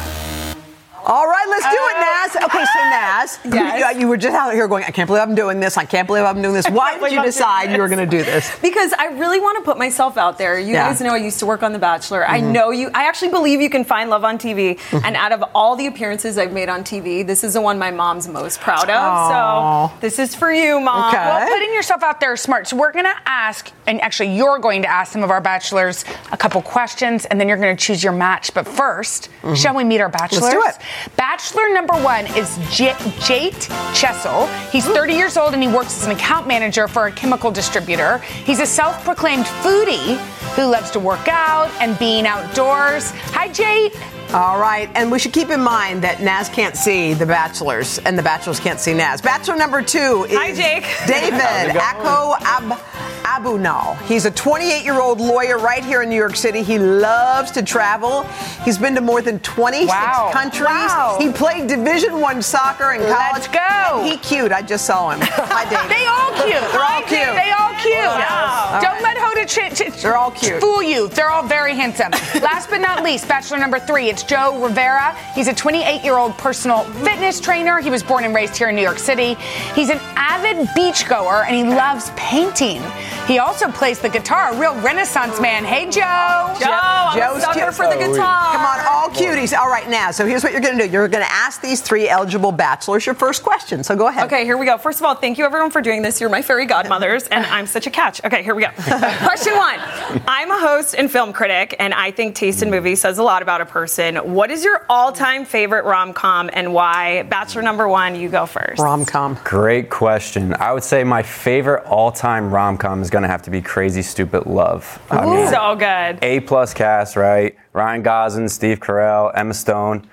All 1.09 1.25
right, 1.25 1.47
let's 1.49 1.65
do 1.65 1.71
it, 1.71 1.95
oh. 1.95 2.01
Naz. 2.05 2.35
Okay, 2.35 2.65
so 2.65 2.79
Naz, 2.91 3.39
Yes. 3.45 3.79
you, 3.79 3.85
uh, 3.85 3.99
you 4.01 4.07
were 4.07 4.17
just 4.17 4.35
out 4.35 4.53
here 4.53 4.67
going, 4.67 4.83
I 4.83 4.91
can't 4.91 5.07
believe 5.07 5.23
I'm 5.23 5.33
doing 5.33 5.59
this. 5.59 5.75
I 5.75 5.85
can't 5.85 6.05
believe 6.05 6.23
I'm 6.23 6.39
doing 6.39 6.53
this. 6.53 6.69
Why 6.69 6.99
did 6.99 7.11
you 7.11 7.17
I'm 7.17 7.25
decide 7.25 7.71
you 7.71 7.81
were 7.81 7.87
going 7.87 8.07
to 8.07 8.17
do 8.17 8.23
this? 8.23 8.55
Because 8.61 8.93
I 8.93 9.07
really 9.07 9.39
want 9.39 9.57
to 9.57 9.63
put 9.63 9.79
myself 9.79 10.17
out 10.19 10.37
there. 10.37 10.59
You 10.59 10.73
Yeah. 10.73 10.87
guys 10.87 11.01
know 11.01 11.15
I 11.15 11.17
used 11.17 11.39
to 11.39 11.47
work 11.47 11.63
on 11.63 11.73
The 11.73 11.79
Bachelor. 11.79 12.27
I 12.29 12.41
mm-hmm. 12.41 12.51
know 12.51 12.69
you. 12.69 12.91
I 12.93 13.07
actually 13.07 13.31
believe 13.31 13.59
you 13.59 13.71
can 13.71 13.85
find 13.85 14.11
love 14.11 14.23
on 14.23 14.37
TV. 14.37 14.77
Mm-hmm. 14.77 15.03
And 15.03 15.15
out 15.15 15.31
of 15.31 15.43
all 15.55 15.75
the 15.75 15.87
appearances 15.87 16.37
I've 16.37 16.53
made 16.53 16.69
on 16.69 16.83
TV, 16.83 17.25
this 17.25 17.43
is 17.43 17.53
the 17.53 17.61
one 17.61 17.79
my 17.79 17.89
mom's 17.89 18.27
most 18.27 18.61
proud 18.61 18.83
of. 18.83 19.01
Aw. 19.01 19.87
So 19.87 19.99
this 20.01 20.19
is 20.19 20.35
for 20.35 20.51
you, 20.51 20.79
mom. 20.79 21.09
Okay. 21.09 21.17
Well, 21.17 21.47
putting 21.49 21.73
yourself 21.73 22.03
out 22.03 22.19
there 22.19 22.33
is 22.33 22.41
smart. 22.41 22.67
So 22.67 22.77
we're 22.77 22.91
going 22.91 23.05
to 23.05 23.17
ask, 23.25 23.71
and 23.87 23.99
actually 24.01 24.35
you're 24.35 24.59
going 24.59 24.83
to 24.83 24.87
ask 24.87 25.11
some 25.11 25.23
of 25.23 25.31
our 25.31 25.41
bachelors 25.41 26.05
a 26.31 26.37
couple 26.37 26.61
questions, 26.61 27.25
and 27.25 27.41
then 27.41 27.47
you're 27.47 27.57
going 27.57 27.75
to 27.75 27.83
choose 27.83 28.03
your 28.03 28.13
match. 28.13 28.53
But 28.53 28.67
1st 28.67 29.29
mm-hmm. 29.41 29.53
shall 29.55 29.75
we 29.75 29.83
meet 29.83 30.01
our 30.01 30.09
bachelors? 30.09 30.43
Let's 30.43 30.77
do 30.77 30.83
it. 30.83 30.85
Bachelor 31.15 31.69
number 31.73 31.93
one 31.95 32.25
is 32.37 32.57
J- 32.71 32.93
Jate 33.19 33.69
Chessel. 33.93 34.47
He's 34.71 34.85
30 34.85 35.13
years 35.13 35.37
old 35.37 35.53
and 35.53 35.61
he 35.61 35.69
works 35.69 35.97
as 35.97 36.05
an 36.05 36.11
account 36.11 36.47
manager 36.47 36.87
for 36.87 37.07
a 37.07 37.11
chemical 37.11 37.51
distributor. 37.51 38.17
He's 38.45 38.59
a 38.59 38.65
self-proclaimed 38.65 39.45
foodie 39.45 40.17
who 40.55 40.63
loves 40.65 40.91
to 40.91 40.99
work 40.99 41.27
out 41.27 41.69
and 41.79 41.97
being 41.99 42.25
outdoors. 42.27 43.11
Hi, 43.33 43.49
Jate. 43.49 43.95
All 44.33 44.59
right, 44.59 44.89
and 44.93 45.11
we 45.11 45.17
should 45.17 45.33
keep 45.33 45.49
in 45.49 45.59
mind 45.61 46.03
that 46.03 46.21
Naz 46.21 46.49
can't 46.49 46.75
see 46.77 47.15
the 47.15 47.25
bachelors, 47.25 47.97
and 47.99 48.15
the 48.15 48.21
bachelors 48.21 48.59
can't 48.59 48.79
see 48.79 48.93
Naz. 48.93 49.21
Bachelor 49.21 49.55
number 49.55 49.81
two 49.81 50.25
is 50.29 50.37
Hi, 50.37 50.53
Jake. 50.53 50.83
David 51.07 51.39
Akko 51.75 52.35
Ab- 52.41 53.18
Abunal. 53.35 53.95
He's 54.07 54.25
a 54.25 54.31
28-year-old 54.31 55.19
lawyer 55.21 55.57
right 55.59 55.83
here 55.85 56.01
in 56.01 56.09
New 56.09 56.15
York 56.15 56.35
City. 56.35 56.63
He 56.63 56.79
loves 56.79 57.51
to 57.51 57.61
travel. 57.61 58.23
He's 58.65 58.77
been 58.79 58.95
to 58.95 59.01
more 59.01 59.21
than 59.21 59.39
26 59.41 59.87
Wow. 59.87 60.29
countries. 60.33 60.65
Wow. 60.65 61.17
He 61.19 61.31
played 61.31 61.67
Division 61.67 62.19
One 62.19 62.41
soccer 62.41 62.93
in 62.93 63.01
college. 63.01 63.17
Let's 63.33 63.47
go. 63.47 63.99
And 64.01 64.07
he 64.09 64.17
cute. 64.17 64.51
I 64.51 64.61
just 64.63 64.85
saw 64.85 65.11
him. 65.11 65.19
Hi, 65.23 65.63
David. 65.69 65.89
They 65.95 66.05
all 66.07 66.31
cute. 66.43 66.71
They're 66.71 66.81
all 66.83 67.01
cute. 67.03 67.35
They 67.35 67.51
all 67.51 67.73
cute. 67.81 67.95
Wow. 68.29 68.79
Don't 68.81 69.01
let 69.03 69.17
Hoda 69.17 69.45
ch- 69.47 69.75
ch- 69.77 70.01
They're 70.01 70.17
all 70.17 70.31
cute. 70.31 70.59
fool 70.59 70.81
you. 70.81 71.07
They're 71.09 71.29
all 71.29 71.43
very 71.43 71.75
handsome. 71.75 72.11
Last 72.41 72.69
but 72.69 72.79
not 72.81 73.03
least, 73.03 73.27
bachelor 73.27 73.57
number 73.59 73.79
three, 73.79 74.09
it's 74.09 74.23
Joe 74.23 74.59
Rivera. 74.63 75.15
He's 75.35 75.47
a 75.47 75.53
28 75.53 76.03
year 76.03 76.17
old 76.17 76.35
personal 76.37 76.83
fitness 77.05 77.39
trainer. 77.39 77.79
He 77.79 77.89
was 77.91 78.01
born 78.01 78.23
and 78.23 78.33
raised 78.33 78.57
here 78.57 78.69
in 78.69 78.75
New 78.75 78.81
York 78.81 78.99
City. 78.99 79.35
He's 79.75 79.89
an 79.89 79.99
avid 80.15 80.67
beachgoer 80.69 81.45
and 81.45 81.55
he 81.55 81.63
loves 81.75 82.11
painting. 82.15 82.81
He 83.29 83.37
also 83.37 83.69
plays 83.69 83.99
the 83.99 84.09
guitar, 84.09 84.55
a 84.55 84.59
real 84.59 84.73
renaissance 84.81 85.39
man. 85.39 85.63
Hey, 85.63 85.85
Joe. 85.85 86.55
Joe, 86.59 86.65
I'm 86.71 87.17
Joe's 87.17 87.37
a 87.37 87.41
sucker 87.41 87.71
for 87.71 87.85
the 87.85 87.93
oh, 87.93 88.11
guitar. 88.11 88.53
Come 88.53 88.65
on, 88.65 88.79
all 88.87 89.09
cuties. 89.09 89.55
All 89.55 89.69
right, 89.69 89.87
now, 89.87 90.09
so 90.09 90.25
here's 90.25 90.43
what 90.43 90.51
you're 90.51 90.61
going 90.61 90.79
to 90.79 90.87
do. 90.87 90.91
You're 90.91 91.07
going 91.07 91.23
to 91.23 91.31
ask 91.31 91.61
these 91.61 91.79
three 91.79 92.09
eligible 92.09 92.51
bachelors 92.51 93.05
your 93.05 93.13
first 93.13 93.43
question. 93.43 93.83
So 93.83 93.95
go 93.95 94.07
ahead. 94.07 94.25
Okay, 94.25 94.45
here 94.45 94.57
we 94.57 94.65
go. 94.65 94.79
First 94.79 94.99
of 94.99 95.05
all, 95.05 95.13
thank 95.13 95.37
you 95.37 95.45
everyone 95.45 95.69
for 95.69 95.79
doing 95.79 96.01
this. 96.01 96.19
You're 96.19 96.31
my 96.31 96.41
fairy 96.41 96.65
godmothers, 96.65 97.27
and 97.27 97.45
I'm 97.45 97.67
such 97.67 97.85
a 97.85 97.91
catch. 97.91 98.23
Okay, 98.25 98.41
here 98.41 98.55
we 98.55 98.63
go. 98.63 98.71
Question 98.77 99.55
one 99.55 99.79
I'm 100.27 100.49
a 100.49 100.59
host 100.59 100.95
and 100.95 101.11
film 101.11 101.31
critic, 101.31 101.75
and 101.77 101.93
I 101.93 102.09
think 102.09 102.33
taste 102.33 102.63
in 102.63 102.71
movies 102.71 103.01
says 103.01 103.19
a 103.19 103.23
lot 103.23 103.43
about 103.43 103.61
a 103.61 103.65
person. 103.65 104.15
What 104.15 104.49
is 104.49 104.63
your 104.63 104.85
all 104.89 105.11
time 105.11 105.45
favorite 105.45 105.85
rom 105.85 106.13
com 106.13 106.49
and 106.51 106.73
why? 106.73 107.21
Bachelor 107.23 107.61
number 107.61 107.87
one, 107.87 108.15
you 108.15 108.27
go 108.27 108.47
first. 108.47 108.81
Rom 108.81 109.05
com. 109.05 109.37
Great 109.43 109.91
question. 109.91 110.55
I 110.55 110.73
would 110.73 110.83
say 110.83 111.03
my 111.03 111.21
favorite 111.21 111.85
all-time 111.85 112.51
rom-com 112.51 113.01
is 113.01 113.09
going 113.09 113.18
to 113.23 113.27
have 113.29 113.41
to 113.43 113.51
be 113.51 113.61
Crazy 113.61 114.01
Stupid 114.01 114.45
Love. 114.45 115.01
I 115.09 115.25
mean, 115.25 115.47
So 115.47 115.75
good. 115.75 116.19
A 116.23 116.39
plus 116.41 116.73
cast, 116.73 117.15
right? 117.15 117.55
Ryan 117.73 118.01
Gosling, 118.01 118.47
Steve 118.49 118.79
Carell, 118.79 119.31
Emma 119.35 119.53
Stone. 119.53 120.07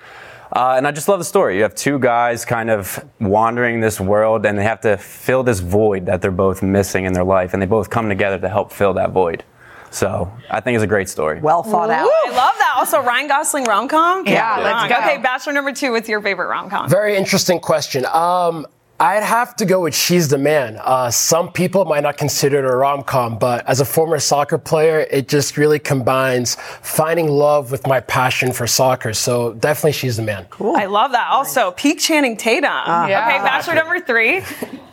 Uh, 0.51 0.75
and 0.77 0.87
I 0.87 0.91
just 0.91 1.09
love 1.09 1.19
the 1.19 1.25
story. 1.25 1.57
You 1.57 1.63
have 1.63 1.75
two 1.75 1.99
guys 1.99 2.45
kind 2.45 2.69
of 2.69 3.03
wandering 3.19 3.81
this 3.81 3.99
world, 3.99 4.45
and 4.45 4.57
they 4.57 4.63
have 4.63 4.79
to 4.81 4.95
fill 4.97 5.43
this 5.43 5.59
void 5.59 6.05
that 6.05 6.21
they're 6.21 6.31
both 6.31 6.63
missing 6.63 7.03
in 7.05 7.11
their 7.13 7.25
life, 7.25 7.53
and 7.53 7.61
they 7.61 7.65
both 7.67 7.89
come 7.89 8.07
together 8.07 8.39
to 8.39 8.47
help 8.47 8.71
fill 8.71 8.93
that 8.93 9.11
void. 9.11 9.43
So 9.91 10.31
I 10.49 10.59
think 10.59 10.75
it's 10.75 10.83
a 10.83 10.87
great 10.87 11.09
story. 11.09 11.39
Well 11.39 11.63
thought 11.63 11.89
out. 11.89 12.07
I 12.09 12.29
love 12.29 12.53
that. 12.59 12.73
Also, 12.77 13.01
Ryan 13.01 13.27
Gosling 13.27 13.63
rom 13.65 13.87
com. 13.87 14.25
Yeah, 14.25 14.57
let's 14.59 14.93
go. 14.93 14.99
Okay, 14.99 15.17
Bachelor 15.21 15.53
number 15.53 15.71
two. 15.73 15.91
What's 15.91 16.09
your 16.09 16.21
favorite 16.21 16.47
rom 16.47 16.69
com? 16.69 16.89
Very 16.89 17.15
interesting 17.15 17.59
question. 17.59 18.05
Um, 18.05 18.67
I'd 18.99 19.21
have 19.21 19.55
to 19.57 19.65
go 19.65 19.81
with 19.81 19.93
She's 19.95 20.27
the 20.27 20.39
Man. 20.39 20.79
Uh, 20.83 21.11
some 21.11 21.51
people 21.51 21.85
might 21.85 22.01
not 22.01 22.17
consider 22.17 22.57
it 22.57 22.65
a 22.65 22.75
rom 22.75 23.03
com, 23.03 23.37
but 23.37 23.63
as 23.67 23.79
a 23.79 23.85
former 23.85 24.17
soccer 24.17 24.57
player, 24.57 25.01
it 25.11 25.27
just 25.27 25.55
really 25.55 25.77
combines 25.77 26.55
finding 26.81 27.27
love 27.29 27.69
with 27.71 27.85
my 27.85 27.99
passion 27.99 28.51
for 28.51 28.65
soccer. 28.65 29.13
So 29.13 29.53
definitely 29.53 29.91
She's 29.91 30.17
the 30.17 30.23
Man. 30.23 30.45
Cool. 30.49 30.75
I 30.75 30.85
love 30.85 31.11
that. 31.11 31.29
Also, 31.29 31.71
peak 31.71 31.99
Channing 31.99 32.37
Tatum. 32.37 32.63
Yeah. 32.63 33.27
Okay, 33.27 33.37
Bachelor 33.43 33.75
number 33.75 33.99
three. 33.99 34.41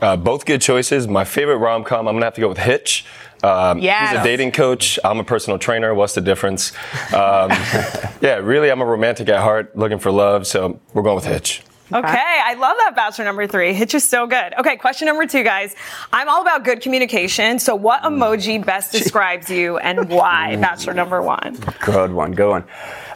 Uh, 0.03 0.17
both 0.19 0.45
good 0.45 0.61
choices. 0.61 1.09
My 1.09 1.25
favorite 1.25 1.57
rom 1.57 1.83
com, 1.83 2.07
I'm 2.07 2.15
gonna 2.15 2.27
have 2.27 2.35
to 2.35 2.43
go 2.43 2.49
with 2.51 2.59
Hitch. 2.59 3.07
Um, 3.43 3.79
Yes. 3.79 4.11
He's 4.11 4.21
a 4.21 4.23
dating 4.23 4.53
coach. 4.53 4.99
I'm 5.03 5.19
a 5.19 5.25
personal 5.25 5.59
trainer. 5.59 5.95
What's 5.95 6.15
the 6.15 6.21
difference? 6.21 6.73
Um, 7.15 7.51
yeah, 8.21 8.37
really, 8.43 8.71
I'm 8.71 8.83
a 8.83 8.87
romantic 8.87 9.31
at 9.31 9.41
heart, 9.41 9.75
looking 9.79 9.99
for 9.99 10.11
love. 10.11 10.47
So 10.47 10.79
we're 10.93 11.03
going 11.03 11.17
with 11.17 11.25
Hitch. 11.27 11.63
Okay, 11.95 12.41
I 12.45 12.55
love 12.55 12.77
that 12.79 12.97
Bachelor 12.97 13.25
number 13.25 13.47
three. 13.47 13.73
Hitch 13.73 13.95
is 13.95 14.03
so 14.03 14.27
good. 14.27 14.53
Okay, 14.59 14.77
question 14.77 15.07
number 15.07 15.27
two, 15.27 15.45
guys. 15.45 15.77
I'm 16.13 16.29
all 16.29 16.43
about 16.43 16.65
good 16.65 16.81
communication. 16.81 17.61
So, 17.61 17.77
what 17.77 18.03
emoji 18.03 18.65
best 18.65 18.93
mm. 18.93 18.99
describes 18.99 19.49
you 19.49 19.79
and 19.79 20.09
why? 20.09 20.57
Bachelor 20.61 20.95
number 20.95 21.23
one. 21.23 21.57
Good 21.81 22.13
one, 22.13 22.33
good 22.33 22.51
one. 22.51 22.65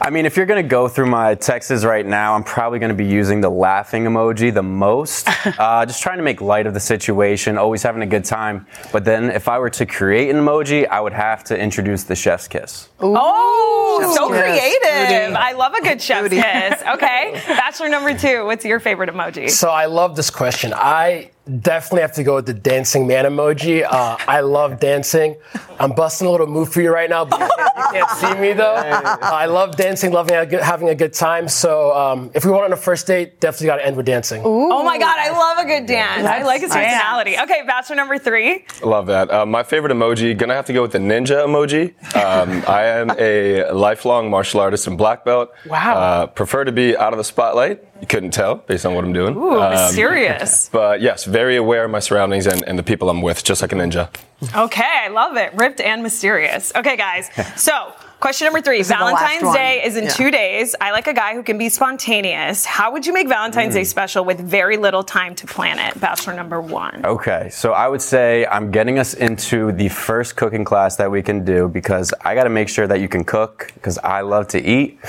I 0.00 0.10
mean, 0.10 0.26
if 0.26 0.36
you're 0.36 0.46
gonna 0.46 0.62
go 0.62 0.86
through 0.86 1.06
my 1.06 1.34
texts 1.34 1.84
right 1.84 2.06
now, 2.06 2.34
I'm 2.34 2.44
probably 2.44 2.78
gonna 2.78 2.94
be 2.94 3.04
using 3.06 3.40
the 3.40 3.50
laughing 3.50 4.04
emoji 4.04 4.54
the 4.54 4.62
most. 4.62 5.28
uh, 5.58 5.84
just 5.86 6.02
trying 6.02 6.18
to 6.18 6.22
make 6.22 6.40
light 6.40 6.66
of 6.66 6.74
the 6.74 6.80
situation, 6.80 7.58
always 7.58 7.82
having 7.82 8.02
a 8.02 8.06
good 8.06 8.24
time. 8.24 8.66
But 8.92 9.04
then, 9.04 9.30
if 9.30 9.48
I 9.48 9.58
were 9.58 9.70
to 9.70 9.86
create 9.86 10.30
an 10.30 10.36
emoji, 10.36 10.86
I 10.86 11.00
would 11.00 11.12
have 11.12 11.42
to 11.44 11.58
introduce 11.58 12.04
the 12.04 12.14
chef's 12.14 12.46
kiss. 12.46 12.88
Oh, 13.00 14.12
so 14.16 14.28
kiss. 14.28 14.38
creative. 14.40 15.30
Booty. 15.30 15.34
I 15.36 15.52
love 15.52 15.74
a 15.74 15.82
good 15.82 16.00
chef's 16.00 16.28
Booty. 16.28 16.40
kiss. 16.42 16.80
Okay, 16.94 17.42
Bachelor 17.48 17.88
number 17.88 18.16
two. 18.16 18.44
What's 18.44 18.64
your 18.64 18.78
favorite 18.80 19.10
emoji? 19.10 19.50
So 19.50 19.70
I 19.70 19.86
love 19.86 20.14
this 20.14 20.30
question. 20.30 20.72
I 20.74 21.30
definitely 21.48 22.02
have 22.02 22.12
to 22.14 22.22
go 22.22 22.36
with 22.36 22.46
the 22.46 22.54
dancing 22.54 23.06
man 23.06 23.24
emoji. 23.24 23.84
Uh, 23.88 24.16
I 24.26 24.40
love 24.40 24.80
dancing. 24.80 25.36
I'm 25.80 25.92
busting 25.92 26.26
a 26.26 26.30
little 26.30 26.46
move 26.46 26.72
for 26.72 26.82
you 26.82 26.92
right 26.92 27.08
now, 27.08 27.24
but 27.24 27.40
you 27.40 27.48
can't, 27.56 27.76
you 27.76 28.00
can't 28.00 28.10
see 28.18 28.40
me 28.40 28.52
though. 28.52 28.74
Uh, 28.74 29.18
I 29.22 29.46
love 29.46 29.76
dancing, 29.76 30.12
loving 30.12 30.36
a 30.36 30.44
good, 30.46 30.60
having 30.60 30.88
a 30.88 30.94
good 30.94 31.12
time. 31.12 31.48
So 31.48 31.96
um, 31.96 32.30
if 32.34 32.44
we 32.44 32.50
went 32.50 32.64
on 32.64 32.72
a 32.72 32.76
first 32.76 33.06
date, 33.06 33.40
definitely 33.40 33.68
got 33.68 33.76
to 33.76 33.86
end 33.86 33.96
with 33.96 34.06
dancing. 34.06 34.42
Oh 34.44 34.82
my 34.82 34.98
God, 34.98 35.16
I 35.18 35.30
love 35.30 35.58
a 35.58 35.66
good 35.66 35.86
dance. 35.86 36.26
I 36.26 36.42
like 36.42 36.60
his 36.60 36.72
personality. 36.72 37.36
Okay, 37.38 37.62
Bachelor 37.66 37.96
number 37.96 38.18
three. 38.18 38.64
Love 38.82 39.06
that. 39.06 39.30
Uh, 39.30 39.46
my 39.46 39.62
favorite 39.62 39.92
emoji, 39.92 40.36
gonna 40.36 40.54
have 40.54 40.66
to 40.66 40.72
go 40.72 40.82
with 40.82 40.92
the 40.92 40.98
ninja 40.98 41.44
emoji. 41.44 41.94
Um, 42.16 42.64
I 42.68 42.84
am 42.84 43.10
a 43.18 43.70
lifelong 43.70 44.30
martial 44.30 44.60
artist 44.60 44.86
and 44.86 44.98
black 44.98 45.24
belt. 45.24 45.52
Wow. 45.66 45.96
Uh, 45.96 46.26
prefer 46.26 46.64
to 46.64 46.72
be 46.72 46.96
out 46.96 47.12
of 47.12 47.18
the 47.18 47.24
spotlight, 47.24 47.87
You 48.00 48.06
couldn't 48.06 48.30
tell 48.30 48.56
based 48.56 48.86
on 48.86 48.94
what 48.94 49.04
I'm 49.04 49.12
doing. 49.12 49.36
Ooh, 49.36 49.60
Um, 49.60 49.70
mysterious. 49.72 50.68
But 50.70 51.00
yes, 51.00 51.24
very 51.24 51.56
aware 51.56 51.84
of 51.84 51.90
my 51.90 51.98
surroundings 51.98 52.46
and, 52.46 52.62
and 52.66 52.78
the 52.78 52.82
people 52.82 53.10
I'm 53.10 53.22
with, 53.22 53.42
just 53.44 53.62
like 53.62 53.72
a 53.72 53.74
ninja. 53.76 54.08
Okay, 54.56 54.84
I 55.04 55.08
love 55.08 55.36
it. 55.36 55.52
Ripped 55.54 55.80
and 55.80 56.02
mysterious. 56.02 56.72
Okay, 56.76 56.96
guys. 56.96 57.28
So, 57.56 57.92
question 58.20 58.44
number 58.46 58.60
three 58.60 58.78
is 58.78 58.86
the 58.88 58.94
last 58.94 59.18
Valentine's 59.18 59.42
one. 59.44 59.54
Day 59.54 59.82
is 59.84 59.96
in 59.96 60.04
Yeah. 60.04 60.10
two 60.10 60.30
days. 60.30 60.76
I 60.80 60.92
like 60.92 61.08
a 61.08 61.12
guy 61.12 61.34
who 61.34 61.42
can 61.42 61.58
be 61.58 61.68
spontaneous. 61.68 62.64
How 62.64 62.92
would 62.92 63.04
you 63.04 63.12
make 63.12 63.28
Valentine's 63.28 63.72
Mm. 63.74 63.78
Day 63.78 63.84
special 63.84 64.24
with 64.24 64.38
very 64.38 64.76
little 64.76 65.02
time 65.02 65.34
to 65.36 65.46
plan 65.46 65.78
it? 65.80 65.98
Bachelor 66.00 66.34
number 66.34 66.60
one. 66.60 67.04
Okay, 67.04 67.48
so 67.50 67.72
I 67.72 67.88
would 67.88 68.00
say 68.02 68.46
I'm 68.46 68.70
getting 68.70 68.98
us 69.00 69.14
into 69.14 69.72
the 69.72 69.88
first 69.88 70.36
cooking 70.36 70.64
class 70.64 70.94
that 70.96 71.10
we 71.10 71.20
can 71.20 71.44
do 71.44 71.68
because 71.68 72.14
I 72.24 72.34
got 72.36 72.44
to 72.44 72.50
make 72.50 72.68
sure 72.68 72.86
that 72.86 73.00
you 73.00 73.08
can 73.08 73.24
cook 73.24 73.72
because 73.74 73.98
I 73.98 74.20
love 74.20 74.46
to 74.48 74.60
eat. 74.64 75.00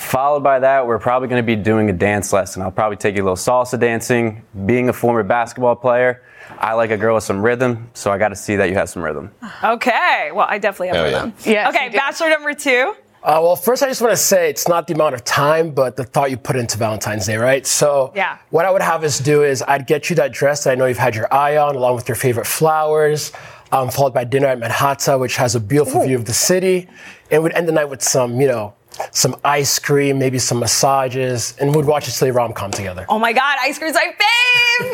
Followed 0.00 0.40
by 0.42 0.58
that, 0.60 0.86
we're 0.86 0.98
probably 0.98 1.28
going 1.28 1.42
to 1.42 1.46
be 1.46 1.54
doing 1.56 1.90
a 1.90 1.92
dance 1.92 2.32
lesson. 2.32 2.62
I'll 2.62 2.70
probably 2.70 2.96
take 2.96 3.16
you 3.16 3.22
a 3.22 3.26
little 3.30 3.36
salsa 3.36 3.78
dancing. 3.78 4.42
Being 4.64 4.88
a 4.88 4.92
former 4.94 5.22
basketball 5.22 5.76
player, 5.76 6.22
I 6.58 6.72
like 6.72 6.90
a 6.90 6.96
girl 6.96 7.14
with 7.16 7.24
some 7.24 7.42
rhythm, 7.42 7.90
so 7.92 8.10
I 8.10 8.16
got 8.16 8.28
to 8.30 8.34
see 8.36 8.56
that 8.56 8.70
you 8.70 8.74
have 8.76 8.88
some 8.88 9.02
rhythm. 9.04 9.30
Okay, 9.62 10.30
well, 10.32 10.46
I 10.48 10.56
definitely 10.58 10.96
have 10.96 11.04
rhythm. 11.04 11.34
yeah. 11.44 11.52
Yes, 11.52 11.74
okay. 11.76 11.88
Bachelor 11.90 12.30
number 12.30 12.54
two. 12.54 12.94
Uh, 13.22 13.38
well, 13.42 13.54
first, 13.56 13.82
I 13.82 13.88
just 13.88 14.00
want 14.00 14.12
to 14.12 14.16
say 14.16 14.48
it's 14.48 14.66
not 14.66 14.86
the 14.86 14.94
amount 14.94 15.14
of 15.14 15.22
time, 15.24 15.72
but 15.72 15.96
the 15.96 16.04
thought 16.04 16.30
you 16.30 16.38
put 16.38 16.56
into 16.56 16.78
Valentine's 16.78 17.26
Day, 17.26 17.36
right? 17.36 17.66
So, 17.66 18.10
Yeah. 18.16 18.38
what 18.48 18.64
I 18.64 18.70
would 18.70 18.80
have 18.80 19.04
us 19.04 19.18
do 19.18 19.44
is 19.44 19.62
I'd 19.68 19.86
get 19.86 20.08
you 20.08 20.16
that 20.16 20.32
dress 20.32 20.64
that 20.64 20.70
I 20.70 20.74
know 20.76 20.86
you've 20.86 20.96
had 20.96 21.14
your 21.14 21.32
eye 21.32 21.58
on, 21.58 21.76
along 21.76 21.96
with 21.96 22.08
your 22.08 22.16
favorite 22.16 22.46
flowers, 22.46 23.32
um, 23.70 23.90
followed 23.90 24.14
by 24.14 24.24
dinner 24.24 24.46
at 24.46 24.58
Manhattan, 24.58 25.20
which 25.20 25.36
has 25.36 25.54
a 25.54 25.60
beautiful 25.60 26.02
view 26.06 26.16
of 26.16 26.24
the 26.24 26.32
city. 26.32 26.88
And 27.30 27.42
we'd 27.42 27.52
end 27.52 27.68
the 27.68 27.72
night 27.72 27.84
with 27.90 28.02
some, 28.02 28.40
you 28.40 28.48
know, 28.48 28.72
some 29.10 29.36
ice 29.44 29.78
cream, 29.78 30.18
maybe 30.18 30.38
some 30.38 30.58
massages, 30.60 31.54
and 31.60 31.74
we'd 31.74 31.84
watch 31.84 32.08
a 32.08 32.10
silly 32.10 32.30
rom 32.30 32.52
com 32.52 32.70
together. 32.70 33.06
Oh 33.08 33.18
my 33.18 33.32
God, 33.32 33.56
ice 33.60 33.78
cream's 33.78 33.94
my 33.94 34.06
fave. 34.06 34.16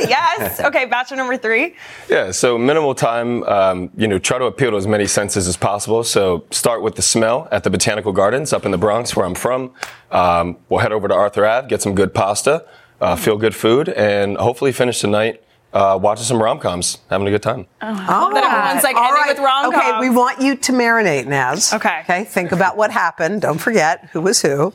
Yes. 0.08 0.60
Okay, 0.60 0.84
Bachelor 0.86 1.16
number 1.18 1.36
three. 1.36 1.74
Yeah, 2.08 2.32
so 2.32 2.58
minimal 2.58 2.94
time, 2.94 3.44
um, 3.44 3.90
you 3.96 4.08
know, 4.08 4.18
try 4.18 4.36
to 4.38 4.44
appeal 4.46 4.72
to 4.72 4.76
as 4.76 4.86
many 4.86 5.06
senses 5.06 5.46
as 5.46 5.56
possible. 5.56 6.02
So 6.02 6.44
start 6.50 6.82
with 6.82 6.96
the 6.96 7.02
smell 7.02 7.46
at 7.52 7.62
the 7.62 7.70
Botanical 7.70 8.12
Gardens 8.12 8.52
up 8.52 8.64
in 8.64 8.72
the 8.72 8.78
Bronx, 8.78 9.14
where 9.14 9.24
I'm 9.24 9.34
from. 9.36 9.72
Um, 10.10 10.56
we'll 10.68 10.80
head 10.80 10.92
over 10.92 11.06
to 11.08 11.14
Arthur 11.14 11.46
Ave, 11.46 11.68
get 11.68 11.82
some 11.82 11.94
good 11.94 12.14
pasta, 12.14 12.64
uh, 13.00 13.14
feel 13.16 13.36
good 13.36 13.54
food, 13.54 13.88
and 13.90 14.36
hopefully 14.38 14.72
finish 14.72 15.00
the 15.00 15.08
night 15.08 15.42
uh, 15.76 15.98
watching 15.98 16.24
some 16.24 16.42
rom-coms, 16.42 16.98
having 17.10 17.26
a 17.28 17.30
good 17.30 17.42
time. 17.42 17.66
Oh, 17.82 18.30
That 18.32 18.44
everyone's 18.44 18.82
like 18.82 18.96
All 18.96 19.02
ending 19.04 19.14
right. 19.22 19.28
with 19.28 19.38
rom-coms. 19.38 19.76
Okay, 19.76 20.00
we 20.00 20.08
want 20.08 20.40
you 20.40 20.56
to 20.56 20.72
marinate, 20.72 21.26
Naz. 21.26 21.72
Okay. 21.74 22.00
Okay, 22.00 22.24
think 22.24 22.52
about 22.52 22.76
what 22.78 22.90
happened. 22.90 23.42
Don't 23.42 23.58
forget 23.58 24.08
who 24.12 24.22
was 24.22 24.40
who. 24.40 24.72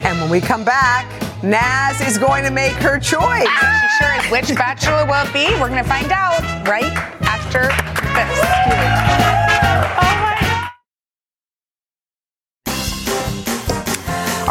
And 0.00 0.20
when 0.20 0.30
we 0.30 0.40
come 0.40 0.64
back, 0.64 1.04
Naz 1.42 2.00
is 2.00 2.18
going 2.18 2.44
to 2.44 2.50
make 2.52 2.72
her 2.74 2.98
choice. 3.00 3.42
She 3.48 3.88
sure 3.98 4.14
is. 4.24 4.30
Which 4.30 4.56
bachelor 4.56 5.04
will 5.06 5.26
it 5.26 5.32
be? 5.32 5.46
We're 5.60 5.68
going 5.68 5.82
to 5.82 5.88
find 5.88 6.12
out 6.12 6.40
right 6.68 6.94
after 7.26 7.66
this. 8.14 9.43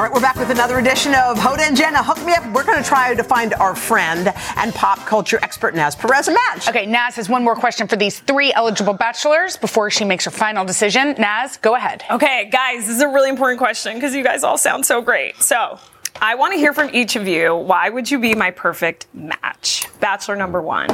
All 0.03 0.09
right, 0.09 0.15
we're 0.15 0.21
back 0.21 0.35
with 0.35 0.49
another 0.49 0.79
edition 0.79 1.13
of 1.13 1.37
Hoda 1.37 1.59
and 1.59 1.77
Jenna. 1.77 2.03
Hook 2.03 2.21
me 2.25 2.33
up. 2.33 2.45
We're 2.53 2.65
going 2.65 2.77
to 2.77 2.83
try 2.83 3.15
to 3.15 3.23
find 3.23 3.53
our 3.53 3.73
friend 3.73 4.33
and 4.57 4.75
pop 4.75 4.99
culture 5.07 5.39
expert 5.41 5.75
Naz 5.75 5.95
Perez 5.95 6.27
a 6.27 6.33
match. 6.33 6.67
Okay, 6.67 6.85
Naz 6.85 7.15
has 7.15 7.29
one 7.29 7.41
more 7.41 7.55
question 7.55 7.87
for 7.87 7.95
these 7.95 8.19
three 8.19 8.51
eligible 8.51 8.91
bachelors 8.91 9.55
before 9.55 9.89
she 9.89 10.03
makes 10.03 10.25
her 10.25 10.31
final 10.31 10.65
decision. 10.65 11.15
Naz, 11.17 11.55
go 11.55 11.75
ahead. 11.75 12.03
Okay, 12.11 12.49
guys, 12.51 12.87
this 12.87 12.97
is 12.97 13.01
a 13.01 13.07
really 13.07 13.29
important 13.29 13.59
question 13.59 13.93
because 13.93 14.13
you 14.13 14.25
guys 14.25 14.43
all 14.43 14.57
sound 14.57 14.85
so 14.85 15.01
great. 15.01 15.41
So, 15.41 15.79
I 16.21 16.35
want 16.35 16.53
to 16.53 16.57
hear 16.57 16.73
from 16.73 16.89
each 16.93 17.15
of 17.15 17.27
you. 17.27 17.55
Why 17.55 17.89
would 17.89 18.09
you 18.09 18.19
be 18.19 18.33
my 18.33 18.51
perfect 18.51 19.07
match? 19.13 19.87
Bachelor 19.99 20.35
number 20.35 20.61
one. 20.61 20.89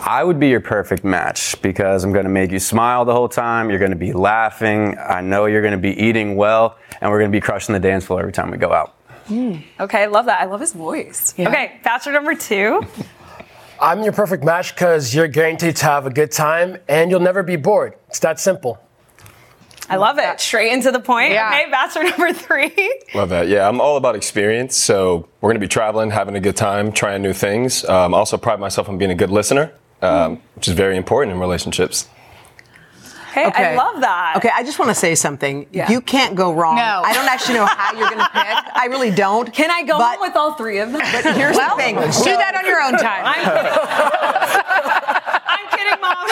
I 0.00 0.22
would 0.22 0.38
be 0.38 0.48
your 0.48 0.60
perfect 0.60 1.04
match 1.04 1.60
because 1.62 2.04
I'm 2.04 2.12
going 2.12 2.24
to 2.24 2.30
make 2.30 2.50
you 2.50 2.58
smile 2.58 3.04
the 3.04 3.12
whole 3.12 3.28
time. 3.28 3.70
You're 3.70 3.78
going 3.78 3.92
to 3.92 3.96
be 3.96 4.12
laughing. 4.12 4.96
I 4.98 5.20
know 5.20 5.46
you're 5.46 5.62
going 5.62 5.72
to 5.72 5.78
be 5.78 5.98
eating 6.00 6.36
well, 6.36 6.76
and 7.00 7.10
we're 7.10 7.18
going 7.18 7.30
to 7.30 7.36
be 7.36 7.40
crushing 7.40 7.72
the 7.72 7.80
dance 7.80 8.04
floor 8.04 8.20
every 8.20 8.32
time 8.32 8.50
we 8.50 8.58
go 8.58 8.72
out. 8.72 8.94
Hmm. 9.26 9.56
Okay, 9.80 10.02
I 10.02 10.06
love 10.06 10.26
that. 10.26 10.40
I 10.40 10.44
love 10.44 10.60
his 10.60 10.72
voice. 10.72 11.34
Okay, 11.38 11.80
Bachelor 11.82 12.12
number 12.12 12.34
two. 12.34 12.82
I'm 13.80 14.02
your 14.02 14.12
perfect 14.12 14.44
match 14.44 14.74
because 14.74 15.14
you're 15.14 15.28
guaranteed 15.28 15.76
to 15.76 15.84
have 15.84 16.06
a 16.06 16.10
good 16.10 16.32
time 16.32 16.78
and 16.88 17.10
you'll 17.10 17.20
never 17.20 17.42
be 17.42 17.56
bored. 17.56 17.94
It's 18.08 18.20
that 18.20 18.40
simple. 18.40 18.78
I 19.88 19.96
love 19.96 20.18
it. 20.18 20.40
Straight 20.40 20.72
into 20.72 20.90
the 20.90 21.00
point. 21.00 21.32
Yeah. 21.32 21.48
Okay, 21.48 21.70
Bachelor 21.70 22.04
number 22.04 22.32
three. 22.32 23.00
Love 23.14 23.28
that. 23.30 23.48
Yeah, 23.48 23.68
I'm 23.68 23.80
all 23.80 23.96
about 23.96 24.16
experience. 24.16 24.76
So 24.76 25.28
we're 25.40 25.48
going 25.48 25.56
to 25.56 25.60
be 25.60 25.68
traveling, 25.68 26.10
having 26.10 26.34
a 26.34 26.40
good 26.40 26.56
time, 26.56 26.92
trying 26.92 27.22
new 27.22 27.32
things. 27.32 27.84
Um, 27.84 28.14
also 28.14 28.36
pride 28.36 28.60
myself 28.60 28.88
on 28.88 28.98
being 28.98 29.10
a 29.10 29.14
good 29.14 29.30
listener, 29.30 29.72
um, 30.02 30.40
which 30.54 30.68
is 30.68 30.74
very 30.74 30.96
important 30.96 31.32
in 31.34 31.40
relationships. 31.40 32.08
Okay, 33.38 33.44
I 33.44 33.76
love 33.76 34.00
that. 34.00 34.36
Okay, 34.38 34.48
I 34.52 34.62
just 34.62 34.78
want 34.78 34.88
to 34.88 34.94
say 34.94 35.14
something. 35.14 35.66
Yeah. 35.70 35.90
You 35.90 36.00
can't 36.00 36.34
go 36.34 36.54
wrong. 36.54 36.76
No. 36.76 37.02
I 37.04 37.12
don't 37.12 37.28
actually 37.28 37.56
know 37.56 37.66
how 37.66 37.92
you're 37.92 38.08
going 38.08 38.16
to 38.18 38.30
pick. 38.32 38.56
I 38.74 38.86
really 38.88 39.10
don't. 39.10 39.52
Can 39.52 39.70
I 39.70 39.82
go 39.82 39.98
but, 39.98 40.18
with 40.22 40.34
all 40.36 40.54
three 40.54 40.78
of 40.78 40.90
them? 40.90 41.02
But 41.12 41.22
here's 41.36 41.54
Well, 41.54 41.76
the 41.76 41.82
thing. 41.82 41.96
do 41.96 42.00
that 42.00 42.54
on 42.56 42.64
your 42.64 42.80
own 42.80 42.92
time. 42.92 43.26
I'm 45.46 45.68
kidding, 45.76 46.00
Mom. 46.00 46.26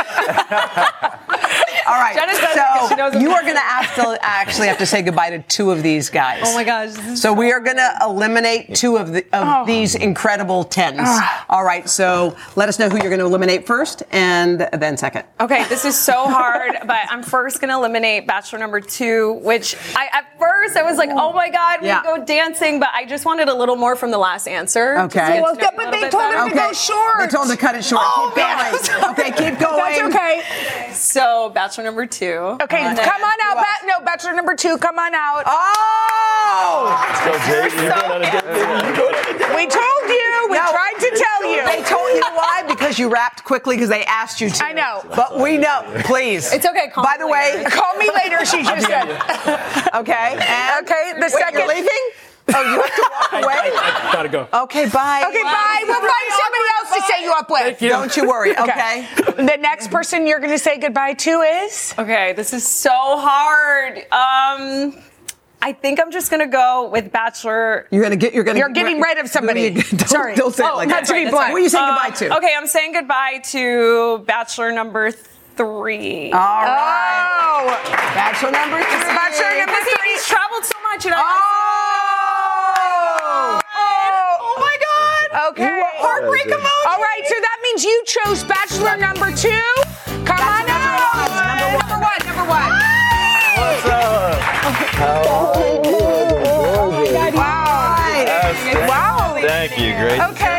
All 1.94 2.00
right. 2.00 2.14
Jenna 2.14 2.34
says 2.34 2.88
she 2.88 2.94
knows 2.96 3.12
So 3.12 3.18
you 3.20 3.30
are 3.30 3.42
going 3.42 3.54
to 3.54 3.60
have 3.60 3.94
to 3.96 4.18
actually 4.20 4.68
have 4.68 4.78
to 4.78 4.86
say 4.86 5.02
goodbye 5.02 5.30
to 5.30 5.38
two 5.42 5.70
of 5.70 5.82
these 5.82 6.10
guys. 6.10 6.42
Oh 6.44 6.54
my 6.54 6.64
gosh. 6.64 6.90
this 6.94 7.22
So 7.22 7.32
we 7.32 7.52
are 7.52 7.60
going 7.60 7.76
to 7.76 7.96
eliminate 8.02 8.74
two 8.74 8.96
of, 8.96 9.12
the, 9.12 9.20
of 9.32 9.44
Oh. 9.46 9.64
these 9.66 9.94
incredible 9.94 10.64
tens. 10.64 10.98
Ah. 11.02 11.46
All 11.48 11.64
right. 11.64 11.88
So 11.88 12.36
let 12.56 12.68
us 12.68 12.78
know 12.78 12.88
who 12.88 12.96
you're 12.98 13.08
going 13.10 13.20
to 13.20 13.26
eliminate 13.26 13.66
first 13.66 14.02
and 14.10 14.68
then 14.72 14.96
second. 14.96 15.24
Okay, 15.40 15.64
this 15.68 15.84
is 15.84 15.96
so 15.98 16.26
hard, 16.28 16.72
but 16.86 16.98
I'm 17.10 17.22
first 17.22 17.60
gonna 17.60 17.76
eliminate 17.76 18.26
Bachelor 18.26 18.58
number 18.58 18.80
two, 18.80 19.34
which 19.42 19.76
I 19.96 20.08
at 20.12 20.38
first 20.38 20.76
I 20.76 20.82
was 20.82 20.96
like, 20.96 21.10
oh 21.12 21.32
my 21.32 21.50
god, 21.50 21.80
we 21.82 21.88
Yeah. 21.88 22.02
go 22.02 22.24
dancing, 22.24 22.80
but 22.80 22.88
I 22.94 23.04
just 23.04 23.24
wanted 23.24 23.48
a 23.48 23.54
little 23.54 23.76
more 23.76 23.96
from 23.96 24.10
the 24.10 24.18
last 24.18 24.46
answer. 24.48 24.94
just 24.96 25.12
to 25.14 25.20
Okay. 25.20 25.28
get 25.28 25.36
to 25.36 25.42
Well, 25.42 25.54
know 25.54 25.60
yeah, 25.60 25.70
but 25.76 25.90
they 25.90 26.00
told 26.08 26.12
better. 26.12 26.38
him 26.44 26.48
to 26.50 26.54
go 26.56 26.72
short. 26.72 27.18
They 27.20 27.26
told 27.28 27.46
him 27.50 27.56
to 27.56 27.60
cut 27.60 27.74
it 27.74 27.84
short. 27.84 28.02
Oh, 28.04 28.32
keep 28.34 28.44
man. 28.44 28.72
going. 28.72 29.10
okay, 29.12 29.30
keep 29.50 29.58
going. 29.58 30.10
That's 30.10 30.14
okay. 30.16 30.92
So 30.92 31.50
Bachelor 31.54 31.83
number 31.84 32.06
two. 32.06 32.58
Okay, 32.62 32.80
And 32.82 32.98
come 32.98 33.22
on 33.22 33.38
out. 33.44 33.56
Ba- 33.56 33.86
no, 33.86 34.00
bachelor 34.04 34.32
number 34.34 34.56
two, 34.56 34.76
come 34.78 34.98
on 34.98 35.14
out. 35.14 35.44
Oh! 35.46 36.90
We 39.54 39.66
told 39.66 40.04
you. 40.08 40.48
We 40.50 40.56
No. 40.58 40.66
tried 40.70 40.96
to 40.98 41.10
tell 41.16 41.50
you. 41.50 41.64
They 41.64 41.82
told 41.84 42.10
you 42.14 42.22
why? 42.34 42.62
Because 42.66 42.98
you 42.98 43.08
rapped 43.08 43.44
quickly 43.44 43.76
because 43.76 43.88
they 43.88 44.04
asked 44.04 44.40
you 44.40 44.50
to. 44.50 44.64
I 44.64 44.72
know. 44.72 45.02
But 45.14 45.38
we 45.38 45.56
know. 45.58 45.82
Please. 46.04 46.52
It's 46.52 46.66
okay, 46.66 46.88
call 46.88 47.04
By 47.04 47.12
me 47.12 47.18
the 47.20 47.26
way, 47.28 47.52
later. 47.56 47.70
Call 47.70 47.94
me 47.96 48.10
later, 48.10 48.44
she 48.44 48.62
just 48.62 48.86
said. 48.86 49.08
okay. 49.94 50.36
And 50.40 50.84
Okay, 50.84 51.12
the 51.14 51.20
Wait, 51.20 51.30
second- 51.30 51.58
You're 51.60 51.68
leaving? 51.68 52.04
Oh, 52.54 52.60
you 52.60 52.76
have 52.76 52.94
to 52.94 53.08
walk 53.10 53.32
away? 53.44 53.70
Gotta 54.12 54.28
go. 54.28 54.46
Okay, 54.64 54.84
bye. 54.90 55.24
Okay, 55.28 55.42
bye. 55.42 55.82
We'll 55.86 55.96
find 56.00 56.28
somebody 56.28 56.68
else 56.76 56.83
to 56.94 57.02
say 57.02 57.22
you 57.24 57.32
up 57.32 57.50
with. 57.50 57.78
Don't 57.78 58.16
you 58.16 58.28
worry, 58.28 58.56
okay? 58.58 59.06
The 59.36 59.58
next 59.60 59.90
person 59.90 60.26
you're 60.26 60.38
going 60.40 60.50
to 60.52 60.58
say 60.58 60.78
goodbye 60.78 61.14
to 61.14 61.40
is? 61.42 61.94
Okay, 61.98 62.32
this 62.34 62.52
is 62.52 62.66
so 62.66 62.90
hard. 62.92 63.98
Um 64.12 64.94
I 65.62 65.72
think 65.72 65.98
I'm 65.98 66.10
just 66.10 66.30
gonna 66.30 66.46
go 66.46 66.90
with 66.92 67.10
Bachelor. 67.10 67.88
You're 67.90 68.02
gonna 68.02 68.16
get. 68.16 68.34
You're 68.34 68.44
gonna. 68.44 68.58
You're 68.58 68.68
getting 68.68 69.00
rid 69.00 69.16
of 69.16 69.28
somebody. 69.30 69.70
Don't, 69.80 70.06
Sorry. 70.08 70.34
Don't 70.34 70.54
say 70.54 70.62
it 70.66 70.70
Oh, 70.70 70.76
like 70.76 70.88
not 70.90 71.06
that. 71.06 71.06
to 71.08 71.14
be 71.14 71.24
That's 71.24 71.34
blunt. 71.34 71.50
Who 71.52 71.56
are 71.56 71.60
you 71.60 71.70
saying 71.70 71.84
Um, 71.88 71.94
goodbye 71.94 72.10
to? 72.16 72.36
Okay, 72.36 72.54
I'm 72.54 72.66
saying 72.66 72.92
goodbye 72.92 73.40
to 73.52 74.18
Bachelor 74.26 74.72
number 74.72 75.10
three. 75.10 76.30
All 76.32 76.38
right. 76.38 77.30
Oh. 77.40 77.66
Bachelor 78.12 78.50
number 78.50 78.76
three. 78.76 79.08
Bachelor 79.08 79.56
number 79.56 79.80
three. 79.80 80.10
he's 80.12 80.26
traveled 80.26 80.64
so 80.66 80.76
much, 80.82 81.06
and 81.06 81.14
I. 81.16 81.20
Oh! 83.56 83.60
Oh 84.40 84.56
my 84.60 84.76
God! 84.84 85.43
Okay. 85.54 85.70
Heartbreak 85.70 86.46
emoji. 86.46 86.90
All 86.90 86.98
right, 86.98 87.22
so 87.28 87.34
that 87.38 87.58
means 87.62 87.84
you 87.84 88.02
chose 88.06 88.42
bachelor 88.42 88.96
number 88.96 89.30
two. 89.30 89.62
Come 90.26 90.40
on 90.42 90.66
out. 90.66 91.30
Number 91.62 91.78
one. 91.78 92.18
Number 92.26 92.42
one. 92.50 92.70
Right. 97.38 98.88
Wow. 98.88 99.38
Thank 99.40 99.78
you. 99.78 99.94
Great. 99.94 100.20
Okay. 100.20 100.53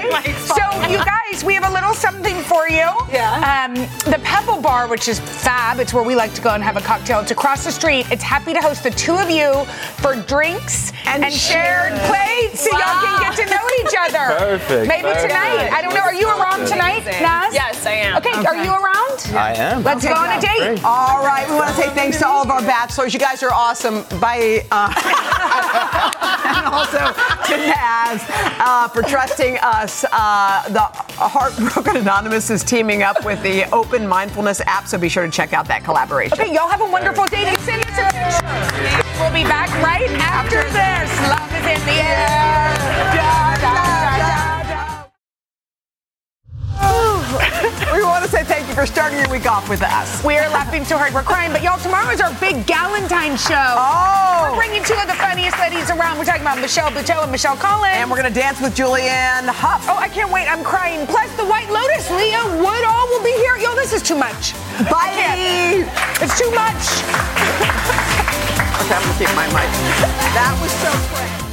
Have 1.66 1.72
a 1.72 1.74
little 1.74 1.94
something 1.96 2.36
for 2.44 2.68
you. 2.70 2.86
Yeah. 3.12 3.66
Um, 3.66 3.74
the 4.12 4.20
Pebble 4.24 4.62
Bar, 4.62 4.88
which 4.88 5.08
is 5.08 5.20
fab. 5.20 5.80
It's 5.80 5.94
where 5.94 6.04
we 6.04 6.16
like 6.16 6.34
to 6.36 6.42
go 6.42 6.50
and 6.52 6.64
have 6.64 6.78
a 6.78 6.82
cocktail. 6.82 7.20
It's 7.22 7.32
across 7.32 7.64
the 7.66 7.72
street. 7.72 8.06
It's 8.12 8.24
happy 8.24 8.54
to 8.54 8.62
host 8.62 8.84
the 8.84 8.92
two 8.92 9.16
of 9.16 9.30
you 9.32 9.66
for 9.98 10.16
drinks 10.16 10.92
and, 11.08 11.24
And 11.24 11.34
shared 11.34 11.94
shared. 11.94 12.10
plates, 12.10 12.62
so 12.62 12.70
y'all 12.72 13.02
can 13.02 13.22
get 13.22 13.36
to 13.38 13.46
know 13.50 13.66
each 13.82 13.96
other. 14.00 14.36
Perfect. 14.60 14.88
Maybe 14.88 15.02
Perfect. 15.04 15.30
tonight. 15.30 15.70
I 15.72 15.82
don't 15.82 15.94
know. 15.94 16.02
Are 16.02 16.14
you 16.14 16.28
around 16.28 16.68
tonight, 16.68 17.04
Naz? 17.06 17.54
Yes, 17.54 17.86
I 17.86 17.92
am. 17.94 18.18
Okay. 18.18 18.46
Are 18.46 18.56
you 18.64 18.72
around? 18.72 19.18
I 19.34 19.54
am. 19.58 19.84
Let's 19.84 20.06
go 20.06 20.14
on 20.14 20.38
a 20.38 20.42
date. 20.42 20.84
All 20.84 21.24
right, 21.26 21.48
we 21.50 21.56
want 21.56 21.70
to 21.70 21.76
say 21.76 21.90
thanks 21.90 22.20
to 22.20 22.28
all 22.28 22.44
of 22.44 22.50
our 22.52 22.62
bachelors. 22.62 23.14
You 23.14 23.20
guys 23.20 23.42
are 23.42 23.54
awesome. 23.54 24.04
Bye. 24.20 24.66
Uh, 24.72 26.12
also 26.74 26.98
to 26.98 27.58
Naz 27.58 28.24
uh, 28.60 28.88
for 28.88 29.02
trusting 29.04 29.58
us. 29.62 30.04
Uh, 30.12 30.68
the 30.70 30.82
Heartbroken 31.18 31.98
Anonymous 31.98 32.50
is 32.50 32.64
teaming 32.64 33.04
up 33.04 33.24
with 33.24 33.42
the 33.44 33.64
Open 33.72 34.08
Mindfulness 34.08 34.62
app, 34.62 34.88
so 34.88 34.98
be 34.98 35.10
sure 35.10 35.26
to 35.26 35.32
check 35.32 35.54
out 35.54 35.68
that 35.68 35.84
collaboration. 35.84 36.40
Okay, 36.40 36.54
y'all 36.54 36.68
have 36.68 36.82
a 36.82 36.90
wonderful 36.90 37.26
day. 37.26 37.44
Thanks, 37.44 37.64
Cindy. 37.64 37.86
We'll 39.20 39.32
be 39.34 39.44
back 39.44 39.70
right 39.84 40.10
after 40.20 40.64
this. 40.74 41.10
Love 41.30 41.52
is 41.54 41.80
in 41.80 41.86
the 41.86 42.02
air. 42.02 43.25
We 47.96 48.04
want 48.04 48.26
to 48.26 48.30
say 48.30 48.44
thank 48.44 48.68
you 48.68 48.74
for 48.76 48.86
starting 48.86 49.20
your 49.20 49.30
week 49.30 49.48
off 49.48 49.70
with 49.70 49.82
us. 49.82 50.22
We 50.22 50.36
are 50.36 50.50
laughing 50.50 50.84
too 50.84 51.00
hard 51.00 51.14
we're 51.14 51.24
crying, 51.24 51.54
but 51.54 51.64
y'all, 51.64 51.80
tomorrow 51.80 52.12
is 52.12 52.20
our 52.20 52.36
big 52.44 52.68
Galentine 52.68 53.40
show. 53.40 53.56
Oh. 53.56 54.52
We're 54.52 54.60
bringing 54.60 54.84
two 54.84 55.00
of 55.00 55.08
the 55.08 55.16
funniest 55.16 55.58
ladies 55.64 55.88
around. 55.90 56.20
We're 56.20 56.28
talking 56.28 56.44
about 56.44 56.60
Michelle 56.60 56.92
Buteau 56.92 57.24
and 57.24 57.32
Michelle 57.32 57.56
Collins. 57.56 57.96
And 57.96 58.12
we're 58.12 58.20
going 58.20 58.28
to 58.28 58.38
dance 58.38 58.60
with 58.60 58.76
Julianne 58.76 59.48
Hough. 59.48 59.88
Oh, 59.88 59.96
I 59.96 60.10
can't 60.10 60.30
wait. 60.30 60.44
I'm 60.52 60.62
crying. 60.62 61.08
Plus, 61.08 61.32
the 61.38 61.46
White 61.48 61.72
Lotus, 61.72 62.12
Leah 62.12 62.60
Woodall 62.60 63.08
will 63.16 63.24
be 63.24 63.32
here. 63.40 63.56
Yo, 63.64 63.74
this 63.76 63.94
is 63.94 64.04
too 64.04 64.20
much. 64.20 64.52
Bye. 64.92 65.88
It's 66.20 66.36
too 66.38 66.52
much. 66.52 66.84
Okay, 68.86 68.94
I'm 68.94 69.02
going 69.02 69.18
to 69.18 69.26
keep 69.26 69.36
my 69.36 69.48
mic. 69.48 69.72
That 70.36 70.56
was 70.62 70.70
so 70.84 70.92
quick. 71.16 71.45